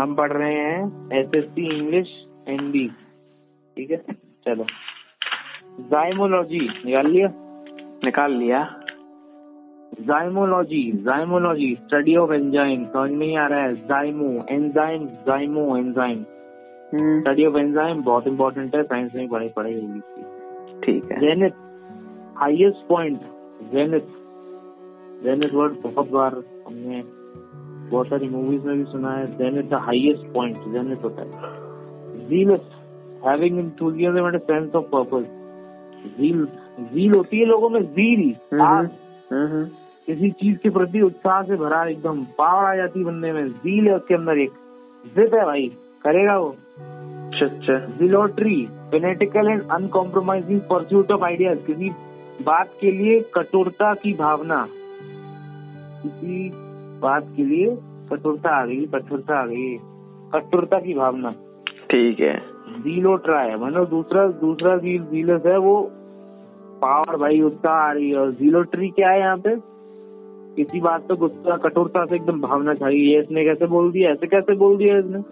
हम 0.00 0.14
पढ़ 0.14 0.32
रहे 0.32 0.54
हैं 0.54 1.10
S 1.12 1.30
S 1.34 1.44
C 1.44 1.66
English 1.74 2.08
Hindi 2.48 2.86
ठीक 3.76 3.90
है? 3.90 3.96
चलो। 4.46 4.64
जाइमोलॉजी 5.90 6.60
निकाल 6.86 7.06
लिया? 7.06 7.28
निकाल 8.04 8.32
लिया। 8.32 8.62
Zymology 10.00 10.82
zymology 11.04 11.74
study 11.74 12.16
of 12.16 12.32
enzyme 12.32 12.84
समझ 12.86 13.10
में 13.10 13.26
ही 13.26 13.34
आ 13.36 13.46
रहा 13.46 13.60
है। 13.60 13.74
जाइमो 13.88 14.30
एंजाइम 14.50 15.06
जाइमो 15.26 15.76
एंजाइम 15.76 16.24
स्टडी 16.94 17.46
ऑफ़ 17.46 17.56
एंजाइम 17.56 18.02
बहुत 18.02 18.26
इंपॉर्टेंट 18.26 18.74
है। 18.76 18.82
साइंस 18.82 19.14
में 19.14 19.28
पढ़ाई 19.28 19.48
पढ़ाई 19.48 19.74
होगी 19.74 20.00
ठीक 20.80 21.10
है। 21.12 21.20
Zenith 21.20 21.62
highest 22.38 22.86
point 22.88 23.20
zenith 23.72 24.12
zenith 25.24 25.54
word 25.54 25.80
बहुत 25.82 26.10
बार 26.10 26.42
हमने 26.66 27.02
बहुत 27.90 28.06
सारी 28.06 28.28
मूवीज़ 28.28 28.62
में 28.62 28.76
भी 28.76 28.84
सुना 28.84 29.12
है 29.12 29.26
zenith 29.26 29.62
the 29.62 29.74
highest 29.74 30.34
point 30.34 30.56
zenith 30.56 31.04
होता 31.04 31.22
है। 31.22 31.64
Zealous 32.28 32.60
having 33.26 33.70
and 33.72 33.80
a 33.80 34.50
sense 34.50 34.72
of 34.74 34.84
purpose 34.94 35.24
zeal 36.18 36.48
zeal 36.80 37.12
होती 37.14 37.38
है 37.38 37.46
लोगों 37.46 37.68
में 37.70 37.84
जील 37.84 38.34
हम्म, 38.52 38.86
हम्म, 39.36 39.52
हम्म, 39.52 39.64
किसी 40.06 40.30
चीज़ 40.30 40.58
के 40.58 40.70
प्रति 40.70 41.00
उत्साह 41.00 41.42
से 41.42 41.56
भरा 41.56 41.86
एकदम 41.86 42.24
पावर 42.24 42.64
आ 42.64 42.76
जाती 42.76 42.98
है 42.98 43.04
बंदे 43.04 43.32
में। 43.32 43.48
जील 43.48 43.88
है 43.90 43.96
उसके 43.96 44.14
अंदर 44.14 44.38
एक। 44.38 44.50
जिद 45.18 45.34
है 45.34 45.44
भाई। 45.44 45.68
करेगा 46.04 46.38
वो? 46.38 46.48
अच्छा। 46.48 47.78
Zealotry 47.78 48.68
fanatical 48.72 49.48
and 49.48 49.62
uncompromising 49.70 50.60
pursuit 50.60 51.12
of 51.12 51.22
ideas 51.22 51.58
किसी 51.58 51.90
बात 52.42 52.68
के 52.80 52.92
लिए 52.92 53.20
कठोरता 53.20 53.94
की 53.94 54.12
भावना। 54.12 54.68
किसी 56.02 56.52
बात 57.04 57.32
के 57.36 57.44
लिए 57.44 57.76
कठोरता 58.10 58.50
आ 58.52 58.64
गई 58.66 58.84
कठोरता 58.94 59.40
आ 59.40 59.46
गई। 59.46 59.76
कठोरता 60.32 60.78
की 60.80 60.94
भावना। 60.94 61.30
ठीक 61.90 62.20
है। 62.20 62.34
जीलो 62.80 63.14
ट्राई 63.24 63.54
मतलब 63.56 63.88
दूसरा 63.88 64.26
दूसरा 64.40 64.76
जील 64.78 65.02
जीलस 65.04 65.46
है 65.46 65.58
वो 65.58 65.80
पावर 66.82 67.16
भाई 67.16 67.40
उत्साह 67.42 67.72
आ 67.74 67.92
रही 67.92 68.10
है। 68.10 68.16
और 68.16 68.30
जीलो 68.32 68.62
ट्री 68.72 68.88
क्या 68.90 69.10
है 69.10 69.20
यहाँ 69.20 69.36
पे? 69.36 69.56
किसी 70.56 70.80
बात 70.80 71.02
पे 71.02 71.14
गुस्सा 71.16 71.56
कठोरता 71.58 72.04
से 72.06 72.14
एकदम 72.16 72.40
भावना 72.40 72.74
छाई 72.74 72.96
ये 72.96 73.20
इसने 73.20 73.44
कैसे 73.44 73.66
बोल 73.66 73.90
दिया? 73.92 74.10
ऐसे 74.10 74.26
कैसे 74.26 74.54
बोल 74.56 74.76
दिया 74.76 74.98
इसने? 74.98 75.22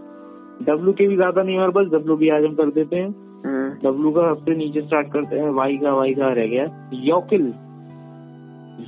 डब्लू 0.65 0.93
के 0.93 1.07
भी 1.09 1.17
ज़्यादा 1.17 1.43
नहीं 1.43 1.59
और 1.59 1.71
बस 1.71 1.87
डब्लू 1.93 2.17
भी 2.17 2.29
आज 2.29 2.45
हम 2.45 2.55
कर 2.55 2.71
देते 2.71 2.97
हैं। 2.97 3.09
हम्म, 3.45 3.69
डब्लू 3.85 4.11
का 4.11 4.33
सबसे 4.35 4.55
नीचे 4.57 4.81
स्टार्ट 4.81 5.13
करते 5.13 5.39
हैं। 5.39 5.51
वाई 5.51 5.77
का 5.77 5.93
वाई 5.95 6.15
का 6.15 6.33
रह 6.33 6.47
गया। 6.47 6.65
योकिल 7.05 7.47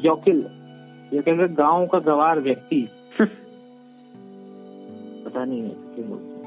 योकिल 0.04 0.44
ये 1.12 1.22
कहते 1.22 1.48
गाँव 1.48 1.86
का 1.86 1.98
गवार 1.98 2.40
व्यक्ति। 2.40 2.88
पता 5.24 5.44
नहीं 5.44 5.62
है 5.62 5.68
क्यों 5.68 6.08
बोलते 6.08 6.24
हैं। 6.24 6.44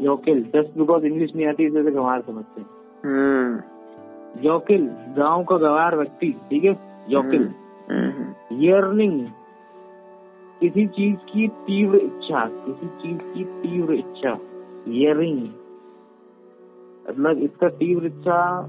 योकिल 0.00 0.42
जस्ट 0.42 0.78
बिकॉज़ 0.78 1.04
इंग्लिश 1.04 1.30
नहीं 1.36 1.46
आती 1.46 1.66
इसे 1.66 1.90
गंवार 1.90 2.20
समझते 2.20 2.60
हैं। 2.60 2.68
हम्म, 3.04 3.60
योकिल 4.48 4.86
गाँव 5.18 5.44
का 5.44 5.56
गवार 5.56 5.96
व्यक्ति 5.96 6.34
ठीक 6.50 6.64
है? 6.64 7.04
योकिल। 7.08 7.54
हम्म, 7.90 8.34
यर्निंग 8.62 9.26
किसी 10.60 10.86
चीज़ 10.86 11.16
की 11.16 11.48
तीव्र 11.48 11.96
इच्छा 11.96 12.48
किसी 12.48 12.86
चीज़ 12.86 13.18
की 13.18 13.44
तीव्र 13.44 13.94
इच्छा। 13.94 14.38
यरिंग 14.88 15.48
मतलब 17.08 17.38
इसका 17.38 17.68
तीव्र 17.68 18.06
इच्छा 18.06 18.66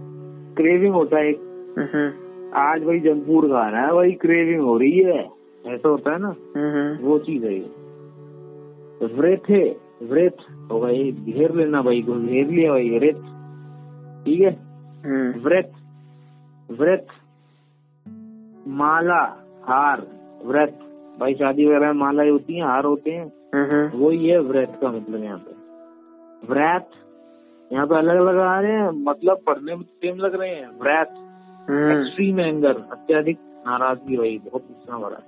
क्रेविंग 0.57 0.93
होता 0.93 1.17
है। 1.17 1.31
हम्म, 1.31 2.22
आज 2.55 2.83
भाई 2.83 2.99
जंक 2.99 3.25
फ़ूड 3.25 3.47
खाना 3.47 3.81
है 3.81 3.93
वही 3.93 4.11
क्रेविंग 4.11 4.61
हो 4.61 4.77
रही 4.77 4.99
है। 4.99 5.19
ऐसा 5.65 5.89
होता 5.89 6.11
है 6.11 6.19
ना? 6.19 6.35
हम्म, 6.57 7.07
वो 7.07 7.17
चीज़ 7.19 7.45
है 7.45 7.53
ये। 7.53 7.71
व्रेथ 9.15 9.49
है 9.49 9.63
व्रेथ 10.03 10.43
हो 10.71 10.79
भाई 10.79 11.11
घेर 11.11 11.55
लेना 11.55 11.81
भाई 11.81 12.01
को 12.01 12.13
घेर 12.13 12.47
लिया 12.47 12.71
भाई 12.71 12.89
व्रेथ 12.89 13.21
ठीक 14.25 14.41
है? 14.41 14.51
हम्म, 15.05 15.41
व्रत 15.41 15.71
व्रत 16.71 17.07
माला 18.67 19.21
हार 19.63 20.07
व्रत। 20.45 20.79
भाई 21.19 21.33
शादी 21.33 21.65
वगैरह 21.65 21.93
में 21.93 21.99
माला 21.99 22.23
होती 22.23 22.55
है 22.55 22.63
हार 22.63 22.85
होते 22.85 23.11
हैं। 23.11 23.31
हम्म, 23.55 23.99
वही 23.99 24.27
है 24.27 24.39
व्रत 24.39 24.79
का 24.81 24.91
मतलब 24.91 25.23
यहाँ 25.23 25.37
पे। 25.37 25.51
व्रत 26.47 26.89
यहाँ 27.73 27.87
पे 27.87 27.97
अलग 27.97 28.15
अलग 28.15 28.37
आ 28.37 28.59
रहे 28.59 28.71
हैं 28.71 28.89
मतलब 28.89 29.37
पढ़ने 29.47 29.75
में 29.75 29.83
सेम 29.83 30.17
लग 30.17 30.35
रहे 30.35 30.49
हैं। 30.49 30.69
व्रत 30.81 31.13
हम्म, 31.17 31.32
एक्सट्रीम 31.63 32.39
एंगर 32.39 32.77
अत्यधिक 32.91 33.37
नाराज़गी 33.67 34.17
वही 34.17 34.37
बहुत 34.37 34.61
गुस्सा 34.61 34.97
भरा 34.97 35.21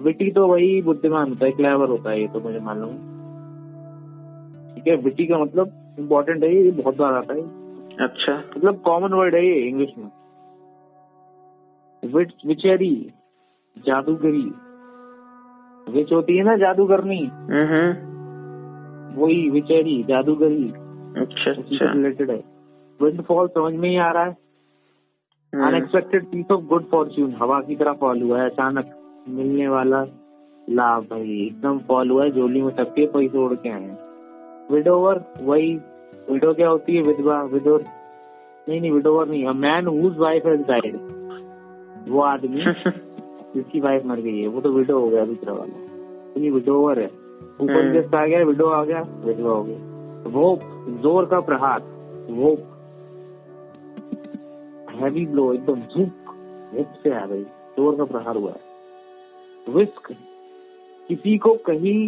विटी 0.00 0.30
तो 0.30 0.46
वही 0.46 0.80
बुद्धिमान 0.82 1.28
होता 1.28 1.44
है 1.46 1.52
क्लेवर 1.52 1.88
होता 1.88 2.10
है 2.10 2.20
ये 2.20 2.26
तो 2.28 2.40
मुझे 2.40 2.58
मालूम। 2.60 2.96
ठीक 4.74 4.88
है 4.88 4.96
विटी 4.96 5.26
का 5.26 5.38
मतलब 5.38 5.96
इम्पोर्टेंट 5.98 6.42
है 6.44 6.54
ये 6.54 6.70
बहुत 6.70 6.96
बार 6.96 7.14
आता 7.14 7.34
है। 7.34 7.42
अच्छा। 8.04 8.36
मतलब 8.56 8.80
कॉमन 8.80 9.14
वर्ड 9.14 9.34
है 9.34 9.44
ये 9.46 9.54
इंग्लिश 9.68 9.92
में। 9.98 10.10
विच 12.02 12.32
विचेरी 12.46 12.94
जादूगरी। 13.76 14.52
विच 15.92 16.12
होती 16.12 16.36
है 16.36 16.44
ना 16.44 16.56
जादू 16.56 16.86
करनी 16.86 17.18
हम्म, 17.18 17.90
वही 19.20 19.48
विचेरी 19.50 20.02
जादूगरी। 20.02 20.68
अच्छा 21.16 21.52
अच्छा। 21.52 21.92
रिलेटेड 21.92 22.30
है। 22.30 22.42
विंडफॉल 23.00 23.48
समझ 23.48 23.72
में 23.74 23.88
ही 23.88 23.96
आ 23.96 24.10
रहा 24.10 24.24
है। 24.24 24.36
Unexpected 25.52 26.24
piece 26.24 26.50
of 26.52 26.60
good 26.64 26.84
fortune 26.90 27.34
हवा 27.40 27.60
की 27.60 27.76
तरह 27.76 27.92
फॉल 28.00 28.20
हुआ 28.22 28.38
है। 28.40 28.48
अचानक 28.50 28.90
मिलने 29.28 29.68
वाला 29.68 30.02
लाभ 30.68 31.02
भाई 31.02 31.30
एकदम 31.46 31.78
फॉल 31.88 32.10
हुआ 32.10 32.24
है। 32.24 32.30
झोली 32.30 32.62
में 32.62 32.74
टपके 32.74 33.06
पैसे 33.06 33.38
उड़ 33.38 33.54
के 33.54 33.68
आए 33.68 33.96
विडोवर 34.70 35.20
वही 35.42 35.74
विडो 36.30 36.52
क्या 36.54 36.68
होती 36.68 36.96
है? 36.96 37.02
विधवा 37.02 37.42
विडोर 37.42 37.84
नहीं 38.68 38.80
नहीं 38.80 38.90
विडोवर 38.92 39.28
नहीं। 39.28 39.44
A 39.46 39.52
man 39.52 39.86
whose 39.86 40.16
wife 40.18 40.46
has 40.46 40.62
died 40.62 40.96
वो 42.08 42.20
आदमी 42.22 42.64
जिसकी 43.54 43.80
वाइफ 43.80 44.06
मर 44.06 44.20
गई 44.20 44.38
है। 44.40 44.46
वो 44.48 44.60
तो 44.60 44.72
विडो 44.72 44.98
हो 45.00 45.08
गया 45.08 45.24
दूसरा 45.24 45.52
वाला। 45.52 45.86
तो 46.34 46.40
ये 46.40 46.50
विडोवर 46.50 46.98
है 46.98 47.06
ऊपर 47.06 47.80
हम्म। 47.80 47.94
जस्ट 47.94 48.14
आ 48.14 48.24
गया 48.26 48.44
विडो 48.44 48.68
आ 48.68 48.84
गया 48.84 49.00
विधवा 49.24 49.52
हो 49.52 49.62
गया। 49.64 50.28
वो 50.30 50.58
ज़ोर 51.02 51.24
का 51.26 51.40
प्रहार। 51.40 51.80
वो 52.30 52.56
हैवी 55.00 55.24
ब्लो 55.26 55.52
एकदम 55.54 55.80
झुक 55.80 56.34
झुक 56.76 56.94
से 57.02 57.14
आ 57.14 57.24
गई 57.26 57.42
ज़ोर 57.76 57.96
का 57.96 58.04
प्रहार 58.04 58.36
हुआ। 58.36 58.50
है 58.50 59.74
विस्क 59.74 60.12
किसी 61.08 61.36
को 61.38 61.54
कहीं 61.66 62.00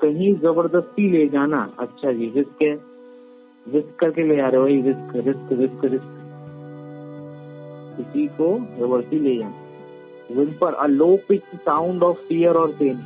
कहीं 0.00 0.34
ज़बरदस्ती 0.40 1.08
ले 1.10 1.26
जाना 1.28 1.60
अच्छा 1.78 2.12
जी 2.12 2.26
विस्क 2.34 2.62
है। 2.62 2.74
विस्क 3.66 3.96
करके 4.00 4.22
ले 4.28 4.40
आ 4.40 4.48
रहे 4.48 4.60
हो 4.60 4.64
वही 4.64 4.80
विस्क 4.82 5.12
रिस्क 5.26 5.52
रिस्क 5.60 5.84
रिस्क 5.84 6.16
किसी 7.96 8.26
को 8.36 8.48
ज़बरदस्ती 8.78 9.18
ले 9.18 9.36
जाना। 9.38 10.36
Whimper 10.36 10.74
a 10.74 10.86
low 10.86 11.16
pitch 11.28 11.42
sound 11.56 12.02
of 12.02 12.16
fear 12.28 12.56
or 12.56 12.72
pain 12.78 12.96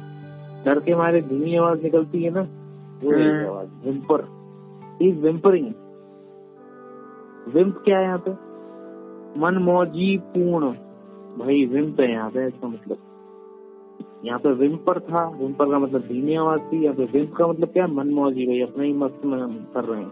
डर 0.64 0.80
के 0.80 0.94
मारे 0.94 1.20
धीमी 1.22 1.56
आवाज़ 1.56 1.82
निकलती 1.82 2.22
है 2.22 2.30
ना 2.30 2.40
वो 3.02 3.12
हम्म। 3.12 3.46
आवाज़ 3.46 3.68
विम्पर 3.86 4.26
इज़ 5.02 5.18
विम्परिंग 5.20 5.72
विम्प 7.54 7.82
क्या 7.84 7.98
है 7.98 8.04
यहाँ 8.04 8.18
पे? 8.18 8.30
मन 9.36 9.54
मौजी 9.54 10.18
पूर्ण 10.18 10.66
भाई 11.38 11.64
विम्प 11.64 12.00
है 12.00 12.12
यहाँ 12.12 12.30
पे 12.30 12.46
इसका 12.46 12.68
मतलब। 12.68 12.96
यहाँ 14.24 14.38
पे 14.38 14.52
विम्पर 14.52 14.98
था। 15.00 15.28
विम्पर 15.28 15.70
का 15.70 15.78
मतलब 15.78 16.00
धीमी 16.00 16.34
आवाज़ 16.34 16.60
थी। 16.60 16.82
यहाँ 16.82 16.96
पे 16.96 17.04
विम्प 17.04 17.34
का 17.36 17.46
मतलब 17.46 17.68
क्या? 17.68 17.86
मन 17.86 18.10
मौजी 18.10 18.46
भाई, 18.46 18.60
अपना 18.60 18.84
ही 18.84 18.92
मस्त 18.92 19.24
में 19.24 19.64
कर 19.74 19.84
रहे 19.84 20.00
हैं। 20.00 20.10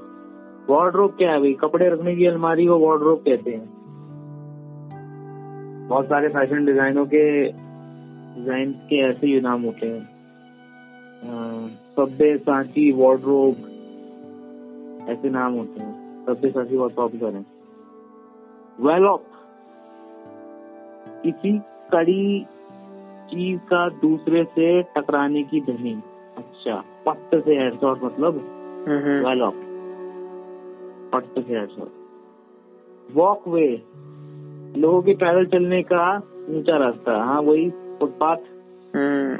वार्डरोब 0.70 1.10
क्या 1.10 1.32
है, 1.32 1.38
भाई? 1.38 1.52
कपड़े 1.52 1.90
रखने 1.90 2.16
की 2.16 2.26
अलमारी 2.26 2.66
को 2.66 2.78
वार्डरोब 2.78 3.18
कहते 3.18 3.50
हैं। 3.50 3.68
बहुत 5.88 6.06
सारे 6.06 6.28
फ़ैशन 6.28 6.66
डिजाइनों 6.66 7.06
के 7.06 7.44
डिज़ाइन 7.44 8.72
के 8.72 9.10
ऐसे 9.10 9.26
ही 9.26 9.40
नाम 9.40 9.62
होते 9.62 9.86
हैं। 9.86 10.08
सब्बे 11.96 12.36
सांची 12.38 12.92
वार्डरोब 12.92 13.56
ऐसे 15.08 15.30
नाम 15.30 15.52
होते 15.52 15.80
हैं। 15.80 16.24
सब्बे 16.26 16.50
सांची 16.50 16.76
बहुत 16.76 16.94
पॉपुलर 16.94 17.34
है। 17.34 17.59
वेलॉप 18.80 19.24
किसी 21.24 21.52
कड़ी 21.92 22.46
चीज़ 23.30 23.58
का 23.60 23.88
दूसरे 23.88 24.44
से 24.44 24.82
टकराने 24.82 25.42
की 25.42 25.60
ध्वनि 25.60 25.92
अच्छा 26.36 26.76
पट्ट 27.06 27.44
से 27.44 27.58
हेडशॉट 27.58 28.04
मतलब? 28.04 28.38
हम्म, 28.88 29.26
वेलॉप 29.28 29.54
पट्ट 31.12 31.46
से 31.46 31.52
हेडशॉट 31.54 31.92
वॉक 33.16 33.48
वे 33.48 33.66
लोगों 34.76 35.02
के 35.02 35.14
पैदल 35.14 35.46
चलने 35.46 35.82
का 35.82 36.16
ऊँचा 36.50 36.76
रास्ता। 36.76 37.22
हाँ 37.24 37.40
वही 37.42 37.70
फुटपाथ। 37.70 38.36
हम्म, 38.96 39.38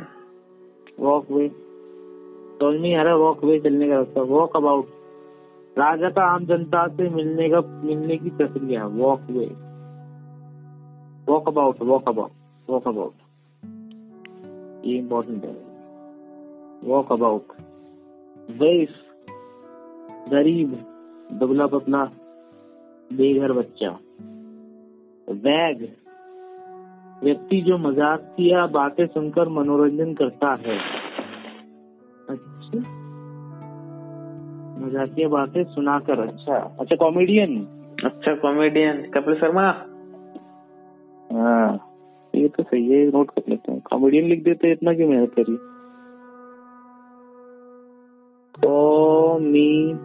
वॉक 1.05 1.31
वे 1.31 1.49
समझ 1.49 2.81
नहीं 2.81 2.95
आ 2.97 3.03
रहा 3.03 3.15
वॉक 3.17 3.45
वे 3.45 3.59
चलने 3.61 3.89
का 3.89 3.97
रास्ता। 3.97 4.23
वॉक 4.23 4.57
अबाउट 4.57 4.89
राजा 5.77 6.09
का 6.11 6.23
आम 6.25 6.45
जनता 6.47 6.87
से 6.89 7.09
मिलने 7.09 7.49
का, 7.49 7.61
मिलने 7.61 8.17
की 8.17 8.31
प्रक्रिया 8.31 8.87
walk 8.87 9.21
way 9.31 9.47
walk 11.29 11.49
about 11.49 11.83
walk 11.83 12.09
about 12.09 12.71
walk 12.71 12.89
about 12.89 13.15
ये 14.87 14.97
इम्पोर्टेंट 14.99 15.45
है। 15.45 15.55
वॉक 16.85 17.13
अबाउट 17.13 17.53
वेफ 18.63 18.91
गरीब 20.31 20.79
दुबला 21.33 21.67
पतला 21.67 22.05
बेघर 23.13 23.53
बच्चा। 23.53 23.91
वैग 25.29 25.89
व्यक्ति 27.25 27.61
जो 27.61 27.79
मज़ाक 27.79 28.21
किया, 28.37 28.67
बातें 28.67 29.07
सुनकर 29.07 29.49
मनोरंजन 29.49 30.15
करता 30.15 30.55
है। 30.67 31.00
मजाकिया 34.91 35.29
बातें 35.29 35.65
सुनाकर। 35.65 36.21
अच्छा 36.21 36.57
अच्छा 36.81 36.97
कॉमेडियन 36.97 37.59
अच्छा 38.05 38.35
कॉमेडियन 38.35 39.03
कपिल 39.11 39.35
शर्मा? 39.35 39.65
हाँ 41.33 41.69
ये 42.35 42.49
तो 42.49 42.63
सही 42.63 42.91
है 42.91 43.07
नोट 43.07 43.31
कर 43.31 43.43
लेते 43.49 43.73
हैं। 43.73 43.81
कॉमेडियन 43.81 44.25
लिख 44.25 44.43
देते 44.45 44.67
हैं 44.67 44.75
इतना 44.75 44.93
क्यों 44.93 45.09
मेहनत 45.09 45.33
करी? 45.39 45.57
कॉमेडियन 48.65 49.99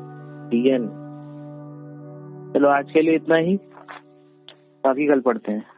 चलो 2.53 2.69
आज 2.69 2.91
के 2.91 3.01
लिए 3.01 3.15
इतना 3.15 3.36
ही। 3.36 3.55
बाकी 4.83 5.07
कल 5.07 5.19
पढ़ते 5.19 5.51
हैं। 5.51 5.74